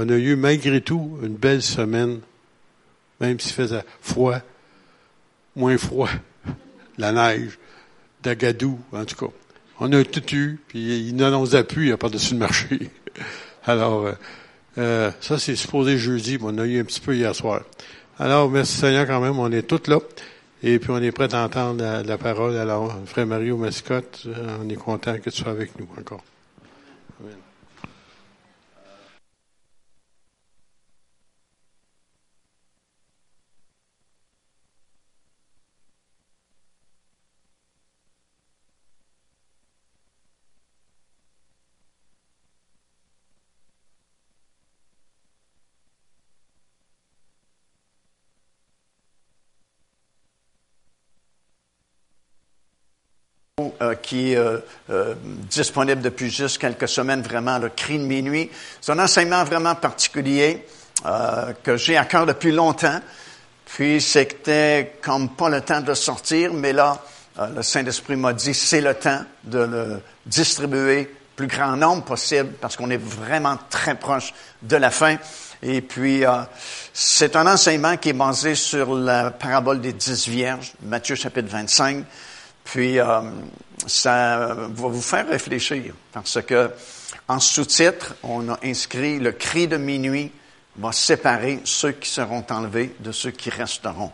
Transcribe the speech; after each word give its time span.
on 0.00 0.08
a 0.08 0.16
eu 0.16 0.34
malgré 0.34 0.80
tout 0.80 1.18
une 1.22 1.34
belle 1.34 1.60
semaine, 1.60 2.20
même 3.20 3.38
s'il 3.38 3.52
faisait 3.52 3.84
froid, 4.00 4.38
moins 5.54 5.76
froid, 5.76 6.08
la 6.98 7.12
neige, 7.12 7.58
d'Agadou, 8.22 8.78
en 8.92 9.04
tout 9.04 9.26
cas. 9.26 9.32
On 9.78 9.92
a 9.92 10.02
tout 10.04 10.34
eu, 10.34 10.58
puis 10.68 11.08
il 11.08 11.16
n'annonce 11.16 11.54
plus, 11.68 11.84
il 11.84 11.86
n'y 11.86 11.92
a 11.92 11.98
pas 11.98 12.08
dessus 12.08 12.32
le 12.32 12.40
marché. 12.40 12.90
Alors, 13.66 14.06
euh, 14.06 14.12
euh, 14.78 15.10
ça 15.20 15.38
c'est 15.38 15.56
supposé 15.56 15.98
jeudi, 15.98 16.38
mais 16.38 16.46
on 16.46 16.58
a 16.58 16.64
eu 16.64 16.80
un 16.80 16.84
petit 16.84 17.00
peu 17.00 17.14
hier 17.14 17.34
soir. 17.34 17.62
Alors, 18.18 18.50
merci 18.50 18.78
Seigneur 18.78 19.06
quand 19.06 19.20
même, 19.20 19.38
on 19.38 19.52
est 19.52 19.62
tous 19.62 19.90
là. 19.90 19.98
Et 20.62 20.78
puis 20.78 20.90
on 20.90 20.98
est 20.98 21.12
prêt 21.12 21.34
à 21.34 21.44
entendre 21.44 21.82
la, 21.82 22.02
la 22.02 22.18
parole. 22.18 22.56
Alors, 22.56 22.94
frère 23.06 23.26
Mario 23.26 23.56
Mascotte, 23.58 24.22
euh, 24.26 24.58
on 24.62 24.68
est 24.68 24.76
content 24.76 25.18
que 25.18 25.28
tu 25.28 25.42
sois 25.42 25.52
avec 25.52 25.78
nous 25.78 25.88
encore. 25.98 26.22
Euh, 53.82 53.94
qui 53.94 54.32
est 54.32 54.36
euh, 54.36 54.58
euh, 54.90 55.14
disponible 55.24 56.02
depuis 56.02 56.28
juste 56.28 56.58
quelques 56.58 56.86
semaines, 56.86 57.22
vraiment, 57.22 57.58
le 57.58 57.70
cri 57.70 57.98
de 57.98 58.04
minuit. 58.04 58.50
C'est 58.78 58.92
un 58.92 58.98
enseignement 58.98 59.42
vraiment 59.42 59.74
particulier 59.74 60.66
euh, 61.06 61.54
que 61.62 61.78
j'ai 61.78 61.96
à 61.96 62.04
cœur 62.04 62.26
depuis 62.26 62.52
longtemps. 62.52 63.00
Puis 63.64 64.02
c'était 64.02 64.98
comme 65.00 65.30
pas 65.30 65.48
le 65.48 65.62
temps 65.62 65.80
de 65.80 65.94
sortir, 65.94 66.52
mais 66.52 66.74
là, 66.74 66.98
euh, 67.38 67.46
le 67.56 67.62
Saint-Esprit 67.62 68.16
m'a 68.16 68.34
dit 68.34 68.52
c'est 68.52 68.82
le 68.82 68.92
temps 68.92 69.22
de 69.44 69.60
le 69.60 70.02
distribuer 70.26 71.10
plus 71.34 71.46
grand 71.46 71.74
nombre 71.74 72.04
possible 72.04 72.50
parce 72.60 72.76
qu'on 72.76 72.90
est 72.90 73.00
vraiment 73.00 73.56
très 73.70 73.94
proche 73.94 74.34
de 74.60 74.76
la 74.76 74.90
fin. 74.90 75.16
Et 75.62 75.80
puis, 75.80 76.26
euh, 76.26 76.42
c'est 76.92 77.34
un 77.34 77.46
enseignement 77.46 77.96
qui 77.96 78.10
est 78.10 78.12
basé 78.12 78.54
sur 78.54 78.94
la 78.94 79.30
parabole 79.30 79.80
des 79.80 79.94
dix 79.94 80.28
vierges, 80.28 80.72
Matthieu 80.82 81.14
chapitre 81.14 81.48
25. 81.48 82.04
Puis, 82.70 83.00
euh, 83.00 83.20
ça 83.88 84.54
va 84.54 84.88
vous 84.88 85.02
faire 85.02 85.28
réfléchir 85.28 85.92
parce 86.12 86.40
que 86.42 86.70
en 87.26 87.40
sous-titre, 87.40 88.14
on 88.22 88.48
a 88.48 88.60
inscrit 88.62 89.18
le 89.18 89.32
cri 89.32 89.66
de 89.66 89.76
minuit 89.76 90.30
va 90.76 90.92
séparer 90.92 91.60
ceux 91.64 91.90
qui 91.92 92.08
seront 92.08 92.44
enlevés 92.48 92.94
de 93.00 93.10
ceux 93.10 93.32
qui 93.32 93.50
resteront. 93.50 94.12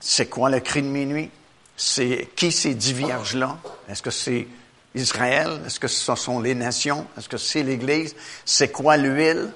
C'est 0.00 0.26
quoi 0.26 0.48
le 0.48 0.60
cri 0.60 0.80
de 0.80 0.86
minuit? 0.86 1.30
C'est 1.76 2.30
qui 2.34 2.50
ces 2.50 2.74
dix 2.74 2.94
vierges-là? 2.94 3.58
Est-ce 3.90 4.02
que 4.02 4.10
c'est 4.10 4.48
Israël? 4.94 5.60
Est-ce 5.66 5.78
que 5.78 5.88
ce 5.88 6.14
sont 6.14 6.40
les 6.40 6.54
nations? 6.54 7.06
Est-ce 7.18 7.28
que 7.28 7.36
c'est 7.36 7.62
l'Église? 7.62 8.16
C'est 8.46 8.72
quoi 8.72 8.96
l'huile 8.96 9.50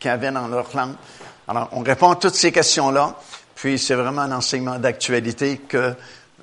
qu'il 0.00 0.10
avait 0.10 0.32
dans 0.32 0.48
leur 0.48 0.76
lampe? 0.76 0.96
Alors, 1.46 1.68
on 1.70 1.82
répond 1.82 2.10
à 2.10 2.16
toutes 2.16 2.34
ces 2.34 2.50
questions-là, 2.50 3.16
puis 3.54 3.78
c'est 3.78 3.94
vraiment 3.94 4.22
un 4.22 4.32
enseignement 4.32 4.80
d'actualité 4.80 5.58
que 5.58 5.94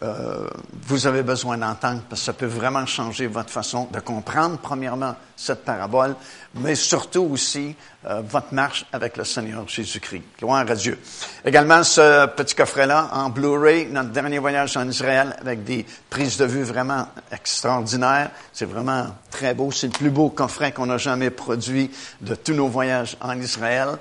euh, 0.02 0.48
vous 0.88 1.08
avez 1.08 1.24
besoin 1.24 1.58
d'entendre 1.58 2.02
parce 2.10 2.22
que 2.22 2.26
ça 2.26 2.34
peut 2.34 2.46
vraiment 2.46 2.86
changer 2.86 3.28
votre 3.28 3.50
façon 3.50 3.88
de 3.92 4.00
comprendre, 4.00 4.58
premièrement, 4.58 5.16
cette 5.36 5.66
parabole, 5.66 6.16
mais 6.56 6.76
surtout 6.76 7.28
aussi 7.32 7.76
euh, 8.06 8.22
votre 8.28 8.54
marche 8.54 8.86
avec 8.94 9.18
le 9.18 9.26
Seigneur 9.26 9.68
Jésus-Christ. 9.68 10.24
Gloire 10.40 10.66
à 10.70 10.76
Dieu. 10.76 10.98
Également, 11.44 11.84
ce 11.84 12.28
petit 12.28 12.56
coffret-là 12.56 13.10
en 13.14 13.30
Blu-ray, 13.30 13.88
notre 13.88 14.10
dernier 14.10 14.40
voyage 14.40 14.78
en 14.78 14.88
Israël 14.88 15.36
avec 15.42 15.64
des 15.64 15.86
prises 16.10 16.38
de 16.38 16.46
vue 16.46 16.64
vraiment 16.64 17.08
extraordinaires. 17.32 18.32
C'est 18.54 18.66
vraiment 18.66 19.08
très 19.32 19.54
beau. 19.54 19.72
C'est 19.72 19.88
le 19.88 19.94
plus 19.94 20.10
beau 20.12 20.30
coffret 20.30 20.72
qu'on 20.72 20.90
a 20.90 20.98
jamais 20.98 21.30
produit 21.30 21.92
de 22.22 22.36
tous 22.36 22.54
nos 22.54 22.68
voyages 22.68 23.18
en 23.22 23.40
Israël. 23.40 23.98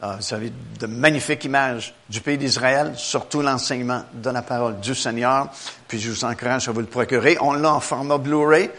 Euh, 0.00 0.14
vous 0.20 0.34
avez 0.34 0.52
de 0.78 0.86
magnifiques 0.86 1.44
images 1.44 1.92
du 2.08 2.20
pays 2.20 2.38
d'Israël, 2.38 2.92
surtout 2.96 3.42
l'enseignement 3.42 4.04
de 4.14 4.30
la 4.30 4.42
parole 4.42 4.78
du 4.78 4.94
Seigneur. 4.94 5.48
Puis 5.88 5.98
je 5.98 6.10
vous 6.10 6.24
encourage 6.24 6.68
à 6.68 6.72
vous 6.72 6.80
le 6.80 6.86
procurer. 6.86 7.36
On 7.40 7.52
l'a 7.52 7.74
en 7.74 7.80
format 7.80 8.18
Blu-ray. 8.18 8.70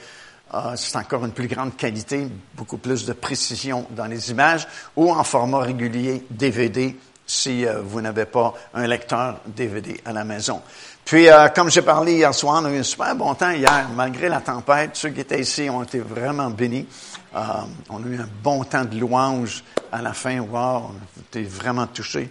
Euh, 0.54 0.76
c'est 0.78 0.96
encore 0.96 1.26
une 1.26 1.34
plus 1.34 1.48
grande 1.48 1.76
qualité, 1.76 2.28
beaucoup 2.56 2.78
plus 2.78 3.06
de 3.06 3.12
précision 3.12 3.86
dans 3.92 4.06
les 4.06 4.32
images, 4.32 4.66
ou 4.96 5.12
en 5.12 5.24
format 5.24 5.60
régulier 5.60 6.26
DVD 6.30 6.98
si 7.28 7.66
euh, 7.66 7.82
vous 7.84 8.02
n'avez 8.02 8.26
pas 8.26 8.54
un 8.74 8.88
lecteur 8.88 9.42
DVD 9.46 10.00
à 10.06 10.14
la 10.14 10.24
maison. 10.24 10.62
Puis, 11.04 11.28
comme 11.56 11.72
j'ai 11.72 11.82
parlé 11.82 12.14
hier 12.14 12.34
soir, 12.36 12.62
on 12.62 12.66
a 12.66 12.72
eu 12.72 12.78
un 12.78 12.84
super 12.84 13.16
bon 13.16 13.34
temps 13.34 13.50
hier, 13.50 13.90
malgré 13.96 14.30
la 14.30 14.42
tempête. 14.42 14.92
Ceux 14.94 15.10
qui 15.10 15.22
étaient 15.22 15.42
ici 15.42 15.68
ont 15.68 15.82
été 15.82 16.00
vraiment 16.00 16.52
bénis. 16.52 16.86
Euh, 17.36 17.40
on 17.90 18.04
a 18.04 18.08
eu 18.08 18.20
un 18.20 18.30
bon 18.44 18.64
temps 18.64 18.86
de 18.86 18.98
louange 18.98 19.64
à 19.92 20.02
la 20.02 20.14
fin. 20.14 20.40
Wow, 20.40 20.92
été 21.20 21.44
vraiment 21.44 21.88
touchés. 21.88 22.30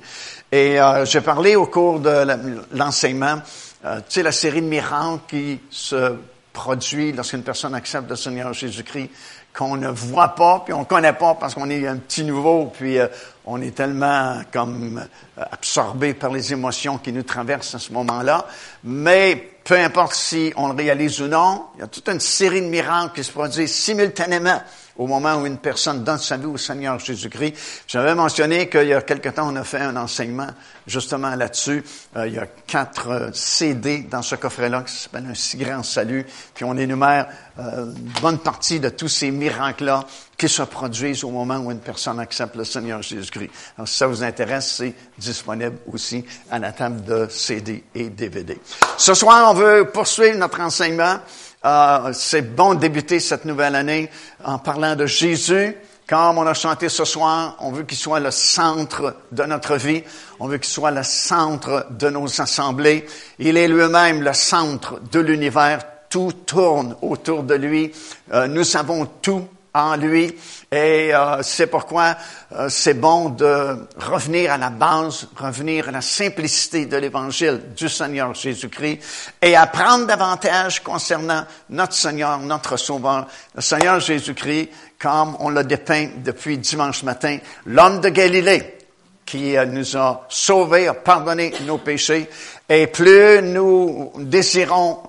Et 0.51 0.81
euh, 0.81 1.05
j'ai 1.05 1.21
parlé 1.21 1.57
au 1.57 1.67
cours 1.67 2.01
de 2.01 2.27
l'enseignement, 2.73 3.41
euh, 3.85 3.99
tu 3.99 4.15
sais, 4.15 4.23
la 4.23 4.33
série 4.33 4.61
de 4.61 4.67
miracles 4.67 5.21
qui 5.29 5.61
se 5.71 6.17
produit 6.53 7.13
lorsqu'une 7.13 7.45
personne 7.45 7.75
accepte 7.75 8.11
le 8.11 8.17
Seigneur 8.17 8.53
Jésus-Christ, 8.53 9.11
qu'on 9.55 9.77
ne 9.77 9.89
voit 9.89 10.35
pas, 10.35 10.63
puis 10.65 10.75
on 10.75 10.81
ne 10.81 10.85
connaît 10.85 11.13
pas 11.13 11.35
parce 11.35 11.55
qu'on 11.55 11.71
est 11.71 11.87
un 11.87 11.97
petit 11.97 12.25
nouveau, 12.25 12.67
puis 12.67 12.99
euh, 12.99 13.07
on 13.47 13.61
est 13.61 13.75
tellement 13.75 14.41
comme 14.53 14.99
euh, 15.39 15.43
absorbé 15.51 16.15
par 16.15 16.31
les 16.31 16.53
émotions 16.53 16.99
qui 16.99 17.13
nous 17.13 17.23
traversent 17.23 17.75
à 17.75 17.79
ce 17.79 17.93
moment-là. 17.93 18.47
Mais 18.85 19.51
peu 19.65 19.77
importe 19.77 20.15
si 20.15 20.53
on 20.57 20.69
le 20.69 20.75
réalise 20.75 21.21
ou 21.21 21.29
non, 21.29 21.67
il 21.77 21.81
y 21.81 21.83
a 21.83 21.87
toute 21.87 22.09
une 22.09 22.21
série 22.21 22.61
de 22.61 22.67
miracles 22.67 23.15
qui 23.15 23.25
se 23.25 23.33
produisent 23.33 23.75
simultanément 23.75 24.61
au 24.99 25.07
moment 25.07 25.37
où 25.37 25.47
une 25.47 25.59
personne 25.59 26.05
donne 26.05 26.19
sa 26.19 26.37
vie 26.37 26.47
au 26.47 26.57
Seigneur 26.57 26.99
Jésus-Christ. 26.99 27.55
J'avais 27.87 28.15
mentionné 28.15 28.69
qu'il 28.69 28.89
y 28.89 28.95
a 28.95 29.01
quelque 29.01 29.29
temps, 29.29 29.49
on 29.51 29.57
a 29.57 29.65
fait 29.65 29.79
un 29.79 29.97
enseignement 29.97 30.49
justement 30.87 31.35
là-dessus. 31.35 31.85
Euh, 32.17 32.27
il 32.27 32.35
y 32.35 32.39
a 32.39 32.47
quatre 32.67 33.09
euh, 33.09 33.31
CD 33.33 34.01
dans 34.01 34.23
ce 34.23 34.35
coffret-là 34.35 34.83
qui 34.83 34.95
s'appelle 34.95 35.27
Un 35.31 35.35
si 35.35 35.57
grand 35.57 35.83
salut. 35.83 36.27
Puis 36.55 36.65
on 36.65 36.77
énumère 36.77 37.29
euh, 37.59 37.87
une 37.87 38.21
bonne 38.21 38.39
partie 38.39 38.81
de 38.81 38.89
tous 38.89 39.09
ces 39.09 39.31
miracles-là 39.31 40.05
qui 40.37 40.49
se 40.49 40.63
produisent 40.63 41.25
au 41.25 41.31
moment 41.31 41.57
où 41.59 41.71
une 41.71 41.81
personne 41.81 42.21
accepte 42.21 42.57
le 42.57 42.65
Seigneur 42.65 43.03
Jésus-Christ. 43.03 43.51
Alors, 43.77 43.89
si 43.89 43.97
ça 43.97 44.07
vous 44.07 44.23
intéresse, 44.23 44.77
c'est 44.77 44.95
disponible 45.19 45.79
aussi 45.93 46.25
à 46.51 46.59
la 46.59 46.73
table 46.73 47.05
de 47.05 47.27
CD 47.29 47.85
et 47.95 48.09
DVD. 48.09 48.59
Ce 48.97 49.15
soir, 49.15 49.51
on 49.51 49.55
veut 49.55 49.91
poursuivre 49.93 50.39
notre 50.39 50.61
enseignement 50.61 51.19
euh, 51.65 52.13
c'est 52.13 52.55
bon 52.55 52.75
de 52.75 52.81
débuter 52.81 53.21
cette 53.21 53.45
nouvelle 53.45 53.75
année 53.75 54.11
en 54.45 54.59
parlant 54.59 54.95
de 54.95 55.07
Jésus. 55.07 55.75
Comme 56.09 56.39
on 56.39 56.47
a 56.47 56.55
chanté 56.55 56.89
ce 56.89 57.05
soir, 57.05 57.57
on 57.61 57.71
veut 57.71 57.83
qu'il 57.83 57.99
soit 57.99 58.21
le 58.21 58.31
centre 58.31 59.17
de 59.31 59.43
notre 59.43 59.77
vie. 59.77 60.03
On 60.41 60.47
veut 60.47 60.57
qu'il 60.59 60.71
soit 60.71 60.91
le 60.91 61.03
centre 61.03 61.87
de 61.91 62.09
nos 62.09 62.41
assemblées. 62.41 63.05
Il 63.39 63.57
est 63.57 63.69
lui-même 63.69 64.23
le 64.23 64.33
centre 64.33 65.01
de 65.13 65.21
l'univers. 65.21 65.81
Tout 66.09 66.33
tourne 66.47 66.97
autour 67.03 67.43
de 67.43 67.55
lui. 67.55 67.93
Euh, 68.33 68.47
nous 68.47 68.77
avons 68.77 69.05
tout 69.21 69.47
en 69.79 69.97
lui. 69.97 70.35
Et 70.71 71.15
euh, 71.15 71.43
c'est 71.43 71.67
pourquoi 71.67 72.17
euh, 72.53 72.69
c'est 72.69 72.95
bon 72.95 73.31
de 73.31 73.89
revenir 73.97 74.53
à 74.53 74.59
la 74.59 74.71
base, 74.71 75.29
revenir 75.37 75.89
à 75.89 75.93
la 75.93 76.03
simplicité 76.03 76.87
de 76.87 76.97
l'évangile 76.97 77.61
du 77.75 77.89
Seigneur 77.89 78.35
Jésus-Christ 78.35 79.01
et 79.41 79.57
apprendre 79.57 80.07
davantage 80.07 80.83
concernant 80.83 81.45
notre 81.71 81.95
Seigneur, 81.95 82.39
notre 82.41 82.77
Sauveur, 82.77 83.27
le 83.55 83.63
Seigneur 83.63 84.01
Jésus-Christ, 84.01 84.69
comme 84.99 85.37
on 85.41 85.49
l'a 85.49 85.63
dépeint 85.63 86.09
depuis 86.19 86.59
dimanche 86.59 87.03
matin, 87.03 87.39
l'homme 87.65 88.01
de 88.01 88.11
Galilée 88.11 88.79
qui 89.25 89.57
euh, 89.57 89.65
nous 89.65 89.97
a 89.97 90.27
sauvés, 90.29 90.89
a 90.89 90.95
pardonné 90.95 91.53
nos 91.67 91.79
péchés. 91.79 92.29
Et 92.69 92.89
plus 92.89 93.41
nous 93.41 94.13
désirons 94.19 95.03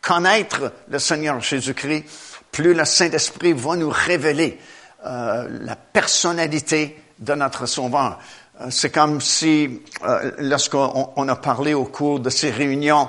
connaître 0.00 0.72
le 0.88 0.98
Seigneur 0.98 1.40
Jésus-Christ, 1.40 2.04
plus 2.52 2.74
le 2.74 2.84
Saint-Esprit 2.84 3.52
va 3.52 3.76
nous 3.76 3.90
révéler 3.90 4.58
euh, 5.06 5.48
la 5.62 5.76
personnalité 5.76 7.00
de 7.18 7.34
notre 7.34 7.66
Sauveur. 7.66 8.18
Euh, 8.60 8.66
c'est 8.70 8.90
comme 8.90 9.20
si, 9.20 9.80
euh, 10.04 10.32
lorsqu'on 10.38 11.12
on 11.14 11.28
a 11.28 11.36
parlé 11.36 11.74
au 11.74 11.84
cours 11.84 12.20
de 12.20 12.30
ces 12.30 12.50
réunions, 12.50 13.08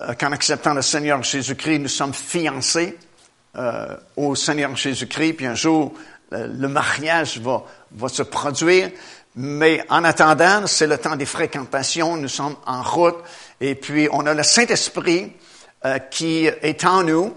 euh, 0.00 0.14
qu'en 0.14 0.32
acceptant 0.32 0.74
le 0.74 0.82
Seigneur 0.82 1.22
Jésus-Christ, 1.22 1.78
nous 1.78 1.88
sommes 1.88 2.12
fiancés 2.12 2.98
euh, 3.56 3.96
au 4.16 4.34
Seigneur 4.34 4.76
Jésus-Christ, 4.76 5.32
puis 5.34 5.46
un 5.46 5.54
jour, 5.54 5.94
le 6.30 6.68
mariage 6.68 7.38
va, 7.40 7.64
va 7.92 8.08
se 8.08 8.22
produire. 8.22 8.90
Mais 9.34 9.84
en 9.88 10.04
attendant, 10.04 10.66
c'est 10.66 10.86
le 10.86 10.98
temps 10.98 11.16
des 11.16 11.26
fréquentations, 11.26 12.16
nous 12.16 12.28
sommes 12.28 12.56
en 12.66 12.82
route, 12.82 13.18
et 13.60 13.74
puis 13.74 14.08
on 14.12 14.26
a 14.26 14.34
le 14.34 14.42
Saint-Esprit 14.42 15.32
qui 16.10 16.46
est 16.46 16.84
en 16.84 17.02
nous, 17.02 17.34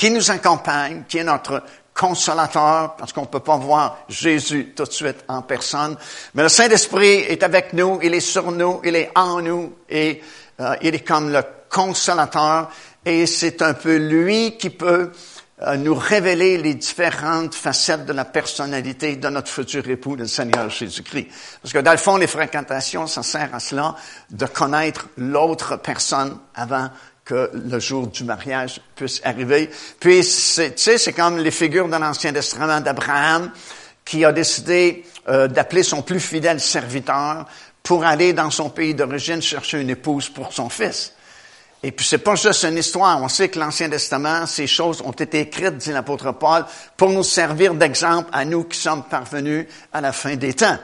qui 0.00 0.10
nous 0.10 0.30
accompagne, 0.30 1.02
qui 1.06 1.18
est 1.18 1.24
notre 1.24 1.62
consolateur, 1.92 2.96
parce 2.96 3.12
qu'on 3.12 3.20
ne 3.20 3.26
peut 3.26 3.40
pas 3.40 3.58
voir 3.58 3.98
Jésus 4.08 4.72
tout 4.74 4.84
de 4.84 4.90
suite 4.90 5.18
en 5.28 5.42
personne. 5.42 5.94
Mais 6.32 6.42
le 6.42 6.48
Saint-Esprit 6.48 7.18
est 7.28 7.42
avec 7.42 7.74
nous, 7.74 7.98
il 8.02 8.14
est 8.14 8.20
sur 8.20 8.50
nous, 8.50 8.80
il 8.82 8.96
est 8.96 9.10
en 9.14 9.42
nous, 9.42 9.74
et 9.90 10.22
euh, 10.58 10.74
il 10.80 10.94
est 10.94 11.06
comme 11.06 11.30
le 11.30 11.42
consolateur, 11.68 12.70
et 13.04 13.26
c'est 13.26 13.60
un 13.60 13.74
peu 13.74 13.96
lui 13.96 14.56
qui 14.56 14.70
peut 14.70 15.12
euh, 15.60 15.76
nous 15.76 15.94
révéler 15.94 16.56
les 16.56 16.72
différentes 16.72 17.54
facettes 17.54 18.06
de 18.06 18.14
la 18.14 18.24
personnalité 18.24 19.16
de 19.16 19.28
notre 19.28 19.50
futur 19.50 19.86
époux, 19.86 20.16
le 20.16 20.26
Seigneur 20.26 20.70
Jésus-Christ. 20.70 21.28
Parce 21.60 21.74
que 21.74 21.80
dans 21.80 21.92
le 21.92 21.98
fond, 21.98 22.16
les 22.16 22.26
fréquentations, 22.26 23.06
ça 23.06 23.22
sert 23.22 23.54
à 23.54 23.60
cela, 23.60 23.94
de 24.30 24.46
connaître 24.46 25.08
l'autre 25.18 25.76
personne 25.76 26.38
avant 26.54 26.88
que 27.30 27.48
le 27.54 27.78
jour 27.78 28.08
du 28.08 28.24
mariage 28.24 28.80
puisse 28.96 29.20
arriver. 29.22 29.70
Puis, 30.00 30.18
tu 30.18 30.26
sais, 30.26 30.98
c'est 30.98 31.12
comme 31.12 31.38
les 31.38 31.52
figures 31.52 31.86
de 31.86 31.96
l'Ancien 31.96 32.32
Testament 32.32 32.80
d'Abraham 32.80 33.52
qui 34.04 34.24
a 34.24 34.32
décidé 34.32 35.04
euh, 35.28 35.46
d'appeler 35.46 35.84
son 35.84 36.02
plus 36.02 36.18
fidèle 36.18 36.58
serviteur 36.58 37.46
pour 37.84 38.04
aller 38.04 38.32
dans 38.32 38.50
son 38.50 38.68
pays 38.68 38.96
d'origine 38.96 39.40
chercher 39.40 39.80
une 39.80 39.90
épouse 39.90 40.28
pour 40.28 40.52
son 40.52 40.68
fils. 40.68 41.12
Et 41.84 41.92
puis 41.92 42.04
c'est 42.04 42.18
pas 42.18 42.34
juste 42.34 42.64
une 42.64 42.76
histoire. 42.76 43.22
On 43.22 43.28
sait 43.28 43.48
que 43.48 43.60
l'Ancien 43.60 43.88
Testament, 43.88 44.44
ces 44.46 44.66
choses 44.66 45.00
ont 45.00 45.12
été 45.12 45.38
écrites, 45.40 45.76
dit 45.76 45.92
l'apôtre 45.92 46.32
Paul, 46.32 46.66
pour 46.96 47.10
nous 47.10 47.22
servir 47.22 47.74
d'exemple 47.74 48.28
à 48.32 48.44
nous 48.44 48.64
qui 48.64 48.76
sommes 48.76 49.04
parvenus 49.04 49.66
à 49.92 50.00
la 50.00 50.12
fin 50.12 50.34
des 50.34 50.54
temps. 50.54 50.78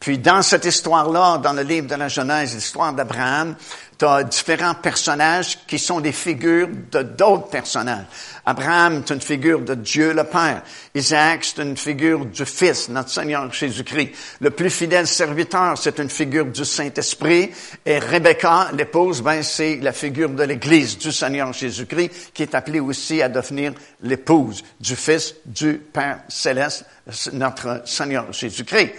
Puis 0.00 0.18
dans 0.18 0.42
cette 0.42 0.64
histoire-là, 0.64 1.38
dans 1.38 1.52
le 1.52 1.62
livre 1.62 1.88
de 1.88 1.94
la 1.96 2.08
Genèse, 2.08 2.54
l'histoire 2.54 2.92
d'Abraham, 2.92 3.56
tu 3.98 4.04
as 4.04 4.22
différents 4.22 4.74
personnages 4.74 5.58
qui 5.66 5.78
sont 5.78 5.98
des 5.98 6.12
figures 6.12 6.68
de 6.92 7.02
d'autres 7.02 7.48
personnages. 7.48 8.04
Abraham 8.46 8.98
est 8.98 9.10
une 9.10 9.20
figure 9.20 9.60
de 9.60 9.74
Dieu 9.74 10.12
le 10.12 10.22
Père. 10.22 10.62
Isaac, 10.94 11.44
c'est 11.44 11.62
une 11.62 11.76
figure 11.76 12.24
du 12.24 12.46
Fils, 12.46 12.88
notre 12.88 13.10
Seigneur 13.10 13.52
Jésus-Christ. 13.52 14.12
Le 14.40 14.50
plus 14.50 14.70
fidèle 14.70 15.08
serviteur, 15.08 15.76
c'est 15.76 15.98
une 15.98 16.10
figure 16.10 16.46
du 16.46 16.64
Saint-Esprit. 16.64 17.50
Et 17.84 17.98
Rebecca, 17.98 18.68
l'épouse, 18.72 19.20
ben, 19.20 19.42
c'est 19.42 19.76
la 19.82 19.92
figure 19.92 20.30
de 20.30 20.44
l'Église 20.44 20.96
du 20.96 21.10
Seigneur 21.10 21.52
Jésus-Christ, 21.52 22.30
qui 22.32 22.44
est 22.44 22.54
appelée 22.54 22.80
aussi 22.80 23.20
à 23.20 23.28
devenir 23.28 23.72
l'épouse 24.02 24.62
du 24.80 24.94
Fils 24.94 25.34
du 25.44 25.74
Père 25.74 26.20
céleste, 26.28 26.84
notre 27.32 27.82
Seigneur 27.84 28.32
Jésus-Christ. 28.32 28.92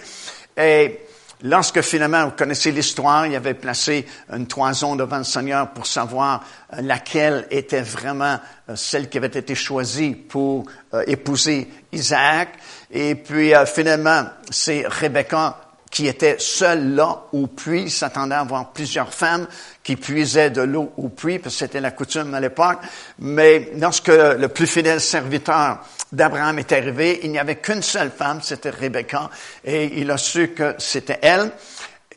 Et 0.56 1.00
Lorsque 1.42 1.80
finalement, 1.80 2.26
vous 2.26 2.32
connaissez 2.32 2.70
l'histoire, 2.70 3.26
il 3.26 3.34
avait 3.34 3.54
placé 3.54 4.04
une 4.30 4.46
toison 4.46 4.94
devant 4.94 5.18
le 5.18 5.24
Seigneur 5.24 5.70
pour 5.70 5.86
savoir 5.86 6.44
euh, 6.74 6.82
laquelle 6.82 7.46
était 7.50 7.80
vraiment 7.80 8.38
euh, 8.68 8.76
celle 8.76 9.08
qui 9.08 9.16
avait 9.16 9.28
été 9.28 9.54
choisie 9.54 10.10
pour 10.10 10.66
euh, 10.92 11.02
épouser 11.06 11.66
Isaac. 11.92 12.50
Et 12.90 13.14
puis 13.14 13.52
finalement, 13.66 14.24
c'est 14.50 14.86
Rebecca 14.86 15.58
qui 15.90 16.06
était 16.06 16.36
seule 16.38 16.94
là 16.94 17.24
au 17.32 17.46
puits, 17.46 17.90
s'attendait 17.90 18.34
à 18.34 18.40
avoir 18.40 18.72
plusieurs 18.72 19.12
femmes 19.12 19.46
qui 19.82 19.96
puisaient 19.96 20.50
de 20.50 20.62
l'eau 20.62 20.92
au 20.96 21.08
puits, 21.08 21.38
parce 21.38 21.54
que 21.54 21.58
c'était 21.60 21.80
la 21.80 21.90
coutume 21.90 22.34
à 22.34 22.40
l'époque. 22.40 22.78
Mais 23.18 23.72
lorsque 23.76 24.08
le 24.08 24.46
plus 24.48 24.68
fidèle 24.68 25.00
serviteur 25.00 25.78
d'Abraham 26.12 26.58
est 26.58 26.72
arrivé, 26.72 27.20
il 27.22 27.30
n'y 27.30 27.38
avait 27.38 27.56
qu'une 27.56 27.82
seule 27.82 28.10
femme, 28.10 28.40
c'était 28.42 28.70
Rebecca, 28.70 29.30
et 29.64 29.98
il 30.00 30.10
a 30.10 30.16
su 30.16 30.48
que 30.48 30.74
c'était 30.78 31.18
elle. 31.22 31.52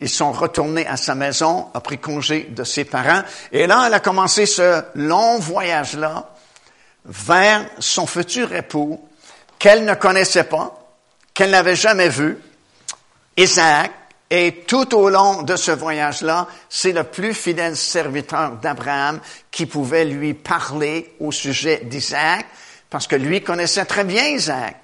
Ils 0.01 0.09
sont 0.09 0.31
retournés 0.31 0.87
à 0.87 0.97
sa 0.97 1.15
maison, 1.15 1.67
a 1.73 1.79
pris 1.79 1.99
congé 1.99 2.47
de 2.49 2.63
ses 2.63 2.85
parents, 2.85 3.21
et 3.51 3.67
là, 3.67 3.83
elle 3.87 3.93
a 3.93 3.99
commencé 3.99 4.45
ce 4.45 4.83
long 4.95 5.39
voyage-là 5.39 6.29
vers 7.05 7.65
son 7.79 8.07
futur 8.07 8.53
époux, 8.53 8.99
qu'elle 9.59 9.85
ne 9.85 9.93
connaissait 9.93 10.45
pas, 10.45 10.77
qu'elle 11.33 11.51
n'avait 11.51 11.75
jamais 11.75 12.09
vu, 12.09 12.37
Isaac, 13.37 13.91
et 14.29 14.63
tout 14.65 14.95
au 14.95 15.09
long 15.09 15.43
de 15.43 15.55
ce 15.55 15.69
voyage-là, 15.69 16.47
c'est 16.67 16.91
le 16.91 17.03
plus 17.03 17.35
fidèle 17.35 17.77
serviteur 17.77 18.53
d'Abraham 18.53 19.19
qui 19.51 19.67
pouvait 19.67 20.05
lui 20.05 20.33
parler 20.33 21.13
au 21.19 21.31
sujet 21.31 21.81
d'Isaac, 21.83 22.47
parce 22.93 23.07
que 23.07 23.15
lui 23.15 23.41
connaissait 23.41 23.85
très 23.85 24.03
bien 24.03 24.23
Isaac. 24.27 24.75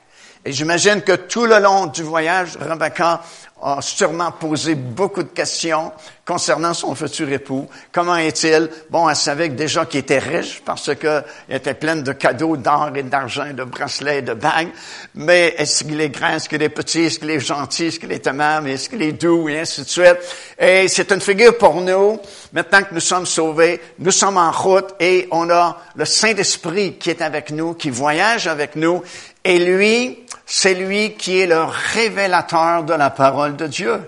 Et 0.43 0.51
j'imagine 0.51 1.03
que 1.03 1.11
tout 1.11 1.45
le 1.45 1.59
long 1.59 1.85
du 1.85 2.01
voyage, 2.01 2.57
Rebecca 2.59 3.21
a 3.61 3.81
sûrement 3.81 4.31
posé 4.31 4.75
beaucoup 4.75 5.23
de 5.23 5.29
questions 5.29 5.91
concernant 6.25 6.73
son 6.73 6.93
futur 6.93 7.31
époux. 7.31 7.67
Comment 7.91 8.17
est-il? 8.17 8.69
Bon, 8.89 9.09
elle 9.09 9.15
savait 9.15 9.49
déjà 9.49 9.85
qu'il 9.85 10.01
était 10.01 10.19
riche 10.19 10.61
parce 10.63 10.93
qu'il 10.95 11.23
était 11.49 11.73
plein 11.73 11.95
de 11.95 12.11
cadeaux 12.13 12.55
d'or 12.55 12.91
et 12.95 13.03
d'argent, 13.03 13.51
de 13.51 13.63
bracelets, 13.63 14.21
de 14.21 14.33
bagues. 14.33 14.69
Mais 15.15 15.55
est-ce 15.57 15.83
qu'il 15.83 15.99
est 15.99 16.09
grand? 16.09 16.35
Est-ce 16.35 16.47
qu'il 16.47 16.61
est 16.61 16.69
petit? 16.69 17.01
Est-ce 17.01 17.19
qu'il 17.19 17.31
est 17.31 17.39
gentil? 17.39 17.87
Est-ce 17.87 17.99
qu'il 17.99 18.11
est 18.11 18.27
aimable? 18.27 18.69
Est-ce 18.69 18.89
qu'il 18.89 19.01
est 19.01 19.13
doux? 19.13 19.49
Et 19.49 19.59
ainsi 19.59 19.81
de 19.81 19.87
suite. 19.87 20.17
Et 20.59 20.87
c'est 20.87 21.11
une 21.11 21.21
figure 21.21 21.57
pour 21.57 21.81
nous. 21.81 22.19
Maintenant 22.53 22.83
que 22.83 22.93
nous 22.93 22.99
sommes 22.99 23.25
sauvés, 23.25 23.81
nous 23.97 24.11
sommes 24.11 24.37
en 24.37 24.51
route 24.51 24.93
et 24.99 25.27
on 25.31 25.49
a 25.49 25.77
le 25.95 26.05
Saint-Esprit 26.05 26.97
qui 26.97 27.09
est 27.09 27.21
avec 27.21 27.51
nous, 27.51 27.73
qui 27.73 27.89
voyage 27.89 28.47
avec 28.47 28.75
nous. 28.75 29.01
Et 29.43 29.57
lui, 29.57 30.25
c'est 30.51 30.73
lui 30.73 31.13
qui 31.13 31.39
est 31.39 31.45
le 31.45 31.61
révélateur 31.61 32.83
de 32.83 32.93
la 32.95 33.11
parole 33.11 33.55
de 33.55 33.67
Dieu. 33.67 34.01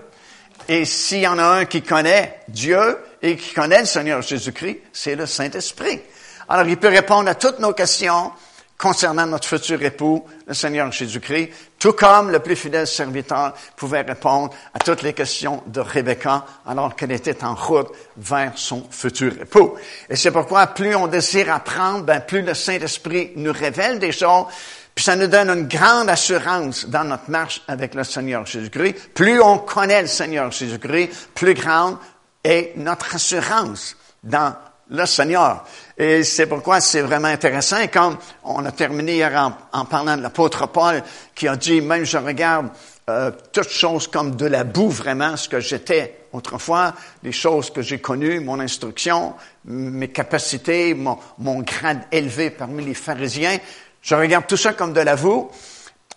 Et 0.68 0.84
s'il 0.84 1.20
y 1.20 1.26
en 1.28 1.38
a 1.38 1.44
un 1.44 1.64
qui 1.66 1.82
connaît 1.82 2.40
Dieu 2.48 2.98
et 3.22 3.36
qui 3.36 3.54
connaît 3.54 3.80
le 3.80 3.86
Seigneur 3.86 4.22
Jésus-Christ, 4.22 4.80
c'est 4.92 5.14
le 5.14 5.26
Saint-Esprit. 5.26 6.00
Alors, 6.48 6.66
il 6.66 6.76
peut 6.76 6.88
répondre 6.88 7.28
à 7.28 7.36
toutes 7.36 7.60
nos 7.60 7.72
questions 7.72 8.32
concernant 8.76 9.26
notre 9.26 9.46
futur 9.46 9.80
époux, 9.84 10.24
le 10.44 10.54
Seigneur 10.54 10.90
Jésus-Christ, 10.90 11.50
tout 11.78 11.92
comme 11.92 12.32
le 12.32 12.40
plus 12.40 12.56
fidèle 12.56 12.88
serviteur 12.88 13.54
pouvait 13.76 14.00
répondre 14.00 14.52
à 14.74 14.80
toutes 14.80 15.02
les 15.02 15.12
questions 15.12 15.62
de 15.68 15.78
Rebecca 15.78 16.44
alors 16.66 16.96
qu'elle 16.96 17.12
était 17.12 17.44
en 17.44 17.54
route 17.54 17.92
vers 18.16 18.52
son 18.56 18.84
futur 18.90 19.40
époux. 19.40 19.74
Et 20.10 20.16
c'est 20.16 20.32
pourquoi 20.32 20.66
plus 20.66 20.96
on 20.96 21.06
désire 21.06 21.54
apprendre, 21.54 22.02
ben 22.02 22.20
plus 22.20 22.42
le 22.42 22.54
Saint-Esprit 22.54 23.30
nous 23.36 23.52
révèle 23.52 24.00
des 24.00 24.10
choses 24.10 24.46
puis 24.94 25.04
ça 25.04 25.16
nous 25.16 25.26
donne 25.26 25.48
une 25.50 25.68
grande 25.68 26.10
assurance 26.10 26.86
dans 26.86 27.04
notre 27.04 27.30
marche 27.30 27.62
avec 27.66 27.94
le 27.94 28.04
Seigneur 28.04 28.44
Jésus-Christ. 28.44 29.14
Plus 29.14 29.40
on 29.40 29.58
connaît 29.58 30.02
le 30.02 30.08
Seigneur 30.08 30.50
Jésus-Christ, 30.50 31.30
plus 31.34 31.54
grande 31.54 31.96
est 32.44 32.72
notre 32.76 33.14
assurance 33.14 33.96
dans 34.22 34.54
le 34.90 35.06
Seigneur. 35.06 35.64
Et 35.96 36.22
c'est 36.24 36.46
pourquoi 36.46 36.80
c'est 36.80 37.00
vraiment 37.00 37.28
intéressant. 37.28 37.78
Et 37.78 37.88
comme 37.88 38.18
on 38.44 38.64
a 38.66 38.72
terminé 38.72 39.14
hier 39.14 39.54
en, 39.72 39.84
parlant 39.86 40.16
de 40.16 40.22
l'apôtre 40.22 40.66
Paul, 40.68 41.02
qui 41.34 41.48
a 41.48 41.56
dit, 41.56 41.80
même 41.80 42.04
je 42.04 42.18
regarde 42.18 42.68
euh, 43.08 43.30
toutes 43.52 43.70
choses 43.70 44.06
comme 44.08 44.36
de 44.36 44.46
la 44.46 44.64
boue 44.64 44.90
vraiment, 44.90 45.36
ce 45.36 45.48
que 45.48 45.60
j'étais 45.60 46.26
autrefois, 46.32 46.94
les 47.22 47.32
choses 47.32 47.70
que 47.70 47.82
j'ai 47.82 48.00
connues, 48.00 48.40
mon 48.40 48.60
instruction, 48.60 49.34
mes 49.64 50.08
capacités, 50.08 50.94
mon, 50.94 51.18
mon 51.38 51.60
grade 51.60 52.02
élevé 52.10 52.50
parmi 52.50 52.84
les 52.84 52.94
pharisiens, 52.94 53.58
je 54.02 54.14
regarde 54.14 54.46
tout 54.46 54.56
ça 54.56 54.72
comme 54.72 54.92
de 54.92 55.00
l'avou 55.00 55.50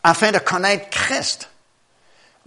afin 0.04 0.32
de 0.32 0.40
connaître 0.40 0.90
Christ. 0.90 1.50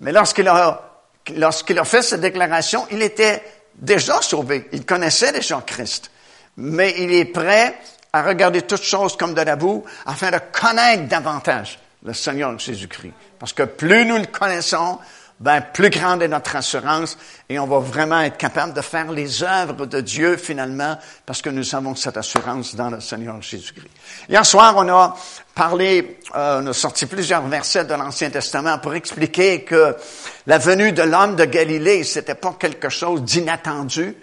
Mais 0.00 0.12
lorsqu'il 0.12 0.49
a, 0.49 1.85
fait 1.85 2.02
cette 2.02 2.21
déclaration, 2.21 2.87
il 2.90 3.02
était 3.02 3.42
déjà 3.75 4.21
sauvé. 4.21 4.68
Il 4.73 4.85
connaissait 4.85 5.33
déjà 5.33 5.62
Christ. 5.64 6.11
Mais 6.57 6.95
il 6.99 7.12
est 7.12 7.25
prêt 7.25 7.78
à 8.12 8.23
regarder 8.23 8.62
toutes 8.62 8.83
choses 8.83 9.16
comme 9.16 9.35
de 9.35 9.42
l'avou 9.42 9.85
afin 10.07 10.30
de 10.30 10.38
connaître 10.52 11.07
davantage 11.07 11.78
le 12.04 12.12
Seigneur 12.12 12.59
Jésus-Christ. 12.59 13.12
Parce 13.38 13.52
que 13.52 13.62
plus 13.62 14.04
nous 14.07 14.18
le 14.18 14.26
connaissons, 14.26 14.99
ben, 15.40 15.61
plus 15.73 15.90
grande 15.90 16.23
est 16.23 16.28
notre 16.28 16.57
assurance 16.57 17.16
et 17.49 17.61
on 17.61 17.66
va 17.66 17.78
vraiment 17.78 18.21
être 18.21 18.37
capable 18.37 18.73
de 18.73 18.80
faire 18.80 19.12
les 19.12 19.45
œuvres 19.45 19.87
de 19.87 20.00
Dieu 20.00 20.37
finalement 20.37 20.99
parce 21.25 21.42
que 21.42 21.50
nous 21.50 21.75
avons 21.76 21.95
cette 21.95 22.16
assurance 22.16 22.75
dans 22.75 22.90
le 22.90 23.00
Seigneur 23.00 23.40
Jésus-Christ. 23.40 23.90
Hier 24.28 24.45
soir, 24.45 24.75
on 24.76 24.88
a 24.88 25.16
parlé, 25.54 26.18
euh, 26.35 26.61
on 26.62 26.66
a 26.66 26.73
sorti 26.73 27.07
plusieurs 27.07 27.47
versets 27.47 27.85
de 27.85 27.95
l'Ancien 27.95 28.30
Testament 28.30 28.78
pour 28.78 28.95
expliquer 28.95 29.62
que 29.62 29.95
la 30.49 30.59
venue 30.59 30.90
de 30.90 31.02
l'homme 31.02 31.37
de 31.37 31.45
Galilée, 31.45 32.02
c'était 32.02 32.35
pas 32.35 32.57
quelque 32.59 32.88
chose 32.88 33.23
d'inattendu. 33.23 34.16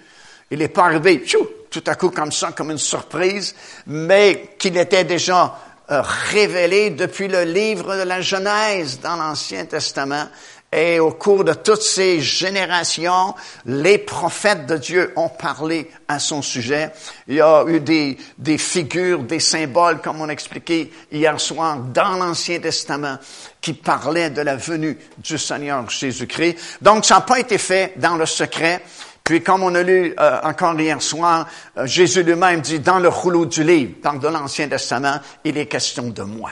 Il 0.51 0.59
n'est 0.59 0.67
pas 0.67 0.85
arrivé 0.85 1.23
tout 1.23 1.83
à 1.87 1.95
coup 1.95 2.09
comme 2.09 2.31
ça, 2.33 2.51
comme 2.51 2.71
une 2.71 2.77
surprise, 2.77 3.55
mais 3.87 4.55
qu'il 4.59 4.77
était 4.77 5.05
déjà 5.05 5.57
euh, 5.91 6.01
révélé 6.31 6.89
depuis 6.89 7.27
le 7.27 7.43
livre 7.43 7.95
de 7.95 8.01
la 8.01 8.19
Genèse 8.19 8.99
dans 9.01 9.15
l'Ancien 9.17 9.65
Testament 9.65 10.25
et 10.75 10.99
au 10.99 11.11
cours 11.11 11.45
de 11.45 11.53
toutes 11.53 11.81
ces 11.81 12.19
générations, 12.19 13.33
les 13.65 13.97
prophètes 13.97 14.65
de 14.65 14.75
Dieu 14.75 15.13
ont 15.15 15.29
parlé 15.29 15.89
à 16.05 16.19
son 16.19 16.41
sujet. 16.41 16.91
Il 17.29 17.35
y 17.35 17.41
a 17.41 17.63
eu 17.65 17.79
des, 17.79 18.17
des 18.37 18.57
figures, 18.57 19.23
des 19.23 19.39
symboles, 19.39 20.01
comme 20.01 20.19
on 20.19 20.27
expliquait 20.27 20.91
hier 21.13 21.39
soir, 21.39 21.77
dans 21.77 22.17
l'Ancien 22.17 22.59
Testament, 22.59 23.17
qui 23.61 23.71
parlaient 23.71 24.31
de 24.31 24.41
la 24.41 24.57
venue 24.57 24.97
du 25.17 25.37
Seigneur 25.37 25.89
Jésus-Christ. 25.89 26.57
Donc, 26.81 27.05
ça 27.05 27.15
n'a 27.15 27.21
pas 27.21 27.39
été 27.39 27.57
fait 27.57 27.93
dans 27.95 28.17
le 28.17 28.25
secret. 28.25 28.83
Puis, 29.23 29.41
comme 29.41 29.63
on 29.63 29.73
a 29.75 29.81
lu 29.81 30.13
euh, 30.19 30.39
encore 30.43 30.77
hier 30.77 31.01
soir, 31.01 31.47
euh, 31.77 31.87
Jésus 31.87 32.21
lui-même 32.21 32.59
dit, 32.59 32.81
dans 32.81 32.99
le 32.99 33.07
rouleau 33.07 33.45
du 33.45 33.63
livre, 33.63 33.93
dans 34.03 34.13
de 34.13 34.27
l'Ancien 34.27 34.67
Testament, 34.67 35.19
il 35.45 35.57
est 35.57 35.67
question 35.67 36.09
de 36.09 36.23
moi. 36.23 36.51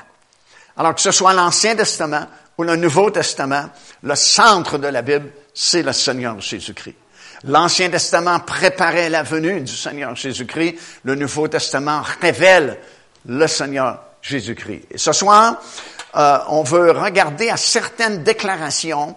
Alors 0.77 0.95
que 0.95 1.01
ce 1.01 1.11
soit 1.11 1.33
l'Ancien 1.33 1.75
Testament 1.75 2.25
ou 2.57 2.63
le 2.63 2.75
Nouveau 2.75 3.09
Testament, 3.09 3.69
le 4.03 4.15
centre 4.15 4.77
de 4.77 4.87
la 4.87 5.01
Bible, 5.01 5.29
c'est 5.53 5.83
le 5.83 5.93
Seigneur 5.93 6.39
Jésus-Christ. 6.39 6.95
L'Ancien 7.45 7.89
Testament 7.89 8.39
préparait 8.39 9.09
la 9.09 9.23
venue 9.23 9.61
du 9.61 9.75
Seigneur 9.75 10.15
Jésus-Christ. 10.15 10.75
Le 11.03 11.15
Nouveau 11.15 11.47
Testament 11.47 12.01
révèle 12.21 12.79
le 13.25 13.47
Seigneur 13.47 13.99
Jésus-Christ. 14.21 14.83
Et 14.91 14.97
ce 14.97 15.11
soir, 15.11 15.61
euh, 16.15 16.37
on 16.47 16.63
veut 16.63 16.91
regarder 16.91 17.49
à 17.49 17.57
certaines 17.57 18.23
déclarations 18.23 19.15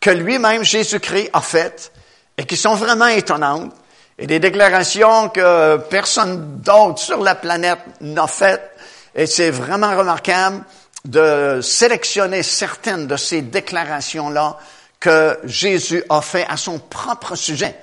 que 0.00 0.10
lui-même 0.10 0.64
Jésus-Christ 0.64 1.30
a 1.32 1.42
faites 1.42 1.92
et 2.38 2.46
qui 2.46 2.56
sont 2.56 2.74
vraiment 2.74 3.08
étonnantes 3.08 3.74
et 4.18 4.26
des 4.26 4.38
déclarations 4.38 5.28
que 5.28 5.76
personne 5.90 6.60
d'autre 6.60 6.98
sur 6.98 7.22
la 7.22 7.34
planète 7.34 7.80
n'a 8.00 8.26
faites. 8.26 8.70
Et 9.14 9.26
c'est 9.26 9.50
vraiment 9.50 9.96
remarquable 9.96 10.64
de 11.04 11.60
sélectionner 11.62 12.42
certaines 12.42 13.06
de 13.06 13.16
ces 13.16 13.42
déclarations-là 13.42 14.58
que 14.98 15.38
Jésus 15.44 16.04
a 16.08 16.20
fait 16.20 16.46
à 16.48 16.56
son 16.56 16.78
propre 16.78 17.34
sujet. 17.34 17.74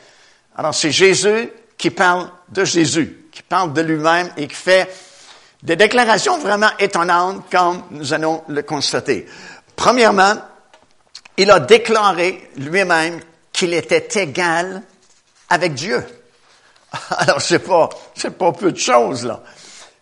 Alors 0.55 0.75
c'est 0.75 0.91
Jésus 0.91 1.49
qui 1.77 1.89
parle 1.89 2.29
de 2.49 2.63
Jésus, 2.63 3.25
qui 3.31 3.41
parle 3.41 3.73
de 3.73 3.81
lui-même 3.81 4.29
et 4.37 4.47
qui 4.47 4.55
fait 4.55 4.89
des 5.63 5.75
déclarations 5.75 6.37
vraiment 6.37 6.69
étonnantes 6.79 7.45
comme 7.51 7.83
nous 7.91 8.13
allons 8.13 8.43
le 8.47 8.61
constater. 8.61 9.27
Premièrement, 9.75 10.35
il 11.37 11.49
a 11.51 11.59
déclaré 11.59 12.49
lui-même 12.57 13.19
qu'il 13.51 13.73
était 13.73 14.21
égal 14.21 14.83
avec 15.49 15.73
Dieu. 15.73 16.05
Alors 17.17 17.41
c'est 17.41 17.59
pas, 17.59 17.89
c'est 18.15 18.37
pas 18.37 18.51
peu 18.51 18.71
de 18.71 18.77
choses 18.77 19.25
là. 19.25 19.41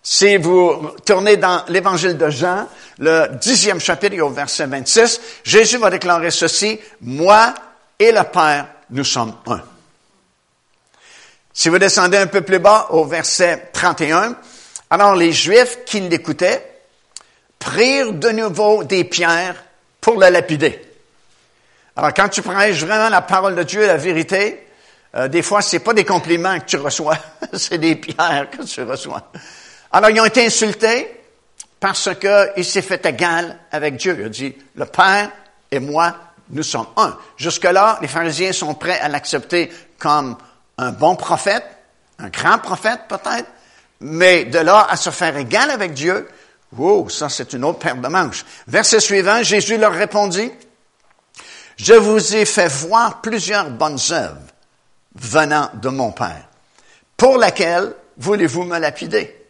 Si 0.07 0.37
vous 0.37 0.91
tournez 1.03 1.35
dans 1.37 1.63
l'évangile 1.67 2.15
de 2.15 2.29
Jean, 2.29 2.67
le 2.99 3.27
dixième 3.41 3.79
chapitre 3.79 4.21
au 4.21 4.29
verset 4.29 4.67
26, 4.67 5.19
Jésus 5.43 5.79
va 5.79 5.89
déclarer 5.89 6.29
ceci, 6.29 6.79
moi 7.01 7.55
et 7.97 8.11
le 8.11 8.21
Père, 8.21 8.67
nous 8.91 9.03
sommes 9.03 9.33
un. 9.47 9.61
Si 11.51 11.69
vous 11.69 11.79
descendez 11.79 12.17
un 12.17 12.27
peu 12.27 12.41
plus 12.41 12.59
bas 12.59 12.89
au 12.91 13.05
verset 13.05 13.71
31, 13.73 14.35
alors 14.91 15.15
les 15.15 15.33
Juifs 15.33 15.79
qui 15.87 16.01
l'écoutaient 16.01 16.83
prirent 17.57 18.13
de 18.13 18.29
nouveau 18.29 18.83
des 18.83 19.05
pierres 19.05 19.55
pour 20.01 20.19
le 20.19 20.29
lapider. 20.29 20.79
Alors 21.95 22.13
quand 22.13 22.29
tu 22.29 22.43
prêches 22.43 22.83
vraiment 22.83 23.09
la 23.09 23.23
parole 23.23 23.55
de 23.55 23.63
Dieu, 23.63 23.87
la 23.87 23.97
vérité, 23.97 24.67
euh, 25.15 25.27
des 25.27 25.41
fois 25.41 25.63
c'est 25.63 25.79
pas 25.79 25.93
des 25.95 26.05
compliments 26.05 26.59
que 26.59 26.65
tu 26.65 26.77
reçois, 26.77 27.17
c'est 27.53 27.79
des 27.79 27.95
pierres 27.95 28.51
que 28.51 28.61
tu 28.61 28.83
reçois. 28.83 29.31
Alors 29.95 30.09
ils 30.09 30.19
ont 30.19 30.25
été 30.25 30.45
insultés, 30.45 31.09
parce 31.79 32.09
qu'il 32.19 32.65
s'est 32.65 32.81
fait 32.81 33.05
égal 33.05 33.57
avec 33.71 33.95
Dieu. 33.95 34.17
Il 34.19 34.25
a 34.25 34.29
dit, 34.29 34.53
le 34.75 34.85
Père 34.85 35.31
et 35.71 35.79
moi, 35.79 36.13
nous 36.49 36.63
sommes 36.63 36.87
un. 36.97 37.17
Jusque-là, 37.37 37.99
les 38.01 38.09
pharisiens 38.09 38.51
sont 38.51 38.73
prêts 38.73 38.99
à 38.99 39.07
l'accepter 39.07 39.71
comme 39.97 40.35
un 40.77 40.91
bon 40.91 41.15
prophète, 41.15 41.63
un 42.19 42.27
grand 42.27 42.57
prophète 42.57 43.03
peut-être, 43.07 43.49
mais 44.01 44.43
de 44.43 44.59
là 44.59 44.85
à 44.89 44.97
se 44.97 45.11
faire 45.11 45.37
égal 45.37 45.71
avec 45.71 45.93
Dieu, 45.93 46.27
wow, 46.75 47.07
ça 47.07 47.29
c'est 47.29 47.53
une 47.53 47.63
autre 47.63 47.79
paire 47.79 47.95
de 47.95 48.09
manches. 48.09 48.43
Verset 48.67 48.99
suivant, 48.99 49.43
Jésus 49.43 49.77
leur 49.77 49.93
répondit, 49.93 50.51
je 51.77 51.93
vous 51.93 52.35
ai 52.35 52.43
fait 52.43 52.67
voir 52.67 53.21
plusieurs 53.21 53.69
bonnes 53.69 53.99
œuvres 54.11 54.41
venant 55.15 55.69
de 55.75 55.87
mon 55.87 56.11
Père. 56.11 56.49
Pour 57.15 57.37
laquelle 57.37 57.93
voulez-vous 58.17 58.65
me 58.65 58.77
lapider? 58.77 59.44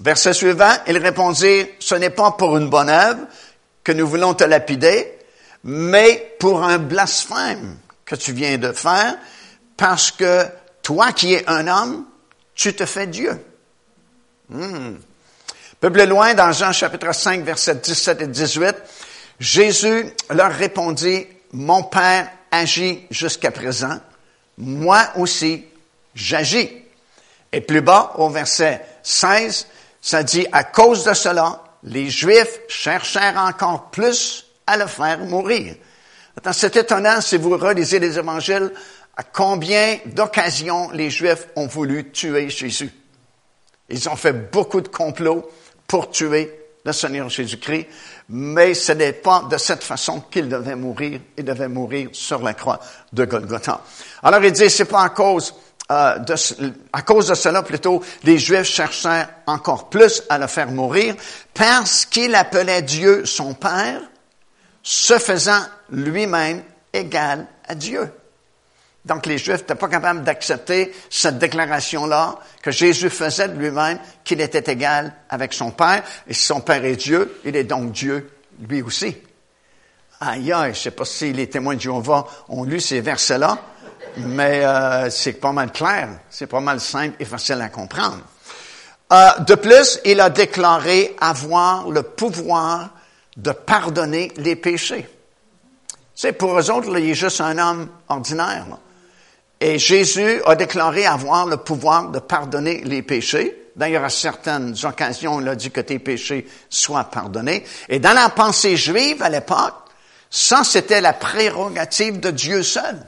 Verset 0.00 0.34
suivant, 0.34 0.72
il 0.86 0.98
répondit, 0.98 1.66
ce 1.78 1.94
n'est 1.94 2.10
pas 2.10 2.32
pour 2.32 2.56
une 2.56 2.68
bonne 2.68 2.90
œuvre 2.90 3.20
que 3.82 3.92
nous 3.92 4.06
voulons 4.06 4.34
te 4.34 4.44
lapider, 4.44 5.16
mais 5.64 6.34
pour 6.38 6.62
un 6.62 6.78
blasphème 6.78 7.78
que 8.04 8.14
tu 8.14 8.32
viens 8.32 8.58
de 8.58 8.72
faire, 8.72 9.16
parce 9.76 10.10
que 10.10 10.46
toi 10.82 11.12
qui 11.12 11.34
es 11.34 11.48
un 11.48 11.66
homme, 11.66 12.04
tu 12.54 12.74
te 12.74 12.84
fais 12.84 13.06
Dieu. 13.06 13.40
Hmm. 14.48 14.96
Peu 15.80 15.90
plus 15.90 16.06
loin, 16.06 16.34
dans 16.34 16.52
Jean 16.52 16.72
chapitre 16.72 17.12
5, 17.12 17.42
versets 17.42 17.74
17 17.76 18.22
et 18.22 18.26
18, 18.26 18.76
Jésus 19.40 20.06
leur 20.30 20.52
répondit, 20.52 21.26
mon 21.52 21.82
Père 21.82 22.30
agit 22.50 23.06
jusqu'à 23.10 23.50
présent, 23.50 23.98
moi 24.58 25.08
aussi 25.16 25.64
j'agis. 26.14 26.70
Et 27.52 27.60
plus 27.60 27.80
bas, 27.80 28.12
au 28.16 28.28
verset 28.28 28.84
16, 29.02 29.66
ça 30.06 30.22
dit, 30.22 30.46
à 30.52 30.62
cause 30.62 31.02
de 31.02 31.14
cela, 31.14 31.64
les 31.82 32.08
Juifs 32.10 32.60
cherchèrent 32.68 33.38
encore 33.38 33.90
plus 33.90 34.46
à 34.64 34.76
le 34.76 34.86
faire 34.86 35.18
mourir. 35.18 35.74
C'est 36.52 36.76
étonnant 36.76 37.20
si 37.20 37.36
vous 37.36 37.58
relisez 37.58 37.98
les 37.98 38.16
évangiles, 38.16 38.70
à 39.16 39.24
combien 39.24 39.98
d'occasions 40.06 40.92
les 40.92 41.10
Juifs 41.10 41.48
ont 41.56 41.66
voulu 41.66 42.12
tuer 42.12 42.48
Jésus. 42.48 42.92
Ils 43.88 44.08
ont 44.08 44.14
fait 44.14 44.32
beaucoup 44.32 44.80
de 44.80 44.86
complots 44.86 45.50
pour 45.88 46.08
tuer 46.08 46.56
le 46.84 46.92
Seigneur 46.92 47.28
Jésus-Christ, 47.28 47.88
mais 48.28 48.74
ce 48.74 48.92
n'est 48.92 49.12
pas 49.12 49.48
de 49.50 49.56
cette 49.56 49.82
façon 49.82 50.20
qu'il 50.30 50.48
devait 50.48 50.76
mourir. 50.76 51.18
Il 51.36 51.44
devait 51.44 51.66
mourir 51.66 52.10
sur 52.12 52.40
la 52.44 52.54
croix 52.54 52.78
de 53.12 53.24
Golgotha. 53.24 53.80
Alors 54.22 54.44
il 54.44 54.52
dit, 54.52 54.70
c'est 54.70 54.84
pas 54.84 55.02
à 55.02 55.08
cause 55.08 55.52
euh, 55.90 56.18
à 56.92 57.02
cause 57.02 57.28
de 57.28 57.34
cela, 57.34 57.62
plutôt, 57.62 58.02
les 58.24 58.38
Juifs 58.38 58.64
cherchèrent 58.64 59.28
encore 59.46 59.88
plus 59.88 60.22
à 60.28 60.38
le 60.38 60.48
faire 60.48 60.70
mourir 60.70 61.14
parce 61.54 62.06
qu'il 62.06 62.34
appelait 62.34 62.82
Dieu 62.82 63.24
son 63.24 63.54
Père, 63.54 64.00
se 64.82 65.18
faisant 65.18 65.62
lui-même 65.90 66.62
égal 66.92 67.46
à 67.68 67.74
Dieu. 67.74 68.10
Donc 69.04 69.26
les 69.26 69.38
Juifs 69.38 69.60
n'étaient 69.60 69.76
pas 69.76 69.88
capables 69.88 70.24
d'accepter 70.24 70.92
cette 71.08 71.38
déclaration-là 71.38 72.40
que 72.60 72.72
Jésus 72.72 73.08
faisait 73.08 73.48
de 73.48 73.56
lui-même, 73.56 73.98
qu'il 74.24 74.40
était 74.40 74.72
égal 74.72 75.12
avec 75.28 75.52
son 75.52 75.70
Père, 75.70 76.02
et 76.26 76.34
si 76.34 76.44
son 76.44 76.60
Père 76.60 76.84
est 76.84 76.96
Dieu, 76.96 77.40
il 77.44 77.54
est 77.54 77.64
donc 77.64 77.92
Dieu 77.92 78.30
lui 78.68 78.82
aussi. 78.82 79.16
Aïe, 80.20 80.52
aïe, 80.52 80.74
je 80.74 80.80
sais 80.80 80.90
pas 80.90 81.04
si 81.04 81.32
les 81.32 81.48
témoins 81.48 81.76
de 81.76 81.80
Jéhovah 81.80 82.26
ont 82.48 82.64
lu 82.64 82.80
ces 82.80 83.00
versets-là, 83.00 83.58
mais 84.16 84.64
euh, 84.64 85.10
c'est 85.10 85.34
pas 85.34 85.52
mal 85.52 85.72
clair, 85.72 86.08
c'est 86.30 86.46
pas 86.46 86.60
mal 86.60 86.80
simple 86.80 87.16
et 87.20 87.24
facile 87.24 87.60
à 87.60 87.68
comprendre. 87.68 88.20
Euh, 89.12 89.30
de 89.40 89.54
plus, 89.54 90.00
il 90.04 90.20
a 90.20 90.30
déclaré 90.30 91.14
avoir 91.20 91.88
le 91.88 92.02
pouvoir 92.02 92.90
de 93.36 93.52
pardonner 93.52 94.32
les 94.36 94.56
péchés. 94.56 95.08
C'est 96.14 96.32
pour 96.32 96.58
eux 96.58 96.70
autres, 96.70 96.98
il 96.98 97.10
est 97.10 97.14
juste 97.14 97.40
un 97.40 97.58
homme 97.58 97.88
ordinaire. 98.08 98.66
Et 99.60 99.78
Jésus 99.78 100.42
a 100.44 100.54
déclaré 100.54 101.06
avoir 101.06 101.46
le 101.46 101.58
pouvoir 101.58 102.10
de 102.10 102.18
pardonner 102.18 102.82
les 102.84 103.02
péchés. 103.02 103.70
D'ailleurs, 103.76 104.04
à 104.04 104.10
certaines 104.10 104.74
occasions, 104.84 105.40
il 105.40 105.48
a 105.48 105.54
dit 105.54 105.70
que 105.70 105.82
tes 105.82 105.98
péchés 105.98 106.48
soient 106.70 107.04
pardonnés. 107.04 107.64
Et 107.88 107.98
dans 107.98 108.14
la 108.14 108.30
pensée 108.30 108.76
juive 108.76 109.22
à 109.22 109.28
l'époque, 109.28 109.74
ça, 110.30 110.64
c'était 110.64 111.00
la 111.00 111.12
prérogative 111.12 112.18
de 112.18 112.30
Dieu 112.30 112.62
seul. 112.62 112.98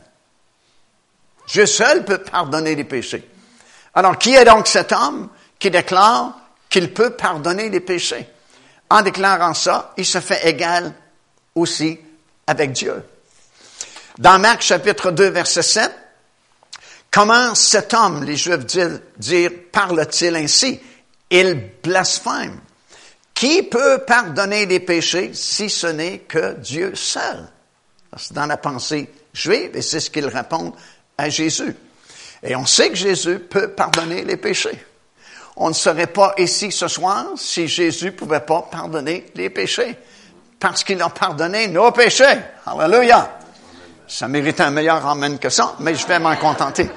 Dieu 1.49 1.67
seul 1.67 2.05
peut 2.05 2.19
pardonner 2.19 2.75
les 2.75 2.85
péchés. 2.85 3.27
Alors, 3.95 4.19
qui 4.19 4.35
est 4.35 4.45
donc 4.45 4.69
cet 4.69 4.93
homme 4.93 5.29
qui 5.59 5.71
déclare 5.71 6.39
qu'il 6.69 6.93
peut 6.93 7.11
pardonner 7.11 7.71
les 7.71 7.81
péchés? 7.81 8.29
En 8.91 9.03
déclarant 9.03 9.55
ça, 9.55 9.93
il 9.97 10.07
se 10.07 10.21
fait 10.21 10.47
égal 10.47 10.95
aussi 11.55 11.99
avec 12.47 12.73
Dieu. 12.73 13.03
Dans 14.19 14.39
Marc 14.39 14.63
chapitre 14.63 15.11
2, 15.11 15.29
verset 15.29 15.63
7, 15.63 15.93
comment 17.11 17.55
cet 17.55 17.95
homme, 17.95 18.25
les 18.25 18.37
Juifs 18.37 18.67
disent, 19.17 19.51
parle-t-il 19.73 20.37
ainsi? 20.37 20.81
Il 21.31 21.71
blasphème. 21.83 22.61
Qui 23.33 23.63
peut 23.63 23.99
pardonner 24.07 24.67
les 24.67 24.81
péchés 24.81 25.31
si 25.33 25.71
ce 25.71 25.87
n'est 25.87 26.21
que 26.21 26.55
Dieu 26.55 26.95
seul? 26.95 27.49
C'est 28.17 28.33
dans 28.33 28.47
la 28.47 28.57
pensée 28.57 29.09
juive 29.33 29.77
et 29.77 29.83
c'est 29.83 30.01
ce 30.01 30.11
qu'ils 30.11 30.27
répondent 30.27 30.75
à 31.19 31.29
Jésus. 31.29 31.75
Et 32.43 32.55
on 32.55 32.65
sait 32.65 32.91
que 32.91 32.95
Jésus 32.95 33.41
peut 33.41 33.69
pardonner 33.69 34.25
les 34.25 34.37
péchés. 34.37 34.79
On 35.57 35.69
ne 35.69 35.75
serait 35.75 36.07
pas 36.07 36.35
ici 36.39 36.71
ce 36.71 36.87
soir 36.87 37.27
si 37.37 37.67
Jésus 37.67 38.13
pouvait 38.13 38.41
pas 38.41 38.63
pardonner 38.71 39.27
les 39.35 39.51
péchés. 39.51 39.97
Parce 40.61 40.85
qu'il 40.85 41.03
a 41.03 41.09
pardonné 41.09 41.67
nos 41.67 41.91
péchés. 41.91 42.39
Alléluia. 42.65 43.39
Ça 44.07 44.29
mérite 44.29 44.61
un 44.61 44.71
meilleur 44.71 45.05
amen 45.05 45.39
que 45.39 45.51
ça, 45.51 45.75
mais 45.81 45.95
je 45.95 46.07
vais 46.07 46.19
m'en 46.19 46.37
contenter. 46.37 46.89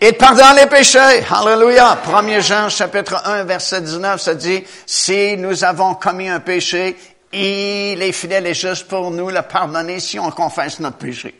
Il 0.00 0.14
pardonne 0.14 0.56
les 0.56 0.66
péchés. 0.66 1.22
Alléluia. 1.30 1.98
1 2.06 2.40
Jean 2.40 2.68
chapitre 2.70 3.22
1 3.26 3.44
verset 3.44 3.82
19, 3.82 4.20
ça 4.20 4.34
dit, 4.34 4.64
si 4.86 5.36
nous 5.36 5.62
avons 5.62 5.94
commis 5.94 6.28
un 6.28 6.40
péché, 6.40 6.96
il 7.32 8.02
est 8.02 8.12
fidèle 8.12 8.46
et 8.46 8.54
juste 8.54 8.88
pour 8.88 9.10
nous 9.10 9.28
le 9.28 9.42
pardonner 9.42 10.00
si 10.00 10.18
on 10.18 10.30
confesse 10.30 10.80
notre 10.80 10.96
péché. 10.96 11.39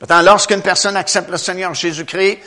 Maintenant, 0.00 0.22
lorsqu'une 0.22 0.62
personne 0.62 0.96
accepte 0.96 1.30
le 1.30 1.36
Seigneur 1.36 1.74
Jésus-Christ, 1.74 2.38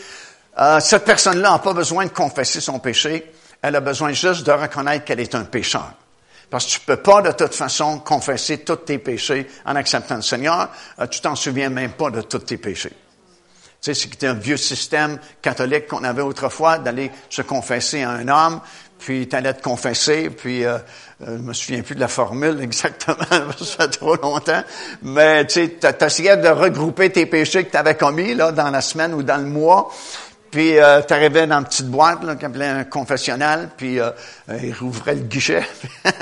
euh, 0.59 0.79
cette 0.79 1.05
personne-là 1.05 1.51
n'a 1.51 1.59
pas 1.59 1.73
besoin 1.73 2.05
de 2.05 2.11
confesser 2.11 2.59
son 2.59 2.79
péché. 2.79 3.31
Elle 3.61 3.75
a 3.75 3.79
besoin 3.79 4.11
juste 4.11 4.45
de 4.45 4.51
reconnaître 4.51 5.05
qu'elle 5.05 5.19
est 5.19 5.35
un 5.35 5.45
pécheur. 5.45 5.93
Parce 6.49 6.65
que 6.65 6.71
tu 6.71 6.79
peux 6.79 6.97
pas 6.97 7.21
de 7.21 7.31
toute 7.31 7.53
façon 7.53 7.99
confesser 7.99 8.59
tous 8.59 8.77
tes 8.77 8.97
péchés 8.97 9.47
en 9.65 9.75
acceptant 9.75 10.15
le 10.15 10.21
Seigneur. 10.21 10.69
Euh, 10.99 11.07
tu 11.07 11.21
t'en 11.21 11.35
souviens 11.35 11.69
même 11.69 11.93
pas 11.93 12.09
de 12.09 12.21
tous 12.21 12.39
tes 12.39 12.57
péchés. 12.57 12.89
Tu 13.83 13.93
sais, 13.93 13.93
c'était 13.93 14.27
un 14.27 14.33
vieux 14.33 14.57
système 14.57 15.19
catholique 15.41 15.87
qu'on 15.87 16.03
avait 16.05 16.21
autrefois 16.21 16.77
d'aller 16.77 17.11
se 17.29 17.41
confesser 17.41 18.01
à 18.01 18.11
un 18.11 18.27
homme, 18.29 18.61
puis 19.03 19.27
tu 19.27 19.35
allais 19.35 19.53
te 19.53 19.61
confesser, 19.61 20.29
puis 20.29 20.63
euh, 20.63 20.77
euh, 21.27 21.37
je 21.37 21.41
me 21.41 21.53
souviens 21.53 21.81
plus 21.81 21.95
de 21.95 21.99
la 21.99 22.07
formule 22.07 22.59
exactement, 22.61 23.15
ça 23.59 23.83
fait 23.83 23.87
trop 23.89 24.15
longtemps, 24.15 24.63
mais 25.01 25.45
tu 25.45 25.69
essayé 26.01 26.37
de 26.37 26.47
regrouper 26.47 27.11
tes 27.11 27.25
péchés 27.25 27.65
que 27.65 27.71
tu 27.71 27.77
avais 27.77 27.95
commis 27.95 28.33
là 28.33 28.51
dans 28.51 28.69
la 28.69 28.81
semaine 28.81 29.13
ou 29.13 29.23
dans 29.23 29.37
le 29.37 29.45
mois, 29.45 29.91
puis 30.53 30.77
euh, 30.77 31.01
tu 31.01 31.11
arrivais 31.15 31.47
dans 31.47 31.57
une 31.57 31.65
petite 31.65 31.87
boîte 31.87 32.23
là, 32.23 32.35
qui 32.35 32.45
appelait 32.45 32.67
un 32.67 32.83
confessionnal, 32.83 33.69
puis 33.75 33.99
euh, 33.99 34.11
il 34.61 34.71
rouvrait 34.71 35.15
le 35.15 35.21
guichet. 35.21 35.63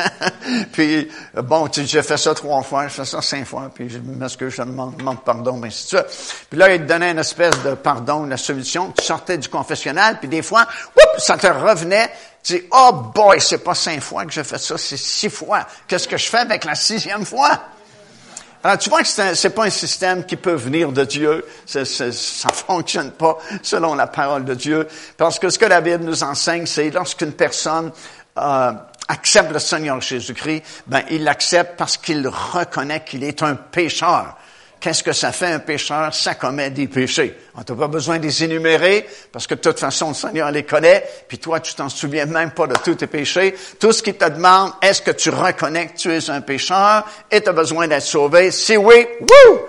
puis 0.71 1.11
euh, 1.35 1.41
bon, 1.41 1.67
tu 1.67 1.85
j'ai 1.85 2.01
fait 2.01 2.15
ça 2.15 2.33
trois 2.33 2.61
fois, 2.63 2.87
j'ai 2.87 2.93
fait 2.93 3.03
ça 3.03 3.21
cinq 3.21 3.45
fois, 3.45 3.69
puis 3.75 3.89
je 3.89 3.97
m'excuse, 3.97 4.53
je 4.53 4.61
demande, 4.61 4.95
demande 4.95 5.21
pardon, 5.25 5.57
mais 5.57 5.69
c'est 5.69 5.97
ça. 5.97 6.05
Puis 6.49 6.57
là, 6.57 6.73
il 6.73 6.79
te 6.83 6.87
donnait 6.87 7.11
une 7.11 7.19
espèce 7.19 7.61
de 7.61 7.73
pardon, 7.73 8.25
la 8.25 8.37
solution. 8.37 8.93
Tu 8.97 9.03
sortais 9.03 9.37
du 9.37 9.49
confessionnal, 9.49 10.17
puis 10.17 10.29
des 10.29 10.43
fois, 10.43 10.65
ça 11.17 11.35
te 11.35 11.47
revenait. 11.47 12.09
Tu 12.41 12.53
dis, 12.53 12.63
oh 12.71 13.11
boy, 13.13 13.41
c'est 13.41 13.57
pas 13.57 13.75
cinq 13.75 13.99
fois 13.99 14.23
que 14.23 14.31
j'ai 14.31 14.45
fait 14.45 14.59
ça, 14.59 14.77
c'est 14.77 14.95
six 14.95 15.29
fois. 15.29 15.67
Qu'est-ce 15.89 16.07
que 16.07 16.15
je 16.15 16.29
fais 16.29 16.37
avec 16.37 16.63
la 16.63 16.75
sixième 16.75 17.25
fois? 17.25 17.59
Alors, 18.63 18.77
tu 18.77 18.89
vois 18.89 19.01
que 19.01 19.07
c'est 19.07 19.49
pas 19.49 19.65
un 19.65 19.71
système 19.71 20.23
qui 20.23 20.35
peut 20.35 20.53
venir 20.53 20.91
de 20.91 21.03
Dieu. 21.03 21.45
Ça, 21.65 21.83
ça, 21.83 22.11
fonctionne 22.67 23.11
pas 23.11 23.39
selon 23.63 23.95
la 23.95 24.07
parole 24.07 24.45
de 24.45 24.53
Dieu. 24.53 24.87
Parce 25.17 25.39
que 25.39 25.49
ce 25.49 25.57
que 25.57 25.65
la 25.65 25.81
Bible 25.81 26.03
nous 26.03 26.23
enseigne, 26.23 26.67
c'est 26.67 26.91
lorsqu'une 26.91 27.33
personne 27.33 27.91
euh, 28.37 28.71
accepte 29.07 29.51
le 29.51 29.59
Seigneur 29.59 29.99
Jésus-Christ, 29.99 30.63
ben, 30.85 31.01
il 31.09 31.23
l'accepte 31.23 31.75
parce 31.75 31.97
qu'il 31.97 32.27
reconnaît 32.27 33.03
qu'il 33.03 33.23
est 33.23 33.41
un 33.41 33.55
pécheur. 33.55 34.37
Qu'est-ce 34.81 35.03
que 35.03 35.13
ça 35.13 35.31
fait 35.31 35.45
un 35.45 35.59
pécheur? 35.59 36.11
Ça 36.11 36.33
commet 36.33 36.71
des 36.71 36.87
péchés. 36.87 37.37
On 37.53 37.59
n'a 37.59 37.79
pas 37.79 37.87
besoin 37.87 38.17
de 38.17 38.23
les 38.23 38.43
énumérer 38.43 39.07
parce 39.31 39.45
que 39.45 39.53
de 39.53 39.59
toute 39.59 39.79
façon, 39.79 40.07
le 40.09 40.13
Seigneur 40.15 40.49
les 40.49 40.63
connaît. 40.63 41.07
Puis 41.27 41.37
toi, 41.37 41.59
tu 41.59 41.75
t'en 41.75 41.87
souviens 41.87 42.25
même 42.25 42.49
pas 42.49 42.65
de 42.65 42.73
tous 42.83 42.95
tes 42.95 43.05
péchés. 43.05 43.53
Tout 43.79 43.91
ce 43.91 44.01
qu'il 44.01 44.15
te 44.15 44.27
demande, 44.27 44.71
est-ce 44.81 45.03
que 45.03 45.11
tu 45.11 45.29
reconnais 45.29 45.89
que 45.89 45.97
tu 45.97 46.11
es 46.11 46.27
un 46.31 46.41
pécheur 46.41 47.05
et 47.29 47.41
tu 47.41 47.49
as 47.49 47.53
besoin 47.53 47.87
d'être 47.87 48.01
sauvé? 48.01 48.49
Si 48.49 48.75
oui, 48.75 49.05
wouh! 49.19 49.59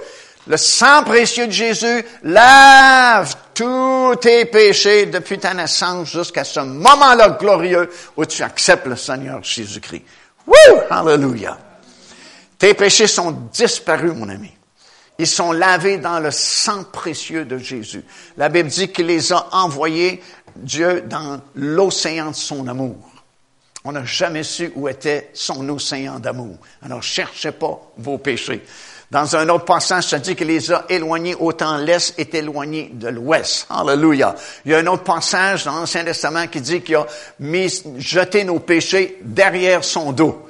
Le 0.47 0.57
sang 0.57 1.05
précieux 1.05 1.47
de 1.47 1.53
Jésus 1.53 2.05
lave 2.23 3.37
tous 3.53 4.17
tes 4.17 4.47
péchés 4.47 5.05
depuis 5.07 5.39
ta 5.39 5.53
naissance 5.53 6.09
jusqu'à 6.11 6.43
ce 6.43 6.61
moment-là 6.61 7.37
glorieux 7.39 7.91
où 8.17 8.25
tu 8.25 8.43
acceptes 8.43 8.87
le 8.87 8.97
Seigneur 8.97 9.43
Jésus-Christ. 9.43 10.05
Wouh! 10.47 10.81
Hallelujah! 10.89 11.59
Tes 12.59 12.73
péchés 12.73 13.07
sont 13.07 13.33
disparus, 13.53 14.15
mon 14.15 14.31
ami. 14.31 14.53
Ils 15.23 15.29
sont 15.29 15.53
lavés 15.53 15.99
dans 15.99 16.19
le 16.19 16.33
sang 16.33 16.83
précieux 16.83 17.45
de 17.45 17.57
Jésus. 17.57 18.03
La 18.37 18.49
Bible 18.49 18.69
dit 18.69 18.89
qu'il 18.89 19.07
les 19.07 19.33
a 19.33 19.47
envoyés, 19.53 20.21
Dieu, 20.57 21.05
dans 21.07 21.41
l'océan 21.55 22.31
de 22.31 22.35
son 22.35 22.67
amour. 22.67 22.97
On 23.85 23.93
n'a 23.93 24.05
jamais 24.05 24.43
su 24.43 24.73
où 24.75 24.89
était 24.89 25.31
son 25.33 25.69
océan 25.69 26.19
d'amour. 26.19 26.57
Alors, 26.85 27.05
cherchez 27.05 27.53
pas 27.53 27.81
vos 27.99 28.19
péchés. 28.19 28.65
Dans 29.13 29.37
un 29.37 29.49
autre 29.51 29.65
passage, 29.65 30.09
ça 30.09 30.19
dit 30.19 30.35
qu'il 30.35 30.49
les 30.49 30.73
a 30.73 30.87
éloignés 30.89 31.37
autant 31.37 31.77
l'Est 31.77 32.19
est 32.19 32.35
éloigné 32.35 32.91
de 32.93 33.07
l'Ouest. 33.07 33.69
Alléluia. 33.71 34.35
Il 34.65 34.73
y 34.73 34.75
a 34.75 34.79
un 34.79 34.87
autre 34.89 35.05
passage 35.05 35.63
dans 35.67 35.77
l'Ancien 35.77 36.03
Testament 36.03 36.49
qui 36.49 36.61
dit 36.61 36.81
qu'il 36.81 36.97
a 36.97 37.07
mis, 37.39 37.81
jeté 37.99 38.43
nos 38.43 38.59
péchés 38.59 39.19
derrière 39.23 39.85
son 39.85 40.11
dos 40.11 40.49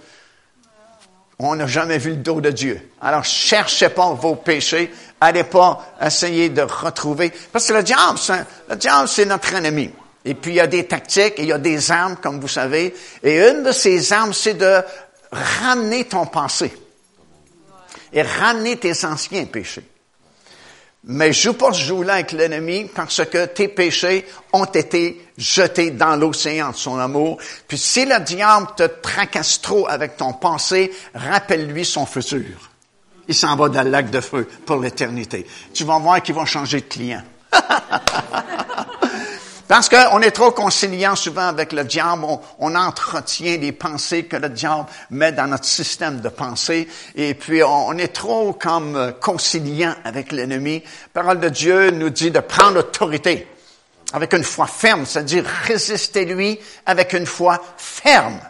on 1.38 1.56
n'a 1.56 1.66
jamais 1.66 1.98
vu 1.98 2.10
le 2.10 2.16
dos 2.16 2.40
de 2.40 2.50
Dieu. 2.50 2.80
Alors, 3.00 3.24
cherchez 3.24 3.88
pas 3.88 4.12
vos 4.12 4.36
péchés. 4.36 4.92
Allez 5.20 5.44
pas 5.44 5.94
essayer 6.00 6.48
de 6.50 6.62
retrouver. 6.62 7.32
Parce 7.52 7.66
que 7.66 7.72
le 7.74 7.82
diable, 7.82 8.18
le 8.68 8.76
diable, 8.76 9.08
c'est 9.08 9.24
notre 9.24 9.54
ennemi. 9.54 9.90
Et 10.24 10.34
puis, 10.34 10.52
il 10.52 10.56
y 10.56 10.60
a 10.60 10.66
des 10.66 10.86
tactiques 10.86 11.34
et 11.38 11.42
il 11.42 11.48
y 11.48 11.52
a 11.52 11.58
des 11.58 11.90
armes, 11.90 12.16
comme 12.16 12.40
vous 12.40 12.48
savez. 12.48 12.94
Et 13.22 13.38
une 13.48 13.64
de 13.64 13.72
ces 13.72 14.12
armes, 14.12 14.32
c'est 14.32 14.54
de 14.54 14.82
ramener 15.32 16.04
ton 16.04 16.26
passé. 16.26 16.72
Et 18.12 18.22
ramener 18.22 18.76
tes 18.76 19.04
anciens 19.04 19.46
péchés. 19.46 19.84
Mais 21.04 21.32
joue 21.32 21.54
pas 21.54 21.72
ce 21.72 21.80
jeu-là 21.80 22.14
avec 22.14 22.32
l'ennemi 22.32 22.88
parce 22.94 23.24
que 23.24 23.46
tes 23.46 23.66
péchés 23.66 24.24
ont 24.52 24.66
été 24.66 25.26
jetés 25.36 25.90
dans 25.90 26.16
l'océan 26.16 26.70
de 26.70 26.76
son 26.76 26.98
amour. 26.98 27.38
Puis 27.68 27.78
si 27.78 28.04
le 28.04 28.20
diable 28.20 28.68
te 28.76 28.84
tracasse 28.84 29.60
trop 29.60 29.86
avec 29.88 30.16
ton 30.16 30.32
passé, 30.32 30.92
rappelle-lui 31.14 31.84
son 31.84 32.06
futur. 32.06 32.70
Il 33.28 33.34
s'en 33.34 33.56
va 33.56 33.68
dans 33.68 33.82
le 33.82 33.90
lac 33.90 34.10
de 34.10 34.20
feu 34.20 34.48
pour 34.66 34.76
l'éternité. 34.76 35.46
Tu 35.72 35.84
vas 35.84 35.98
voir 35.98 36.22
qu'il 36.22 36.34
va 36.34 36.44
changer 36.44 36.80
de 36.80 36.86
client. 36.86 37.22
Parce 39.68 39.88
qu'on 39.88 40.20
est 40.20 40.32
trop 40.32 40.50
conciliant 40.50 41.16
souvent 41.16 41.46
avec 41.46 41.72
le 41.72 41.84
diable, 41.84 42.26
on, 42.58 42.74
entretient 42.74 43.56
les 43.56 43.72
pensées 43.72 44.24
que 44.24 44.36
le 44.36 44.50
diable 44.50 44.84
met 45.08 45.32
dans 45.32 45.46
notre 45.46 45.64
système 45.64 46.20
de 46.20 46.28
pensée, 46.28 46.86
et 47.14 47.32
puis 47.32 47.62
on, 47.62 47.96
est 47.96 48.12
trop 48.12 48.52
comme 48.52 48.96
euh, 48.96 49.12
conciliant 49.12 49.94
avec 50.04 50.30
l'ennemi. 50.30 50.82
La 51.14 51.22
parole 51.22 51.40
de 51.40 51.48
Dieu 51.48 51.90
nous 51.90 52.10
dit 52.10 52.30
de 52.30 52.40
prendre 52.40 52.80
autorité 52.80 53.46
avec 54.12 54.32
une 54.34 54.44
foi 54.44 54.66
ferme, 54.66 55.06
c'est-à-dire 55.06 55.44
résister 55.44 56.24
lui 56.24 56.58
avec 56.86 57.12
une 57.12 57.26
foi 57.26 57.62
ferme. 57.76 58.40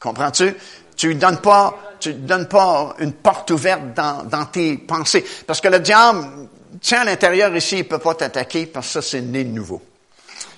Comprends-tu? 0.00 0.54
Tu 0.96 1.14
ne 1.14 1.20
donnes 1.20 1.40
pas, 1.40 1.76
tu 1.98 2.14
donnes 2.14 2.48
pas 2.48 2.94
une 2.98 3.12
porte 3.12 3.50
ouverte 3.50 3.94
dans, 3.94 4.22
dans 4.24 4.44
tes 4.46 4.78
pensées. 4.78 5.24
Parce 5.46 5.60
que 5.60 5.68
le 5.68 5.80
diable, 5.80 6.48
tiens, 6.80 7.00
à 7.00 7.04
l'intérieur 7.04 7.54
ici, 7.56 7.78
il 7.78 7.88
peut 7.88 7.98
pas 7.98 8.14
t'attaquer 8.14 8.66
parce 8.66 8.86
que 8.86 8.92
ça, 8.94 9.02
c'est 9.02 9.20
né 9.20 9.44
de 9.44 9.50
nouveau. 9.50 9.82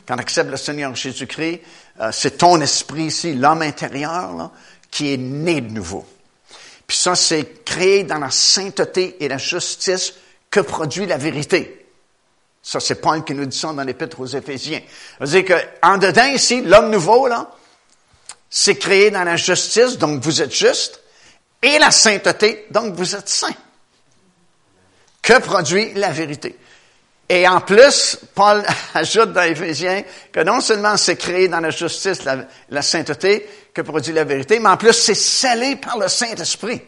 Quand 0.06 0.14
on 0.14 0.18
accepte 0.18 0.50
le 0.50 0.56
Seigneur 0.56 0.94
Jésus-Christ, 0.94 1.60
euh, 2.00 2.10
c'est 2.12 2.38
ton 2.38 2.60
esprit 2.60 3.04
ici, 3.04 3.34
l'homme 3.34 3.62
intérieur, 3.62 4.50
qui 4.90 5.12
est 5.12 5.16
né 5.16 5.60
de 5.60 5.72
nouveau. 5.72 6.06
Puis 6.86 6.96
ça, 6.96 7.14
c'est 7.16 7.64
créé 7.64 8.04
dans 8.04 8.18
la 8.18 8.30
sainteté 8.30 9.16
et 9.20 9.28
la 9.28 9.38
justice 9.38 10.14
que 10.50 10.60
produit 10.60 11.06
la 11.06 11.16
vérité. 11.16 11.85
Ça, 12.66 12.80
c'est 12.80 12.96
Paul 12.96 13.22
qui 13.22 13.32
nous 13.32 13.46
dit 13.46 13.56
ça 13.56 13.72
dans 13.72 13.84
l'Épître 13.84 14.18
aux 14.18 14.26
Éphésiens. 14.26 14.80
C'est-à-dire 15.20 15.44
qu'en 15.80 15.98
dedans 15.98 16.24
ici, 16.24 16.62
l'homme 16.62 16.90
nouveau, 16.90 17.28
là, 17.28 17.48
c'est 18.50 18.74
créé 18.74 19.12
dans 19.12 19.22
la 19.22 19.36
justice, 19.36 19.96
donc 19.98 20.20
vous 20.20 20.42
êtes 20.42 20.52
juste, 20.52 21.00
et 21.62 21.78
la 21.78 21.92
sainteté, 21.92 22.66
donc 22.72 22.94
vous 22.94 23.14
êtes 23.14 23.28
saint. 23.28 23.54
Que 25.22 25.38
produit 25.38 25.94
la 25.94 26.10
vérité? 26.10 26.58
Et 27.28 27.46
en 27.46 27.60
plus, 27.60 28.18
Paul 28.34 28.64
ajoute 28.94 29.32
dans 29.32 29.42
Éphésiens 29.42 30.02
que 30.32 30.40
non 30.40 30.60
seulement 30.60 30.96
c'est 30.96 31.16
créé 31.16 31.46
dans 31.46 31.60
la 31.60 31.70
justice, 31.70 32.24
la, 32.24 32.82
sainteté 32.82 33.48
que 33.72 33.82
produit 33.82 34.12
la 34.12 34.24
vérité, 34.24 34.58
mais 34.58 34.70
en 34.70 34.76
plus 34.76 34.92
c'est 34.92 35.14
scellé 35.14 35.76
par 35.76 35.98
le 35.98 36.08
Saint-Esprit. 36.08 36.82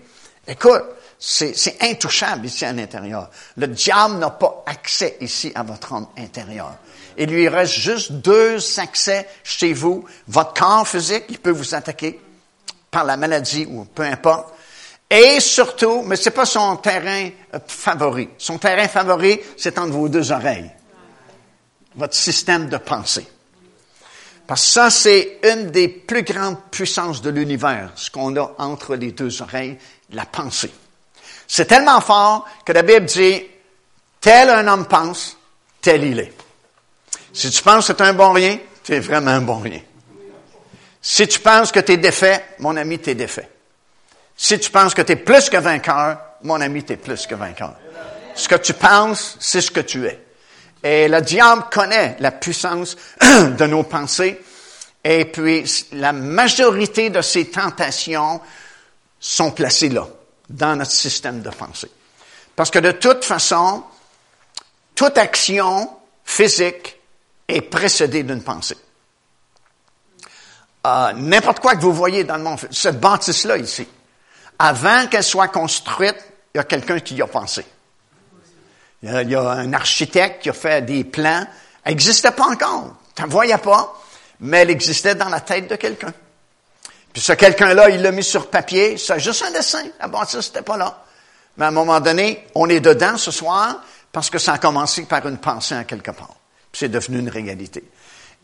Écoute, 0.49 0.83
c'est 1.19 1.77
intouchable 1.83 2.47
ici 2.47 2.65
à 2.65 2.73
l'intérieur. 2.73 3.31
Le 3.57 3.67
diable 3.67 4.19
n'a 4.19 4.31
pas 4.31 4.63
accès 4.67 5.17
ici 5.21 5.51
à 5.55 5.65
votre 5.65 5.93
homme 5.93 6.07
intérieur. 6.17 6.77
Il 7.17 7.31
lui 7.31 7.49
reste 7.49 7.73
juste 7.73 8.13
deux 8.13 8.79
accès 8.79 9.29
chez 9.43 9.73
vous. 9.73 10.05
Votre 10.29 10.55
corps 10.55 10.87
physique, 10.87 11.25
il 11.29 11.39
peut 11.39 11.51
vous 11.51 11.75
attaquer 11.75 12.21
par 12.91 13.05
la 13.05 13.17
maladie 13.17 13.67
ou 13.69 13.85
peu 13.85 14.05
importe. 14.05 14.55
Et 15.11 15.41
surtout, 15.41 16.03
mais 16.03 16.17
c'est 16.17 16.31
pas 16.31 16.45
son 16.45 16.77
terrain 16.77 17.31
euh, 17.55 17.59
favori. 17.67 18.29
Son 18.39 18.59
terrain 18.59 18.87
favori, 18.87 19.41
c'est 19.57 19.79
entre 19.79 19.93
vos 19.93 20.09
deux 20.09 20.31
oreilles. 20.31 20.71
Votre 21.97 22.15
système 22.15 22.69
de 22.69 22.77
pensée. 22.77 23.27
Parce 24.47 24.63
que 24.63 24.69
ça, 24.69 24.91
c'est 24.91 25.41
une 25.43 25.71
des 25.71 25.89
plus 25.89 26.23
grandes 26.23 26.59
puissances 26.71 27.23
de 27.23 27.31
l'univers, 27.31 27.91
ce 27.97 28.11
qu'on 28.11 28.37
a 28.37 28.55
entre 28.59 28.95
les 28.95 29.13
deux 29.13 29.43
oreilles, 29.43 29.79
la 30.13 30.25
pensée. 30.25 30.71
C'est 31.49 31.65
tellement 31.65 32.01
fort 32.03 32.47
que 32.65 32.73
la 32.73 32.83
Bible 32.83 33.07
dit, 33.07 33.43
tel 34.21 34.51
un 34.51 34.69
homme 34.69 34.87
pense, 34.87 35.37
tel 35.81 36.05
il 36.05 36.21
est. 36.21 36.33
Si 37.33 37.51
tu 37.51 37.63
penses 37.63 37.89
que 37.89 37.95
tu 37.95 38.03
es 38.03 38.07
un 38.07 38.13
bon 38.13 38.33
rien, 38.33 38.59
tu 38.85 38.95
es 38.95 39.01
vraiment 39.01 39.31
un 39.31 39.41
bon 39.41 39.59
rien. 39.59 39.81
Si 41.01 41.27
tu 41.27 41.41
penses 41.41 41.73
que 41.73 41.81
tu 41.81 41.93
es 41.93 41.97
défait, 41.97 42.45
mon 42.59 42.77
ami, 42.77 42.99
tu 42.99 43.11
es 43.11 43.15
défait. 43.15 43.49
Si 44.37 44.59
tu 44.59 44.71
penses 44.71 44.95
que 44.95 45.03
tu 45.03 45.13
es 45.13 45.17
plus 45.17 45.49
que 45.49 45.57
vainqueur, 45.57 46.19
mon 46.43 46.61
ami, 46.61 46.85
tu 46.85 46.93
es 46.93 46.97
plus 46.97 47.27
que 47.27 47.35
vainqueur. 47.35 47.75
Ce 48.35 48.47
que 48.49 48.57
tu 48.57 48.75
penses, 48.75 49.37
c'est 49.41 49.61
ce 49.61 49.71
que 49.71 49.81
tu 49.81 50.07
es. 50.07 50.23
Et 50.83 51.09
le 51.09 51.21
diable 51.23 51.65
connaît 51.71 52.17
la 52.21 52.31
puissance 52.31 52.97
de 53.21 53.67
nos 53.67 53.85
pensées. 53.85 54.41
Et 55.03 55.25
puis, 55.25 55.65
la 55.93 56.13
majorité 56.13 57.11
de 57.11 57.23
ces 57.23 57.47
tentations 57.47 58.41
sont 59.19 59.51
placées 59.51 59.89
là, 59.89 60.07
dans 60.49 60.77
notre 60.77 60.91
système 60.91 61.43
de 61.43 61.51
pensée. 61.51 61.91
Parce 62.57 62.71
que 62.71 62.79
de 62.79 62.93
toute 62.93 63.25
façon, 63.25 63.85
toute 64.95 65.19
action 65.19 65.91
physique 66.25 66.99
est 67.47 67.61
précédée 67.63 68.23
d'une 68.23 68.43
pensée. 68.43 68.77
euh, 70.87 71.13
n'importe 71.13 71.61
quoi 71.61 71.77
que 71.77 71.81
vous 71.81 71.93
voyez 71.93 72.25
dans 72.25 72.37
le 72.37 72.43
monde, 72.43 72.59
cette 72.71 73.01
bâtisse-là 73.01 73.59
ici, 73.59 73.87
avant 74.59 75.07
qu'elle 75.07 75.25
soit 75.25 75.49
construite, 75.49 76.17
il 76.55 76.59
y 76.59 76.61
a 76.61 76.65
quelqu'un 76.65 76.99
qui 77.01 77.15
y 77.15 77.23
a 77.23 77.27
pensé. 77.27 77.65
Il 79.03 79.11
y 79.11 79.13
a, 79.13 79.23
il 79.23 79.31
y 79.31 79.35
a 79.35 79.49
un 79.51 79.73
architecte 79.73 80.43
qui 80.43 80.51
a 80.51 80.53
fait 80.53 80.83
des 80.83 81.05
plans. 81.05 81.47
Elle 81.85 81.93
n'existait 81.93 82.33
pas 82.33 82.47
encore. 82.47 82.97
Tu 83.15 83.23
ne 83.23 83.29
voyais 83.29 83.59
pas, 83.59 83.95
mais 84.41 84.59
elle 84.59 84.71
existait 84.71 85.15
dans 85.15 85.29
la 85.29 85.41
tête 85.41 85.69
de 85.71 85.77
quelqu'un. 85.77 86.13
Puis 87.19 87.25
ce 87.25 87.33
quelqu'un-là, 87.33 87.91
il 87.91 88.01
l'a 88.01 88.13
mis 88.13 88.23
sur 88.23 88.49
papier. 88.49 88.97
C'est 88.97 89.19
juste 89.19 89.43
un 89.43 89.51
dessin. 89.51 89.83
La 89.99 90.07
bâtisse 90.07 90.51
n'était 90.51 90.63
pas 90.63 90.77
là. 90.77 91.03
Mais 91.57 91.65
à 91.65 91.69
un 91.69 91.73
moment 91.73 91.99
donné, 91.99 92.47
on 92.55 92.69
est 92.69 92.79
dedans 92.79 93.17
ce 93.17 93.33
soir 93.33 93.83
parce 94.13 94.31
que 94.31 94.39
ça 94.39 94.53
a 94.53 94.59
commencé 94.59 95.03
par 95.03 95.27
une 95.27 95.39
pensée 95.39 95.75
en 95.75 95.83
quelque 95.83 96.13
part. 96.13 96.37
Puis 96.71 96.79
c'est 96.79 96.89
devenu 96.89 97.19
une 97.19 97.29
réalité. 97.29 97.83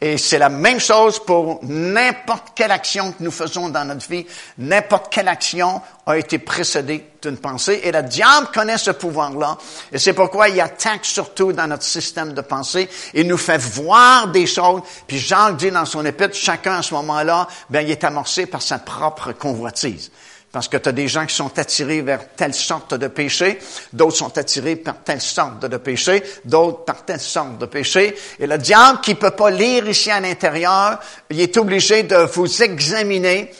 Et 0.00 0.18
c'est 0.18 0.38
la 0.38 0.48
même 0.48 0.80
chose 0.80 1.18
pour 1.24 1.60
n'importe 1.62 2.48
quelle 2.54 2.72
action 2.72 3.12
que 3.12 3.22
nous 3.22 3.30
faisons 3.30 3.70
dans 3.70 3.84
notre 3.84 4.08
vie. 4.10 4.26
N'importe 4.58 5.10
quelle 5.10 5.28
action 5.28 5.80
a 6.04 6.18
été 6.18 6.38
précédée 6.38 7.06
d'une 7.22 7.38
pensée. 7.38 7.80
Et 7.84 7.92
le 7.92 8.02
diable 8.02 8.48
connaît 8.52 8.76
ce 8.76 8.90
pouvoir-là. 8.90 9.56
Et 9.92 9.98
c'est 9.98 10.12
pourquoi 10.12 10.48
il 10.48 10.60
attaque 10.60 11.04
surtout 11.04 11.52
dans 11.52 11.66
notre 11.66 11.84
système 11.84 12.34
de 12.34 12.40
pensée. 12.42 12.88
Il 13.14 13.26
nous 13.26 13.38
fait 13.38 13.56
voir 13.56 14.28
des 14.28 14.46
choses. 14.46 14.82
Puis 15.06 15.18
Jacques 15.18 15.56
dit 15.56 15.70
dans 15.70 15.86
son 15.86 16.04
épître, 16.04 16.34
chacun 16.34 16.78
à 16.78 16.82
ce 16.82 16.92
moment-là, 16.94 17.48
ben, 17.70 17.80
il 17.80 17.90
est 17.90 18.04
amorcé 18.04 18.46
par 18.46 18.62
sa 18.62 18.78
propre 18.78 19.32
convoitise. 19.32 20.10
Parce 20.54 20.68
que 20.68 20.76
tu 20.76 20.88
as 20.88 20.92
des 20.92 21.08
gens 21.08 21.26
qui 21.26 21.34
sont 21.34 21.58
attirés 21.58 22.00
vers 22.00 22.28
telle 22.36 22.54
sorte 22.54 22.94
de 22.94 23.08
péché, 23.08 23.58
d'autres 23.92 24.18
sont 24.18 24.38
attirés 24.38 24.76
par 24.76 25.02
telle 25.02 25.20
sorte 25.20 25.66
de 25.66 25.76
péché, 25.78 26.22
d'autres 26.44 26.84
par 26.84 27.04
telle 27.04 27.18
sorte 27.18 27.58
de 27.58 27.66
péché. 27.66 28.14
Et 28.38 28.46
le 28.46 28.56
diable 28.56 29.00
qui 29.00 29.16
peut 29.16 29.32
pas 29.32 29.50
lire 29.50 29.88
ici 29.88 30.12
à 30.12 30.20
l'intérieur, 30.20 31.00
il 31.28 31.40
est 31.40 31.56
obligé 31.56 32.04
de 32.04 32.18
vous 32.32 32.62
examiner 32.62 33.52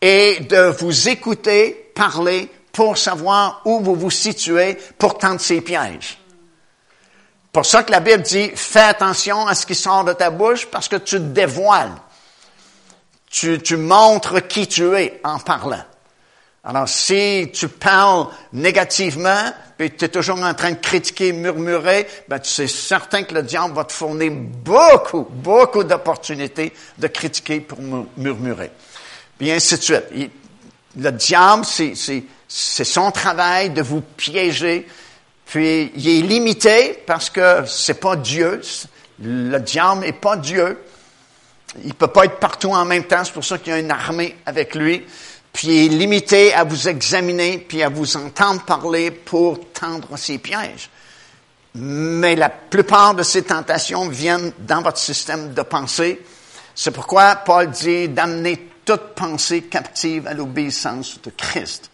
et 0.00 0.38
de 0.48 0.72
vous 0.78 1.08
écouter 1.08 1.90
parler 1.92 2.48
pour 2.70 2.96
savoir 2.96 3.62
où 3.64 3.80
vous 3.80 3.96
vous 3.96 4.12
situez 4.12 4.78
pour 4.96 5.18
tenter 5.18 5.42
ses 5.42 5.60
pièges. 5.60 6.20
Pour 7.50 7.66
ça 7.66 7.82
que 7.82 7.90
la 7.90 7.98
Bible 7.98 8.22
dit, 8.22 8.52
fais 8.54 8.78
attention 8.78 9.44
à 9.48 9.56
ce 9.56 9.66
qui 9.66 9.74
sort 9.74 10.04
de 10.04 10.12
ta 10.12 10.30
bouche 10.30 10.66
parce 10.66 10.86
que 10.86 10.94
tu 10.94 11.16
te 11.16 11.22
dévoiles. 11.22 11.96
Tu, 13.28 13.60
tu 13.60 13.76
montres 13.76 14.46
qui 14.46 14.68
tu 14.68 14.96
es 14.96 15.20
en 15.24 15.40
parlant. 15.40 15.82
Alors, 16.68 16.86
si 16.86 17.48
tu 17.54 17.66
parles 17.66 18.26
négativement, 18.52 19.54
puis 19.78 19.90
tu 19.90 20.04
es 20.04 20.08
toujours 20.08 20.38
en 20.42 20.52
train 20.52 20.72
de 20.72 20.76
critiquer, 20.76 21.32
murmurer, 21.32 22.06
ben, 22.28 22.38
tu 22.40 22.50
sais 22.50 22.68
certain 22.68 23.22
que 23.22 23.32
le 23.32 23.42
diable 23.42 23.72
va 23.72 23.84
te 23.84 23.92
fournir 23.94 24.30
beaucoup, 24.32 25.26
beaucoup 25.30 25.82
d'opportunités 25.82 26.74
de 26.98 27.06
critiquer 27.06 27.60
pour 27.60 27.78
murmurer. 28.18 28.70
Puis 29.38 29.50
ainsi 29.50 29.78
de 29.78 30.28
le 30.98 31.10
diable, 31.12 31.64
c'est 31.64 32.84
son 32.84 33.10
travail 33.12 33.70
de 33.70 33.80
vous 33.80 34.02
piéger. 34.02 34.86
Puis, 35.46 35.90
il 35.96 36.06
est 36.06 36.20
limité 36.20 37.02
parce 37.06 37.30
que 37.30 37.64
c'est 37.66 37.98
pas 37.98 38.14
Dieu. 38.14 38.60
Le 39.22 39.58
diable 39.58 40.02
n'est 40.02 40.12
pas 40.12 40.36
Dieu. 40.36 40.84
Il 41.82 41.94
peut 41.94 42.08
pas 42.08 42.26
être 42.26 42.38
partout 42.38 42.72
en 42.72 42.84
même 42.84 43.04
temps. 43.04 43.24
C'est 43.24 43.32
pour 43.32 43.44
ça 43.44 43.56
qu'il 43.56 43.72
y 43.72 43.76
a 43.76 43.78
une 43.78 43.90
armée 43.90 44.36
avec 44.44 44.74
lui 44.74 45.06
puis 45.58 45.86
est 45.86 45.88
limité 45.88 46.54
à 46.54 46.62
vous 46.62 46.86
examiner, 46.86 47.58
puis 47.58 47.82
à 47.82 47.88
vous 47.88 48.16
entendre 48.16 48.62
parler 48.62 49.10
pour 49.10 49.58
tendre 49.72 50.16
ses 50.16 50.38
pièges. 50.38 50.88
Mais 51.74 52.36
la 52.36 52.48
plupart 52.48 53.16
de 53.16 53.24
ces 53.24 53.42
tentations 53.42 54.08
viennent 54.08 54.52
dans 54.60 54.82
votre 54.82 54.98
système 54.98 55.54
de 55.54 55.62
pensée. 55.62 56.24
C'est 56.76 56.92
pourquoi 56.92 57.34
Paul 57.34 57.68
dit 57.70 58.08
d'amener 58.08 58.68
toute 58.84 59.16
pensée 59.16 59.62
captive 59.62 60.28
à 60.28 60.34
l'obéissance 60.34 61.20
de 61.22 61.30
Christ. 61.30 61.90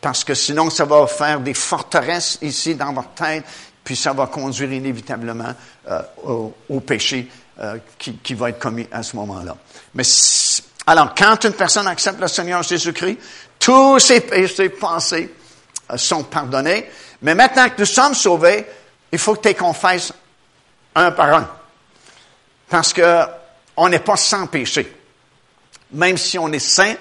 Parce 0.00 0.24
que 0.24 0.34
sinon, 0.34 0.68
ça 0.68 0.84
va 0.84 1.06
faire 1.06 1.38
des 1.38 1.54
forteresses 1.54 2.38
ici 2.42 2.74
dans 2.74 2.92
votre 2.92 3.14
tête, 3.14 3.44
puis 3.84 3.94
ça 3.94 4.12
va 4.12 4.26
conduire 4.26 4.72
inévitablement 4.72 5.54
euh, 5.88 6.02
au, 6.68 6.80
péché 6.80 7.30
euh, 7.60 7.78
qui, 7.96 8.16
qui, 8.16 8.34
va 8.34 8.50
être 8.50 8.58
commis 8.58 8.88
à 8.90 9.04
ce 9.04 9.14
moment-là. 9.14 9.56
Mais 9.94 10.02
alors, 10.88 11.14
quand 11.14 11.44
une 11.44 11.52
personne 11.52 11.86
accepte 11.86 12.18
le 12.18 12.28
Seigneur 12.28 12.62
Jésus-Christ, 12.62 13.18
tous 13.58 13.98
ses 13.98 14.22
péchés 14.22 14.70
pensées 14.70 15.34
euh, 15.90 15.98
sont 15.98 16.24
pardonnés. 16.24 16.88
Mais 17.20 17.34
maintenant 17.34 17.68
que 17.68 17.80
nous 17.80 17.84
sommes 17.84 18.14
sauvés, 18.14 18.64
il 19.12 19.18
faut 19.18 19.34
que 19.34 19.50
tu 19.50 19.54
confesses 19.54 20.14
un 20.94 21.10
par 21.10 21.34
un. 21.34 21.50
Parce 22.70 22.94
que 22.94 23.22
on 23.76 23.90
n'est 23.90 23.98
pas 23.98 24.16
sans 24.16 24.46
péché. 24.46 24.90
Même 25.92 26.16
si 26.16 26.38
on 26.38 26.50
est 26.52 26.58
saint, 26.58 26.94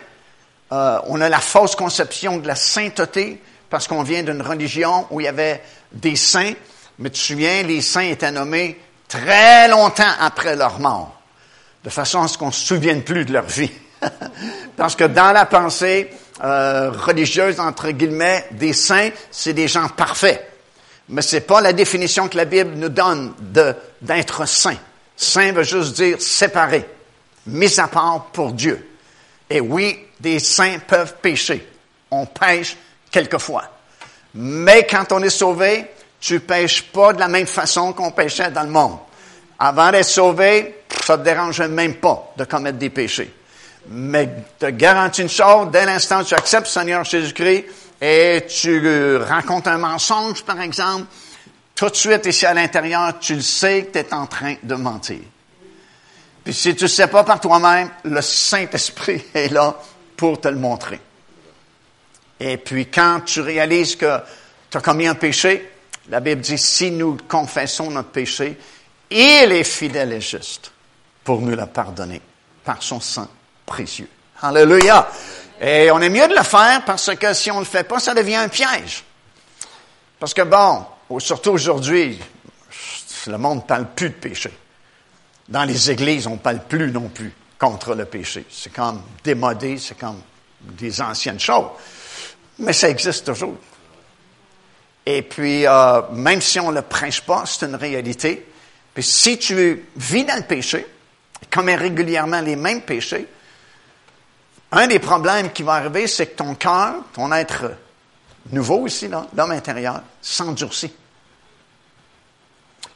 euh, 0.73 1.00
on 1.06 1.21
a 1.21 1.30
la 1.30 1.39
fausse 1.39 1.78
conception 1.78 2.39
de 2.39 2.47
la 2.47 2.56
sainteté 2.56 3.41
parce 3.69 3.88
qu'on 3.88 4.04
vient 4.04 4.21
d'une 4.21 4.41
religion 4.41 5.08
où 5.12 5.21
il 5.21 5.23
y 5.23 5.30
avait 5.30 5.63
des 5.93 6.17
saints. 6.17 6.56
Mais 7.00 7.10
tu 7.10 7.21
te 7.21 7.26
souviens, 7.28 7.63
les 7.63 7.80
saints 7.80 8.02
étaient 8.02 8.32
nommés 8.32 8.82
très 9.08 9.69
longtemps 9.69 10.12
après 10.19 10.58
leur 10.58 10.78
mort 10.82 11.17
de 11.84 11.90
façon 11.90 12.22
à 12.22 12.28
ce 12.28 12.38
qu'on 12.38 12.48
ne 12.48 12.52
se 12.52 12.66
souvienne 12.66 13.04
plus 13.04 13.26
de 13.26 13.34
leur 13.34 13.46
vie. 13.46 13.72
Parce 14.78 14.96
que 14.96 15.06
dans 15.06 15.32
la 15.32 15.46
pensée 15.46 16.10
euh, 16.44 16.92
religieuse, 16.92 17.60
entre 17.60 17.90
guillemets, 17.92 18.46
des 18.52 18.74
saints, 18.74 19.10
c'est 19.32 19.54
des 19.54 19.68
gens 19.68 19.90
parfaits. 19.90 20.46
Mais 21.10 21.22
c'est 21.22 21.42
pas 21.42 21.62
la 21.62 21.74
définition 21.74 22.28
que 22.28 22.38
la 22.38 22.46
Bible 22.46 22.74
nous 22.76 22.90
donne 22.90 23.34
d'être 24.02 24.48
saint. 24.48 24.78
Saint 25.16 25.52
veut 25.54 25.63
juste 25.63 25.96
dire 25.96 26.22
séparé, 26.22 26.86
mis 27.48 27.80
à 27.80 27.88
part 27.88 28.26
pour 28.34 28.52
Dieu. 28.52 28.88
Et 29.50 29.62
oui, 29.62 29.98
des 30.20 30.40
saints 30.40 30.80
peuvent 30.86 31.16
pécher. 31.22 31.68
On 32.12 32.26
pêche 32.26 32.78
quelquefois. 33.10 33.63
Mais 34.36 34.86
quand 34.86 35.12
on 35.12 35.24
est 35.24 35.30
sauvé, 35.30 35.86
tu 36.20 36.40
pêches 36.40 36.84
pas 36.84 37.13
de 37.13 37.20
la 37.20 37.28
même 37.28 37.48
façon 37.48 37.94
qu'on 37.94 38.12
pêchait 38.12 38.52
dans 38.52 38.63
le 38.63 38.70
monde. 38.70 38.98
Avant 39.58 39.92
d'être 39.92 40.06
sauvé, 40.06 40.77
ça 41.08 41.17
te 41.17 41.24
dérange 41.24 41.62
même 41.62 41.96
pas 41.96 42.34
de 42.36 42.43
commettre 42.43 42.78
des 42.78 42.89
péchés. 42.89 43.34
Mais 43.88 44.30
te 44.60 44.65
garantis 44.65 45.22
une 45.22 45.30
chose, 45.30 45.70
dès 45.72 45.86
l'instant 45.86 46.20
où 46.20 46.26
tu 46.26 46.34
acceptes 46.34 46.67
Seigneur 46.67 47.06
Jésus-Christ 47.06 47.65
et 48.02 48.46
tu 48.50 49.15
racontes 49.15 49.67
un 49.67 49.78
mensonge, 49.78 50.43
par 50.43 50.60
exemple, 50.60 51.06
tout 51.76 51.89
de 51.89 51.96
suite 51.96 52.26
ici 52.26 52.46
à 52.46 52.54
l'intérieur, 52.54 53.17
tu 53.20 53.36
le 53.36 53.41
sais 53.41 53.86
que 53.86 53.93
tu 53.93 54.00
es 54.00 54.13
en 54.13 54.26
train 54.26 54.56
de 54.62 54.76
mentir. 54.76 55.22
Puis 56.43 56.54
si 56.54 56.76
tu 56.76 56.84
ne 56.84 56.89
sais 56.89 57.08
pas 57.08 57.24
par 57.24 57.39
toi-même, 57.39 57.89
le 58.04 58.22
Saint-Esprit 58.22 59.24
est 59.34 59.54
là 59.54 59.80
pour 60.17 60.41
te 60.41 60.50
le 60.50 60.58
montrer. 60.58 61.00
Et 62.38 62.58
puis 62.58 62.88
quand 62.88 63.22
tu 63.22 63.39
réalises 63.39 63.96
que 63.96 64.20
tu 64.70 64.78
as 64.78 64.82
commis 64.82 65.08
un 65.08 65.15
péché, 65.15 65.72
la 66.10 66.20
Bible 66.20 66.41
dit, 66.41 66.58
si 66.58 66.91
nous 66.91 67.15
confessons 67.30 67.91
notre 67.91 68.10
péché, 68.10 68.58
il 69.10 69.54
est 69.54 69.63
fidèle 69.63 70.12
et 70.12 70.20
juste 70.20 70.74
pour 71.28 71.42
nous 71.42 71.58
la 71.58 71.68
pardonner 71.68 72.22
par 72.63 72.82
son 72.82 73.02
sang 73.02 73.28
précieux. 73.66 74.08
Alléluia. 74.42 75.10
Et 75.60 75.92
on 75.92 76.00
est 76.00 76.08
mieux 76.10 76.26
de 76.26 76.34
le 76.34 76.44
faire 76.44 76.86
parce 76.86 77.13
que 77.18 77.34
si 77.34 77.52
on 77.52 77.56
ne 77.56 77.60
le 77.60 77.66
fait 77.66 77.84
pas, 77.84 78.00
ça 78.00 78.13
devient 78.13 78.38
un 78.38 78.48
piège. 78.48 79.04
Parce 80.18 80.34
que 80.34 80.44
bon, 80.44 80.86
surtout 81.20 81.50
aujourd'hui, 81.50 82.18
le 83.28 83.38
monde 83.38 83.58
ne 83.58 83.63
parle 83.63 83.88
plus 83.94 84.12
de 84.12 84.13
péché. 84.13 84.58
Dans 85.50 85.66
les 85.66 85.92
églises, 85.92 86.28
on 86.28 86.36
ne 86.36 86.38
parle 86.38 86.62
plus 86.63 86.94
non 86.94 87.10
plus 87.10 87.34
contre 87.60 87.94
le 87.94 88.06
péché. 88.06 88.46
C'est 88.50 88.72
comme 88.72 89.02
démodé, 89.22 89.78
c'est 89.80 90.00
comme 90.00 90.22
des 90.62 91.02
anciennes 91.02 91.42
choses. 91.42 91.72
Mais 92.60 92.72
ça 92.72 92.88
existe 92.88 93.26
toujours. 93.26 93.58
Et 95.06 95.24
puis, 95.24 95.68
euh, 95.68 96.04
même 96.13 96.40
si 96.40 96.58
on 96.62 96.70
ne 96.70 96.76
le 96.76 96.84
prêche 96.84 97.20
pas, 97.20 97.44
c'est 97.46 97.66
une 97.66 97.76
réalité. 97.76 98.48
Puis 98.94 99.04
si 99.04 99.38
tu 99.38 99.84
vis 99.98 100.24
dans 100.24 100.38
le 100.38 100.44
péché, 100.44 100.88
commets 101.45 101.76
régulièrement 101.76 102.41
les 102.41 102.56
mêmes 102.56 102.82
péchés, 102.82 103.28
un 104.71 104.88
des 104.88 105.00
problèmes 105.00 105.52
qui 105.52 105.63
va 105.63 105.73
arriver, 105.73 106.08
c'est 106.08 106.28
que 106.28 106.36
ton 106.36 106.56
cœur, 106.56 106.95
ton 107.13 107.32
être 107.32 107.71
nouveau 108.52 108.88
ici, 108.88 109.08
l'homme 109.08 109.52
intérieur, 109.52 110.02
s'endurcit. 110.21 110.93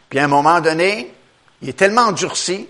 Puis 0.10 0.20
à 0.20 0.26
un 0.26 0.28
moment 0.28 0.60
donné, 0.60 1.14
il 1.62 1.70
est 1.70 1.78
tellement 1.78 2.02
endurci 2.02 2.68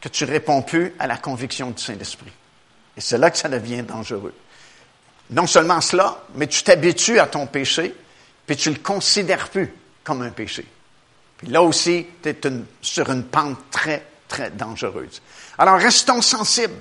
que 0.00 0.08
tu 0.08 0.24
réponds 0.24 0.62
plus 0.62 0.94
à 0.98 1.06
la 1.06 1.16
conviction 1.16 1.70
du 1.70 1.82
Saint-Esprit. 1.82 2.32
Et 2.96 3.00
c'est 3.00 3.18
là 3.18 3.30
que 3.30 3.38
ça 3.38 3.48
devient 3.48 3.82
dangereux. 3.82 4.34
Non 5.30 5.46
seulement 5.46 5.80
cela, 5.80 6.22
mais 6.34 6.46
tu 6.46 6.62
t'habitues 6.62 7.18
à 7.18 7.26
ton 7.26 7.46
péché, 7.46 7.94
puis 8.46 8.56
tu 8.56 8.70
le 8.70 8.78
considères 8.78 9.48
plus 9.48 9.72
comme 10.04 10.22
un 10.22 10.30
péché. 10.30 10.66
Puis 11.38 11.48
là 11.48 11.62
aussi, 11.62 12.06
tu 12.22 12.28
es 12.28 12.36
sur 12.80 13.10
une 13.10 13.24
pente 13.24 13.58
très, 13.70 14.06
très 14.28 14.50
dangereuse. 14.50 15.22
Alors, 15.58 15.78
restons 15.78 16.22
sensibles. 16.22 16.74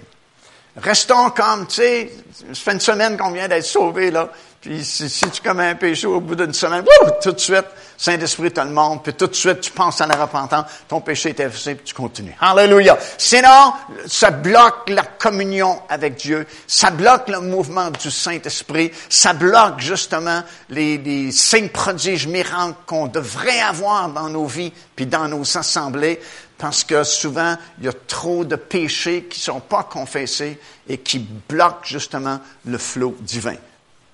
Restons 0.78 1.30
comme, 1.30 1.68
tu 1.68 1.76
sais, 1.76 2.12
ça 2.50 2.56
fait 2.56 2.74
une 2.74 2.80
semaine 2.82 3.18
qu'on 3.18 3.32
vient 3.32 3.48
d'être 3.48 3.66
sauvés, 3.66 4.12
là. 4.12 4.30
Puis 4.66 4.84
si, 4.84 5.30
tu 5.30 5.42
commets 5.44 5.70
un 5.70 5.76
péché 5.76 6.08
au 6.08 6.20
bout 6.20 6.34
d'une 6.34 6.52
semaine, 6.52 6.84
tout 7.22 7.32
de 7.32 7.40
suite, 7.40 7.66
Saint-Esprit 7.98 8.52
te 8.52 8.62
le 8.62 8.72
montre, 8.72 9.04
puis 9.04 9.14
tout 9.14 9.28
de 9.28 9.36
suite, 9.36 9.62
tu 9.62 9.70
penses 9.70 10.02
à 10.02 10.08
la 10.08 10.16
repentance, 10.16 10.66
ton 10.88 11.02
péché 11.02 11.30
est 11.30 11.40
effacé, 11.40 11.76
puis 11.76 11.86
tu 11.86 11.94
continues. 11.94 12.36
Alléluia. 12.42 12.98
Sinon, 13.20 13.74
ça 14.08 14.32
bloque 14.32 14.90
la 14.90 15.04
communion 15.04 15.84
avec 15.88 16.16
Dieu, 16.16 16.48
ça 16.66 16.90
bloque 16.90 17.28
le 17.28 17.42
mouvement 17.42 17.92
du 17.92 18.10
Saint-Esprit, 18.10 18.92
ça 19.08 19.34
bloque 19.34 19.80
justement 19.82 20.42
les, 20.70 20.98
les 20.98 21.70
prodiges, 21.72 22.26
miracles 22.26 22.74
qu'on 22.88 23.06
devrait 23.06 23.62
avoir 23.62 24.10
dans 24.10 24.30
nos 24.30 24.48
vies, 24.48 24.74
puis 24.96 25.06
dans 25.06 25.28
nos 25.28 25.58
assemblées, 25.58 26.20
parce 26.58 26.84
que 26.84 27.04
souvent, 27.04 27.56
il 27.80 27.86
y 27.86 27.88
a 27.88 27.94
trop 27.94 28.46
de 28.46 28.56
péchés 28.56 29.26
qui 29.30 29.40
sont 29.40 29.60
pas 29.60 29.84
confessés 29.84 30.60
et 30.88 30.98
qui 31.00 31.20
bloquent 31.20 31.84
justement 31.84 32.40
le 32.66 32.78
flot 32.78 33.16
divin. 33.20 33.56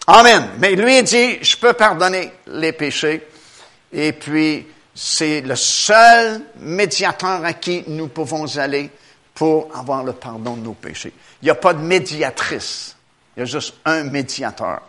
Amen. 0.08 0.50
Mais 0.60 0.76
lui 0.76 1.04
dit, 1.04 1.44
je 1.44 1.56
peux 1.56 1.74
pardonner 1.74 2.32
les 2.48 2.74
péchés. 2.74 3.28
Et 3.94 4.14
puis, 4.14 4.66
c'est 4.96 5.42
le 5.42 5.56
seul 5.56 6.42
médiateur 6.60 7.46
à 7.46 7.54
qui 7.54 7.84
nous 7.88 8.08
pouvons 8.08 8.58
aller 8.58 8.90
pour 9.36 9.70
avoir 9.76 10.04
le 10.04 10.14
pardon 10.14 10.56
de 10.56 10.62
nos 10.62 10.74
péchés. 10.74 11.14
Il 11.42 11.46
n'y 11.46 11.52
a 11.52 11.56
pas 11.56 11.74
de 11.74 11.80
médiatrice. 11.80 12.96
Il 13.36 13.42
y 13.42 13.44
a 13.44 13.46
juste 13.46 13.76
un 13.86 14.04
médiateur. 14.04 14.82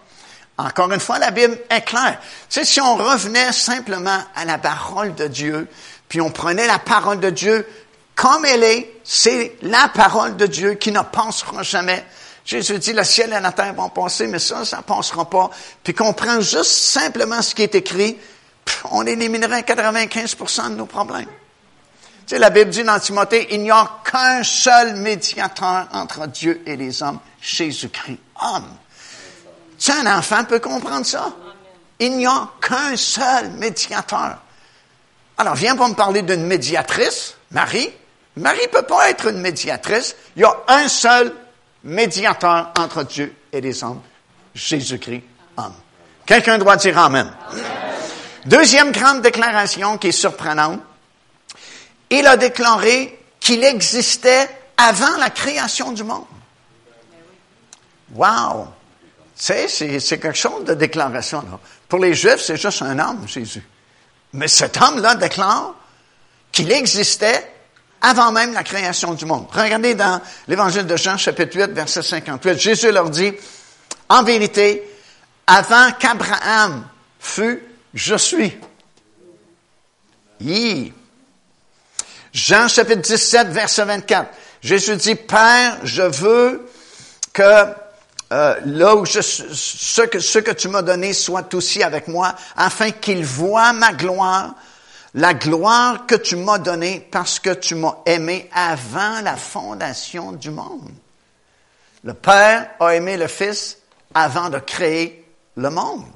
Encore 0.58 0.92
une 0.92 1.00
fois, 1.00 1.18
la 1.18 1.30
Bible 1.30 1.58
est 1.70 1.82
claire. 1.82 2.18
Tu 2.48 2.60
sais, 2.60 2.64
si 2.64 2.80
on 2.80 2.96
revenait 2.96 3.52
simplement 3.52 4.18
à 4.34 4.44
la 4.44 4.58
parole 4.58 5.14
de 5.14 5.26
Dieu, 5.26 5.68
puis 6.12 6.20
on 6.20 6.30
prenait 6.30 6.66
la 6.66 6.78
parole 6.78 7.20
de 7.20 7.30
Dieu 7.30 7.66
comme 8.14 8.44
elle 8.44 8.64
est, 8.64 9.00
c'est 9.02 9.56
la 9.62 9.88
parole 9.88 10.36
de 10.36 10.44
Dieu 10.44 10.74
qui 10.74 10.92
ne 10.92 11.00
passera 11.00 11.62
jamais. 11.62 12.04
Jésus 12.44 12.78
dit, 12.78 12.92
le 12.92 13.02
ciel 13.02 13.32
et 13.32 13.40
la 13.40 13.50
terre 13.52 13.72
vont 13.72 13.88
passer, 13.88 14.26
mais 14.26 14.38
ça, 14.38 14.62
ça 14.66 14.76
ne 14.76 14.82
passera 14.82 15.24
pas. 15.30 15.48
Puis 15.82 15.94
qu'on 15.94 16.12
prend 16.12 16.42
juste 16.42 16.70
simplement 16.70 17.40
ce 17.40 17.54
qui 17.54 17.62
est 17.62 17.74
écrit, 17.74 18.18
on 18.90 19.06
éliminerait 19.06 19.62
95% 19.62 20.72
de 20.72 20.74
nos 20.74 20.84
problèmes. 20.84 21.24
Tu 21.24 21.30
sais, 22.26 22.38
la 22.38 22.50
Bible 22.50 22.68
dit 22.68 22.84
dans 22.84 23.00
Timothée, 23.00 23.48
il 23.50 23.62
n'y 23.62 23.70
a 23.70 23.90
qu'un 24.04 24.42
seul 24.42 24.96
médiateur 24.96 25.88
entre 25.94 26.26
Dieu 26.26 26.62
et 26.66 26.76
les 26.76 27.02
hommes, 27.02 27.20
Jésus-Christ, 27.40 28.18
homme. 28.38 28.68
Tu 29.78 29.90
sais, 29.90 29.92
un 29.92 30.18
enfant 30.18 30.44
peut 30.44 30.60
comprendre 30.60 31.06
ça. 31.06 31.32
Il 31.98 32.18
n'y 32.18 32.26
a 32.26 32.50
qu'un 32.60 32.98
seul 32.98 33.52
médiateur. 33.52 34.41
Alors, 35.38 35.54
viens 35.54 35.76
pas 35.76 35.88
me 35.88 35.94
parler 35.94 36.22
d'une 36.22 36.46
médiatrice, 36.46 37.34
Marie. 37.50 37.90
Marie 38.36 38.68
peut 38.70 38.82
pas 38.82 39.10
être 39.10 39.28
une 39.28 39.40
médiatrice. 39.40 40.14
Il 40.36 40.42
y 40.42 40.44
a 40.44 40.56
un 40.68 40.88
seul 40.88 41.32
médiateur 41.84 42.72
entre 42.78 43.02
Dieu 43.04 43.34
et 43.52 43.60
les 43.60 43.82
hommes, 43.82 44.00
Jésus-Christ, 44.54 45.22
homme. 45.56 45.74
Quelqu'un 46.24 46.58
doit 46.58 46.76
dire 46.76 46.98
Amen. 46.98 47.30
Deuxième 48.46 48.92
grande 48.92 49.22
déclaration 49.22 49.98
qui 49.98 50.08
est 50.08 50.12
surprenante. 50.12 50.80
Il 52.10 52.26
a 52.26 52.36
déclaré 52.36 53.18
qu'il 53.40 53.64
existait 53.64 54.48
avant 54.76 55.16
la 55.18 55.30
création 55.30 55.92
du 55.92 56.04
monde. 56.04 56.24
Wow! 58.14 58.68
Tu 59.36 59.44
sais, 59.68 59.98
c'est 59.98 60.18
quelque 60.18 60.36
chose 60.36 60.64
de 60.64 60.74
déclaration. 60.74 61.42
Pour 61.88 61.98
les 61.98 62.14
Juifs, 62.14 62.40
c'est 62.40 62.56
juste 62.56 62.82
un 62.82 62.98
homme, 62.98 63.26
Jésus. 63.26 63.62
Mais 64.32 64.48
cet 64.48 64.80
homme-là 64.80 65.14
déclare 65.16 65.74
qu'il 66.50 66.70
existait 66.72 67.50
avant 68.00 68.32
même 68.32 68.52
la 68.52 68.64
création 68.64 69.14
du 69.14 69.24
monde. 69.24 69.46
Regardez 69.52 69.94
dans 69.94 70.20
l'Évangile 70.48 70.86
de 70.86 70.96
Jean, 70.96 71.16
chapitre 71.16 71.56
8, 71.56 71.70
verset 71.70 72.02
58. 72.02 72.58
Jésus 72.58 72.90
leur 72.90 73.10
dit, 73.10 73.32
en 74.08 74.22
vérité, 74.22 74.82
avant 75.46 75.92
qu'Abraham 75.92 76.86
fût, 77.20 77.62
je 77.94 78.16
suis. 78.16 78.58
Jean 82.32 82.68
chapitre 82.68 83.02
17, 83.02 83.48
verset 83.48 83.84
24. 83.84 84.30
Jésus 84.62 84.96
dit, 84.96 85.14
Père, 85.14 85.78
je 85.84 86.02
veux 86.02 86.68
que 87.32 87.66
euh, 88.32 88.54
là 88.64 88.96
où 88.96 89.04
je, 89.04 89.20
ce, 89.20 90.02
que, 90.02 90.18
ce 90.18 90.38
que 90.38 90.52
tu 90.52 90.68
m'as 90.68 90.80
donné 90.80 91.12
soit 91.12 91.52
aussi 91.52 91.82
avec 91.82 92.08
moi, 92.08 92.34
afin 92.56 92.90
qu'il 92.90 93.26
voit 93.26 93.74
ma 93.74 93.92
gloire, 93.92 94.54
la 95.12 95.34
gloire 95.34 96.06
que 96.06 96.14
tu 96.14 96.36
m'as 96.36 96.56
donnée 96.56 97.06
parce 97.10 97.38
que 97.38 97.50
tu 97.50 97.74
m'as 97.74 97.98
aimé 98.06 98.48
avant 98.54 99.20
la 99.20 99.36
fondation 99.36 100.32
du 100.32 100.50
monde. 100.50 100.90
Le 102.04 102.14
Père 102.14 102.70
a 102.80 102.94
aimé 102.94 103.18
le 103.18 103.26
Fils 103.26 103.76
avant 104.14 104.48
de 104.48 104.58
créer 104.58 105.26
le 105.56 105.68
monde. 105.68 106.06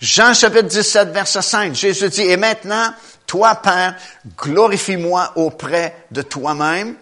Jean 0.00 0.32
chapitre 0.32 0.68
17, 0.68 1.08
verset 1.08 1.42
5, 1.42 1.74
Jésus 1.74 2.08
dit, 2.08 2.22
et 2.22 2.36
maintenant, 2.36 2.94
toi, 3.26 3.56
Père, 3.56 3.96
glorifie-moi 4.38 5.32
auprès 5.34 6.06
de 6.12 6.22
toi-même, 6.22 6.94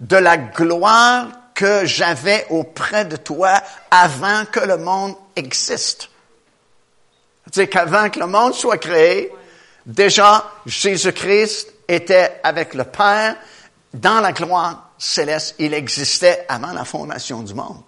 de 0.00 0.16
la 0.16 0.36
gloire 0.36 1.28
que 1.54 1.84
j'avais 1.84 2.46
auprès 2.50 3.04
de 3.04 3.16
toi 3.16 3.62
avant 3.90 4.44
que 4.44 4.60
le 4.60 4.76
monde 4.76 5.14
existe. 5.36 6.10
C'est-à-dire 7.44 7.70
qu'avant 7.70 8.10
que 8.10 8.18
le 8.18 8.26
monde 8.26 8.54
soit 8.54 8.78
créé, 8.78 9.30
Déjà, 9.86 10.50
Jésus-Christ 10.64 11.72
était 11.88 12.40
avec 12.42 12.74
le 12.74 12.84
Père 12.84 13.36
dans 13.92 14.20
la 14.20 14.32
gloire 14.32 14.92
céleste. 14.98 15.56
Il 15.58 15.74
existait 15.74 16.46
avant 16.48 16.72
la 16.72 16.84
fondation 16.84 17.42
du 17.42 17.54
monde. 17.54 17.82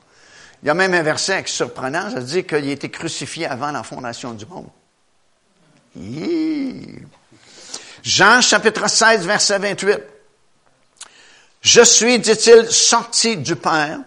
Il 0.62 0.66
y 0.66 0.70
a 0.70 0.74
même 0.74 0.94
un 0.94 1.02
verset 1.02 1.42
surprenant, 1.46 2.10
ça 2.10 2.20
dit 2.20 2.44
qu'il 2.44 2.68
a 2.68 2.72
été 2.72 2.90
crucifié 2.90 3.46
avant 3.46 3.70
la 3.70 3.82
fondation 3.82 4.32
du 4.32 4.44
monde. 4.46 4.68
Jean 8.02 8.40
chapitre 8.42 8.88
16, 8.88 9.26
verset 9.26 9.58
28. 9.58 10.00
Je 11.66 11.82
suis, 11.82 12.20
dit-il, 12.20 12.70
sorti 12.70 13.38
du 13.38 13.56
Père 13.56 13.98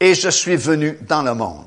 et 0.00 0.16
je 0.16 0.28
suis 0.30 0.56
venu 0.56 0.98
dans 1.02 1.22
le 1.22 1.32
monde. 1.32 1.64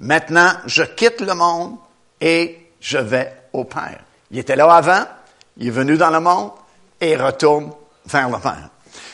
Maintenant, 0.00 0.52
je 0.66 0.82
quitte 0.82 1.22
le 1.22 1.32
monde 1.32 1.76
et 2.20 2.58
je 2.78 2.98
vais 2.98 3.32
au 3.54 3.64
Père. 3.64 4.00
Il 4.30 4.38
était 4.38 4.54
là 4.54 4.70
avant, 4.70 5.06
il 5.56 5.68
est 5.68 5.70
venu 5.70 5.96
dans 5.96 6.10
le 6.10 6.20
monde 6.20 6.50
et 7.00 7.16
retourne 7.16 7.72
vers 8.04 8.28
le 8.28 8.38
Père. 8.38 8.68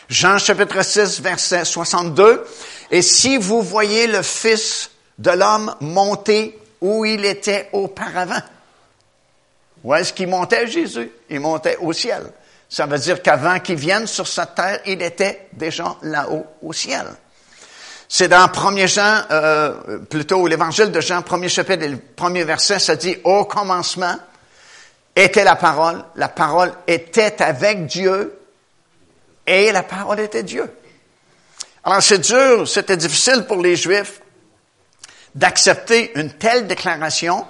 Jean 0.09 0.37
chapitre 0.39 0.83
6, 0.83 1.21
verset 1.21 1.65
62. 1.65 2.45
Et 2.91 3.01
si 3.01 3.37
vous 3.37 3.63
voyez 3.63 4.09
le 4.09 4.23
Fils 4.23 4.91
de 5.17 5.31
l'homme 5.31 5.77
monter 5.81 6.59
où 6.81 7.05
il 7.05 7.25
était 7.25 7.69
auparavant. 7.73 8.43
Où 9.85 9.95
est-ce 9.95 10.13
qu'il 10.13 10.27
montait, 10.27 10.67
Jésus? 10.67 11.13
Il 11.31 11.39
montait 11.39 11.77
au 11.81 11.93
ciel. 11.93 12.33
Ça 12.73 12.87
veut 12.87 12.99
dire 12.99 13.21
qu'avant 13.21 13.61
qu'il 13.61 13.77
vienne 13.77 14.07
sur 14.07 14.27
cette 14.27 14.55
terre, 14.55 14.81
il 14.87 15.03
était 15.03 15.47
déjà 15.53 15.95
là-haut 16.01 16.47
au 16.63 16.73
ciel. 16.73 17.05
C'est 18.09 18.29
dans 18.29 18.51
1 18.51 18.87
Jean, 18.87 19.25
euh, 19.31 19.99
plutôt 19.99 20.47
l'évangile 20.47 20.91
de 20.91 20.99
Jean, 21.03 21.21
premier 21.21 21.51
chapitre, 21.51 21.85
le 21.85 21.99
premier 21.99 22.45
verset, 22.45 22.79
ça 22.79 22.97
dit, 22.97 23.15
au 23.25 23.45
commencement, 23.45 24.17
était 25.15 25.45
la 25.45 25.57
parole, 25.57 26.03
la 26.17 26.29
parole 26.29 26.73
était 26.87 27.43
avec 27.43 27.85
Dieu 27.85 28.39
et 29.47 29.71
la 29.71 29.83
parole 29.83 30.21
était 30.21 30.43
Dieu. 30.43 30.65
Alors 31.85 32.03
c'est 32.03 32.21
dur, 32.21 32.67
c'était 32.67 32.97
difficile 32.97 33.45
pour 33.47 33.61
les 33.61 33.77
Juifs 33.77 34.23
d'accepter 35.35 36.19
une 36.19 36.33
telle 36.33 36.67
déclaration 36.67 37.45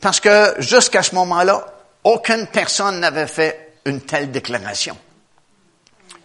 parce 0.00 0.20
que 0.20 0.54
jusqu'à 0.58 1.02
ce 1.02 1.16
moment-là, 1.16 1.66
aucune 2.04 2.46
personne 2.46 3.00
n'avait 3.00 3.26
fait 3.26 3.69
une 3.84 4.00
telle 4.00 4.30
déclaration. 4.30 4.96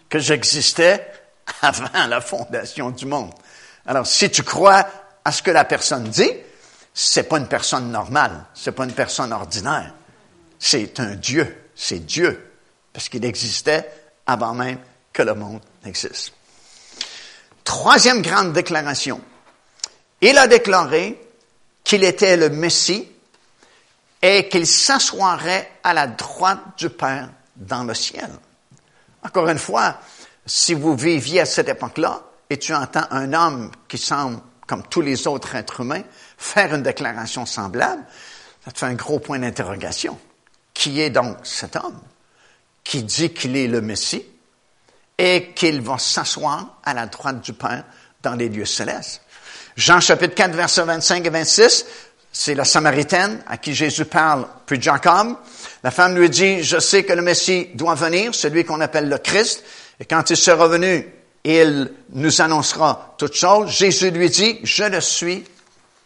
Que 0.10 0.20
j'existais 0.20 1.06
avant 1.62 2.08
la 2.08 2.22
fondation 2.22 2.91
du 2.91 3.06
monde. 3.06 3.32
Alors 3.86 4.08
si 4.08 4.30
tu 4.30 4.44
crois 4.44 4.88
à 5.24 5.32
ce 5.32 5.41
que 5.41 5.52
la 5.52 5.65
personne 5.65 6.06
dit, 6.06 6.32
c'est 6.94 7.24
pas 7.24 7.38
une 7.38 7.48
personne 7.48 7.91
normale, 7.91 8.46
c'est 8.54 8.72
pas 8.72 8.86
une 8.86 8.94
personne 8.94 9.34
ordinaire 9.34 9.94
c'est 10.60 11.00
un 11.00 11.15
Dieu. 11.15 11.70
C'est 11.76 12.00
Dieu. 12.00 12.52
Parce 12.94 13.10
qu'il 13.10 13.26
existait 13.26 13.88
avant 14.26 14.54
même 14.54 14.80
que 15.13 15.22
le 15.22 15.36
monde 15.36 15.62
n'existe. 15.84 16.34
Troisième 17.63 18.22
grande 18.22 18.54
déclaration. 18.54 19.22
Il 20.22 20.38
a 20.38 20.48
déclaré 20.48 21.22
qu'il 21.84 22.04
était 22.04 22.38
le 22.38 22.50
Messie 22.50 23.08
et 24.22 24.48
qu'il 24.50 24.65
s'assoirait 24.65 25.72
à 25.84 25.94
la 25.94 26.08
droite 26.08 26.60
du 26.78 26.89
Père 26.89 27.30
dans 27.56 27.84
le 27.84 27.94
ciel. 27.94 28.30
Encore 29.24 29.48
une 29.48 29.58
fois, 29.58 30.00
si 30.46 30.74
vous 30.74 30.96
viviez 30.96 31.41
à 31.41 31.46
cette 31.46 31.70
époque-là 31.70 32.22
et 32.50 32.58
tu 32.58 32.74
entends 32.74 33.06
un 33.12 33.34
homme 33.34 33.72
qui 33.88 33.98
semble 33.98 34.39
comme 34.68 34.84
tous 34.88 35.02
les 35.02 35.28
autres 35.28 35.56
êtres 35.56 35.82
humains 35.82 36.04
faire 36.38 36.74
une 36.74 36.84
déclaration 36.84 37.46
semblable, 37.46 38.04
ça 38.63 38.72
te 38.72 38.80
fait 38.80 38.86
un 38.86 38.94
gros 38.94 39.20
point 39.20 39.39
d'interrogation. 39.39 40.20
Qui 40.74 41.02
est 41.02 41.10
donc 41.10 41.38
cet 41.44 41.76
homme 41.76 42.00
qui 42.84 43.04
dit 43.04 43.34
qu'il 43.34 43.56
est 43.56 43.68
le 43.68 43.82
Messie 43.82 44.26
et 45.18 45.54
qu'il 45.54 45.82
va 45.82 45.98
s'asseoir 45.98 46.80
à 46.84 46.94
la 46.94 47.08
droite 47.08 47.41
du 47.41 47.54
Père 47.54 47.86
dans 48.22 48.36
les 48.36 48.50
lieux 48.50 48.65
célestes? 48.65 49.22
Jean 49.76 50.00
chapitre 50.00 50.36
4, 50.36 50.56
versets 50.56 50.84
25 50.84 51.26
et 51.26 51.30
26, 51.30 51.86
c'est 52.38 52.54
la 52.54 52.65
Samaritaine 52.65 53.41
à 53.48 53.56
qui 53.56 53.74
Jésus 53.74 54.04
parle, 54.04 54.45
puis 54.65 54.82
Jacob. 54.82 55.38
La 55.84 55.89
femme 55.89 56.17
lui 56.17 56.30
dit, 56.30 56.63
je 56.63 56.80
sais 56.80 57.06
que 57.06 57.13
le 57.13 57.21
Messie 57.21 57.69
doit 57.76 57.95
venir, 57.95 58.36
celui 58.36 58.65
qu'on 58.65 58.82
appelle 58.82 59.08
le 59.08 59.17
Christ, 59.19 59.63
et 60.02 60.04
quand 60.06 60.30
il 60.30 60.36
sera 60.36 60.67
venu, 60.67 61.10
il 61.45 61.89
nous 62.10 62.41
annoncera 62.41 63.15
toutes 63.17 63.36
choses. 63.36 63.69
Jésus 63.69 64.12
lui 64.12 64.30
dit, 64.30 64.60
je 64.63 64.84
le 64.84 65.00
suis, 65.00 65.45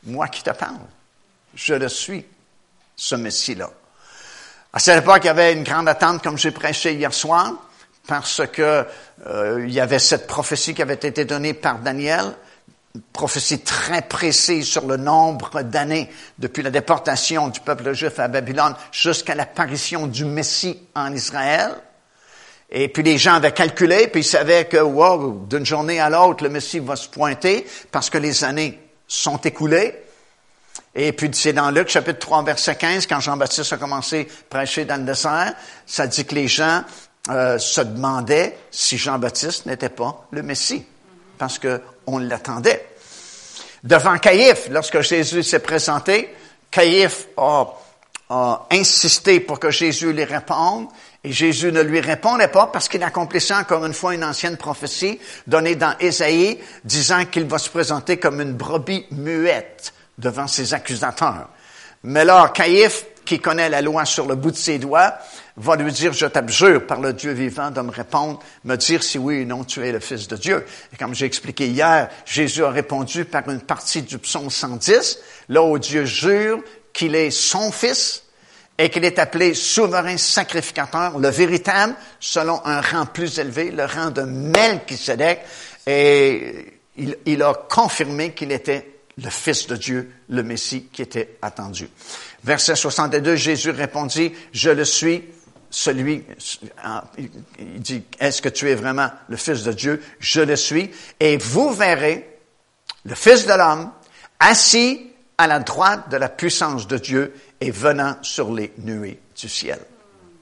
moi 0.04 0.28
qui 0.28 0.44
te 0.44 0.52
parle. 0.52 0.76
Je 1.56 1.74
le 1.74 1.90
suis, 1.90 2.24
ce 2.96 3.16
Messie-là. 3.16 3.72
À 4.72 4.78
cette 4.78 5.02
époque, 5.02 5.22
il 5.24 5.28
y 5.28 5.30
avait 5.30 5.54
une 5.54 5.64
grande 5.64 5.90
attente, 5.90 6.22
comme 6.22 6.38
j'ai 6.38 6.52
prêché 6.52 6.94
hier 6.94 7.12
soir, 7.12 7.54
parce 8.06 8.44
que 8.54 8.86
euh, 9.26 9.66
il 9.66 9.74
y 9.74 9.80
avait 9.80 9.98
cette 9.98 10.28
prophétie 10.28 10.76
qui 10.76 10.84
avait 10.84 10.94
été 10.94 11.26
donnée 11.26 11.56
par 11.56 11.80
Daniel, 11.80 12.36
une 12.96 13.02
prophétie 13.14 13.60
très 13.60 14.02
précise 14.02 14.68
sur 14.68 14.88
le 14.88 14.98
nombre 14.98 15.62
d'années 15.62 16.10
depuis 16.40 16.64
la 16.64 16.72
déportation 16.72 17.50
du 17.50 17.60
peuple 17.60 17.94
juif 17.94 18.18
à 18.20 18.28
Babylone 18.28 18.76
jusqu'à 18.92 19.36
l'apparition 19.36 20.08
du 20.08 20.26
Messie 20.26 20.80
en 20.96 21.14
Israël. 21.14 21.76
Et 22.72 22.88
puis 22.88 23.04
les 23.04 23.18
gens 23.18 23.36
avaient 23.36 23.52
calculé, 23.52 24.08
puis 24.08 24.22
ils 24.22 24.26
savaient 24.26 24.66
que, 24.66 24.78
wow, 24.78 25.46
d'une 25.50 25.66
journée 25.66 26.00
à 26.00 26.10
l'autre, 26.10 26.44
le 26.44 26.50
Messie 26.50 26.80
va 26.80 26.96
se 26.96 27.08
pointer 27.08 27.66
parce 27.92 28.10
que 28.10 28.18
les 28.18 28.44
années 28.44 28.80
sont 29.08 29.38
écoulées. 29.38 29.96
Et 30.96 31.14
puis 31.14 31.30
c'est 31.34 31.54
dans 31.54 31.72
Luc 31.72 31.90
chapitre 31.90 32.20
3 32.20 32.44
verset 32.44 32.76
15, 32.76 33.08
quand 33.08 33.20
Jean-Baptiste 33.20 33.74
a 33.74 33.78
commencé 33.78 34.28
à 34.30 34.44
prêcher 34.50 34.86
dans 34.86 34.98
le 34.98 35.04
désert, 35.04 35.54
ça 35.86 36.08
dit 36.08 36.26
que 36.26 36.36
les 36.36 36.48
gens 36.48 36.84
euh, 37.30 37.60
se 37.60 37.82
demandaient 37.82 38.58
si 38.72 38.98
Jean-Baptiste 38.98 39.66
n'était 39.66 39.90
pas 39.90 40.28
le 40.32 40.42
Messie, 40.42 40.86
parce 41.40 41.58
qu'on 41.58 42.20
l'attendait. 42.20 42.86
Devant 43.84 44.18
Caïphe, 44.18 44.68
lorsque 44.70 45.02
Jésus 45.02 45.42
s'est 45.42 45.60
présenté, 45.60 46.36
Caïphe 46.70 47.28
a, 47.38 47.76
insisté 48.70 49.40
pour 49.40 49.60
que 49.60 49.72
Jésus 49.72 50.14
lui 50.14 50.24
réponde. 50.24 50.88
Et 51.24 51.32
Jésus 51.32 51.72
ne 51.72 51.82
lui 51.82 52.00
répondait 52.00 52.48
pas 52.48 52.68
parce 52.68 52.88
qu'il 52.88 53.04
accomplissait 53.04 53.56
encore 53.56 53.86
une 53.86 53.94
fois 53.94 54.14
une 54.14 54.24
ancienne 54.24 54.56
prophétie 54.56 55.20
donnée 55.48 55.76
dans 55.76 55.96
Ésaïe, 56.00 56.60
disant 56.84 57.26
qu'il 57.26 57.46
va 57.46 57.58
se 57.58 57.70
présenter 57.70 58.18
comme 58.18 58.40
une 58.40 58.54
brebis 58.54 59.06
muette 59.12 59.94
devant 60.18 60.48
ses 60.48 60.74
accusateurs. 60.74 61.50
Mais 62.04 62.24
là, 62.24 62.52
Caïphe, 62.54 63.06
qui 63.26 63.40
connaît 63.40 63.70
la 63.70 63.82
loi 63.82 64.06
sur 64.06 64.28
le 64.28 64.36
bout 64.36 64.52
de 64.52 64.56
ses 64.56 64.78
doigts, 64.78 65.16
va 65.62 65.76
lui 65.76 65.92
dire, 65.92 66.14
je 66.14 66.26
t'abjure 66.26 66.88
par 66.88 67.02
le 67.02 67.14
Dieu 67.14 67.32
vivant 67.32 67.72
de 67.72 67.82
me 67.82 67.92
répondre, 67.92 68.40
me 68.64 68.76
dire 68.76 69.04
si 69.04 69.18
oui 69.18 69.44
ou 69.44 69.46
non 69.46 69.64
tu 69.64 69.86
es 69.86 69.92
le 69.92 70.00
Fils 70.00 70.28
de 70.28 70.38
Dieu. 70.38 70.66
Et 70.94 70.98
comme 70.98 71.14
j'ai 71.14 71.26
expliqué 71.26 71.68
hier, 71.68 72.10
Jésus 72.26 72.64
a 72.64 72.70
répondu 72.70 73.26
par 73.26 73.50
une 73.50 73.62
partie 73.62 74.02
du 74.02 74.18
psaume 74.18 74.50
110, 74.50 75.20
là 75.50 75.62
où 75.62 75.78
Dieu 75.78 76.06
jure 76.06 76.60
qu'il 76.94 77.16
est 77.16 77.32
son 77.32 77.72
Fils, 77.72 78.24
et 78.78 78.90
qu'il 78.90 79.04
est 79.04 79.20
appelé 79.20 79.54
souverain 79.54 80.18
sacrificateur, 80.18 81.20
le 81.20 81.28
véritable, 81.28 81.96
selon 82.22 82.66
un 82.66 82.80
rang 82.80 83.06
plus 83.06 83.38
élevé, 83.38 83.72
le 83.72 83.84
rang 83.84 84.10
de 84.10 84.22
Melchisedec, 84.22 85.42
et 85.86 86.80
il, 86.96 87.18
il 87.26 87.44
a 87.44 87.54
confirmé 87.54 88.32
qu'il 88.32 88.54
était 88.54 89.00
le 89.22 89.30
Fils 89.30 89.68
de 89.68 89.76
Dieu, 89.76 90.12
le 90.30 90.44
Messie 90.44 90.88
qui 90.94 91.02
était 91.02 91.38
attendu. 91.42 91.90
Verset 92.44 92.76
62, 92.76 93.36
Jésus 93.36 93.72
répondit, 93.72 94.32
je 94.54 94.70
le 94.70 94.86
suis, 94.86 95.26
celui, 95.70 96.24
il 97.18 97.82
dit, 97.82 98.04
est-ce 98.20 98.42
que 98.42 98.50
tu 98.50 98.70
es 98.70 98.76
vraiment 98.76 99.10
le 99.28 99.38
Fils 99.38 99.64
de 99.64 99.72
Dieu? 99.72 100.02
Je 100.20 100.42
le 100.42 100.56
suis, 100.56 100.92
et 101.20 101.38
vous 101.38 101.74
verrez 101.74 102.40
le 103.06 103.16
Fils 103.16 103.46
de 103.46 103.54
l'homme 103.54 103.92
assis 104.40 105.12
à 105.38 105.48
la 105.48 105.60
droite 105.60 106.10
de 106.10 106.18
la 106.18 106.30
puissance 106.30 106.88
de 106.88 106.98
Dieu 106.98 107.34
et 107.62 107.72
venant 107.72 108.18
sur 108.22 108.54
les 108.54 108.74
nuées 108.80 109.20
du 109.40 109.48
ciel. 109.48 109.80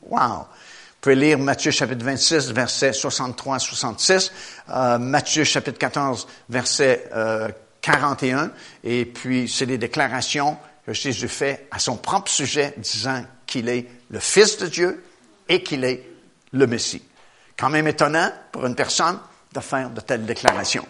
Wow! 0.03 0.39
Vous 0.39 1.01
pouvez 1.01 1.15
lire 1.15 1.37
Matthieu 1.37 1.71
chapitre 1.71 2.03
26, 2.03 2.51
verset 2.51 2.93
63 2.93 3.55
à 3.55 3.59
66, 3.59 4.31
euh, 4.69 4.97
Matthieu 4.97 5.43
chapitre 5.43 5.77
14, 5.77 6.27
verset 6.49 7.09
euh, 7.13 7.49
41, 7.81 8.51
et 8.83 9.05
puis 9.05 9.47
c'est 9.47 9.65
les 9.65 9.77
déclarations 9.77 10.57
que 10.85 10.93
Jésus 10.93 11.27
fait 11.27 11.67
à 11.69 11.79
son 11.79 11.97
propre 11.97 12.31
sujet, 12.31 12.73
disant 12.77 13.23
qu'il 13.45 13.69
est 13.69 13.85
le 14.09 14.19
Fils 14.19 14.57
de 14.57 14.67
Dieu 14.67 15.03
et 15.47 15.63
qu'il 15.63 15.83
est 15.83 16.03
le 16.51 16.67
Messie. 16.67 17.03
Quand 17.57 17.69
même 17.69 17.87
étonnant 17.87 18.31
pour 18.51 18.65
une 18.65 18.75
personne 18.75 19.19
de 19.53 19.59
faire 19.59 19.89
de 19.89 20.01
telles 20.01 20.25
déclarations. 20.25 20.87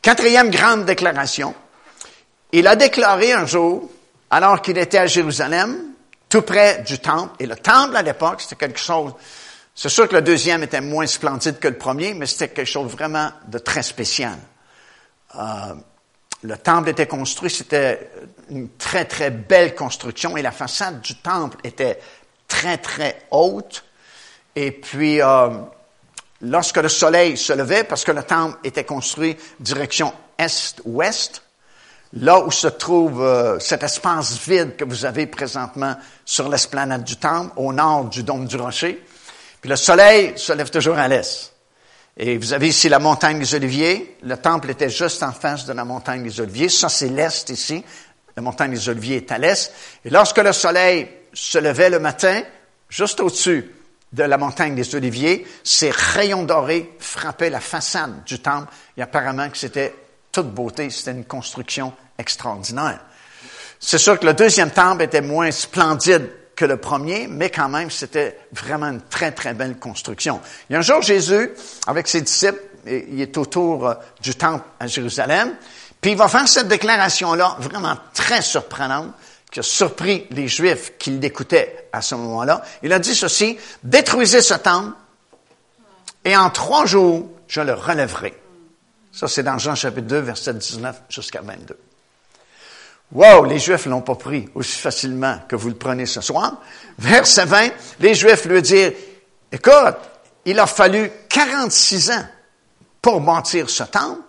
Quatrième 0.00 0.50
grande 0.50 0.84
déclaration, 0.84 1.54
il 2.52 2.66
a 2.66 2.76
déclaré 2.76 3.32
un 3.32 3.46
jour, 3.46 3.90
alors 4.30 4.62
qu'il 4.62 4.78
était 4.78 4.98
à 4.98 5.06
Jérusalem, 5.06 5.76
tout 6.28 6.42
près 6.42 6.82
du 6.82 6.98
temple, 6.98 7.34
et 7.40 7.46
le 7.46 7.56
temple 7.56 7.96
à 7.96 8.02
l'époque, 8.02 8.40
c'était 8.40 8.56
quelque 8.56 8.78
chose, 8.78 9.12
c'est 9.74 9.88
sûr 9.88 10.08
que 10.08 10.14
le 10.14 10.22
deuxième 10.22 10.62
était 10.62 10.80
moins 10.80 11.06
splendide 11.06 11.58
que 11.58 11.68
le 11.68 11.76
premier, 11.76 12.14
mais 12.14 12.26
c'était 12.26 12.48
quelque 12.48 12.70
chose 12.70 12.90
vraiment 12.90 13.30
de 13.46 13.58
très 13.58 13.82
spécial. 13.82 14.38
Euh, 15.34 15.74
le 16.42 16.56
temple 16.56 16.90
était 16.90 17.06
construit, 17.06 17.50
c'était 17.50 18.10
une 18.50 18.70
très, 18.76 19.04
très 19.04 19.30
belle 19.30 19.74
construction, 19.74 20.36
et 20.36 20.42
la 20.42 20.52
façade 20.52 21.00
du 21.00 21.16
temple 21.16 21.58
était 21.64 21.98
très, 22.48 22.78
très 22.78 23.22
haute. 23.30 23.84
Et 24.54 24.70
puis, 24.70 25.20
euh, 25.20 25.48
lorsque 26.40 26.78
le 26.78 26.88
soleil 26.88 27.36
se 27.36 27.52
levait, 27.52 27.84
parce 27.84 28.04
que 28.04 28.12
le 28.12 28.22
temple 28.22 28.58
était 28.64 28.84
construit 28.84 29.36
direction 29.60 30.12
est-ouest, 30.38 31.42
là 32.12 32.40
où 32.40 32.50
se 32.50 32.68
trouve 32.68 33.22
euh, 33.22 33.58
cet 33.58 33.82
espace 33.82 34.38
vide 34.46 34.76
que 34.76 34.84
vous 34.84 35.04
avez 35.04 35.26
présentement 35.26 35.96
sur 36.24 36.48
l'esplanade 36.48 37.04
du 37.04 37.16
temple, 37.16 37.52
au 37.56 37.72
nord 37.72 38.06
du 38.06 38.22
dôme 38.22 38.46
du 38.46 38.56
rocher. 38.56 39.02
Puis 39.60 39.70
le 39.70 39.76
soleil 39.76 40.32
se 40.36 40.52
lève 40.52 40.70
toujours 40.70 40.98
à 40.98 41.08
l'est. 41.08 41.52
Et 42.18 42.38
vous 42.38 42.54
avez 42.54 42.68
ici 42.68 42.88
la 42.88 42.98
montagne 42.98 43.38
des 43.38 43.54
Oliviers. 43.54 44.16
Le 44.22 44.36
temple 44.38 44.70
était 44.70 44.88
juste 44.88 45.22
en 45.22 45.32
face 45.32 45.66
de 45.66 45.74
la 45.74 45.84
montagne 45.84 46.22
des 46.22 46.40
Oliviers. 46.40 46.70
Ça, 46.70 46.88
c'est 46.88 47.08
l'est 47.08 47.50
ici. 47.50 47.84
La 48.34 48.42
montagne 48.42 48.70
des 48.70 48.88
Oliviers 48.88 49.16
est 49.16 49.32
à 49.32 49.38
l'est. 49.38 49.72
Et 50.04 50.08
lorsque 50.08 50.38
le 50.38 50.52
soleil 50.52 51.08
se 51.36 51.58
levait 51.58 51.90
le 51.90 51.98
matin, 51.98 52.42
juste 52.88 53.20
au-dessus 53.20 53.70
de 54.12 54.22
la 54.22 54.38
montagne 54.38 54.74
des 54.74 54.94
Oliviers, 54.94 55.46
ces 55.62 55.90
rayons 55.90 56.44
dorés 56.44 56.96
frappaient 56.98 57.50
la 57.50 57.60
façade 57.60 58.24
du 58.24 58.40
temple. 58.40 58.72
Et 58.96 59.02
apparemment 59.02 59.50
que 59.50 59.58
c'était 59.58 59.94
toute 60.32 60.52
beauté, 60.52 60.88
c'était 60.90 61.10
une 61.10 61.24
construction 61.24 61.92
extraordinaire. 62.18 63.00
C'est 63.78 63.98
sûr 63.98 64.18
que 64.18 64.24
le 64.24 64.32
deuxième 64.32 64.70
temple 64.70 65.02
était 65.02 65.20
moins 65.20 65.50
splendide 65.50 66.30
que 66.56 66.64
le 66.64 66.78
premier, 66.78 67.26
mais 67.26 67.50
quand 67.50 67.68
même, 67.68 67.90
c'était 67.90 68.38
vraiment 68.52 68.86
une 68.86 69.02
très, 69.02 69.32
très 69.32 69.52
belle 69.52 69.76
construction. 69.76 70.40
Il 70.70 70.72
y 70.72 70.76
a 70.76 70.78
un 70.78 70.82
jour, 70.82 71.02
Jésus, 71.02 71.50
avec 71.86 72.08
ses 72.08 72.22
disciples, 72.22 72.60
il 72.86 73.20
est 73.20 73.36
autour 73.36 73.86
euh, 73.86 73.94
du 74.22 74.34
temple 74.34 74.64
à 74.80 74.86
Jérusalem, 74.86 75.54
puis 76.00 76.12
il 76.12 76.16
va 76.16 76.28
faire 76.28 76.48
cette 76.48 76.68
déclaration-là, 76.68 77.56
vraiment 77.58 77.96
très 78.14 78.40
surprenante, 78.40 79.12
qui 79.56 79.60
a 79.60 79.62
surpris 79.62 80.26
les 80.32 80.48
Juifs 80.48 80.98
qui 80.98 81.12
l'écoutaient 81.12 81.88
à 81.90 82.02
ce 82.02 82.14
moment-là. 82.14 82.62
Il 82.82 82.92
a 82.92 82.98
dit 82.98 83.14
ceci, 83.14 83.56
détruisez 83.82 84.42
ce 84.42 84.52
temple, 84.52 84.90
et 86.26 86.36
en 86.36 86.50
trois 86.50 86.84
jours, 86.84 87.26
je 87.48 87.62
le 87.62 87.72
relèverai. 87.72 88.38
Ça, 89.12 89.28
c'est 89.28 89.42
dans 89.42 89.56
Jean 89.56 89.74
chapitre 89.74 90.08
2, 90.08 90.18
verset 90.18 90.52
19 90.52 91.04
jusqu'à 91.08 91.40
22. 91.40 91.74
Wow, 93.12 93.46
les 93.46 93.58
Juifs 93.58 93.86
l'ont 93.86 94.02
pas 94.02 94.16
pris 94.16 94.46
aussi 94.54 94.78
facilement 94.78 95.38
que 95.48 95.56
vous 95.56 95.70
le 95.70 95.74
prenez 95.74 96.04
ce 96.04 96.20
soir. 96.20 96.60
Verset 96.98 97.46
20, 97.46 97.70
les 98.00 98.14
Juifs 98.14 98.44
lui 98.44 98.60
dirent, 98.60 98.92
écoute, 99.50 99.96
il 100.44 100.60
a 100.60 100.66
fallu 100.66 101.10
46 101.30 102.10
ans 102.10 102.26
pour 103.00 103.22
bâtir 103.22 103.70
ce 103.70 103.84
temple, 103.84 104.20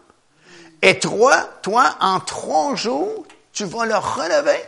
et 0.82 0.98
toi, 0.98 1.50
toi, 1.62 1.98
en 2.00 2.22
trois 2.22 2.76
jours, 2.76 3.26
tu 3.52 3.66
vas 3.66 3.86
le 3.86 3.98
relever. 3.98 4.64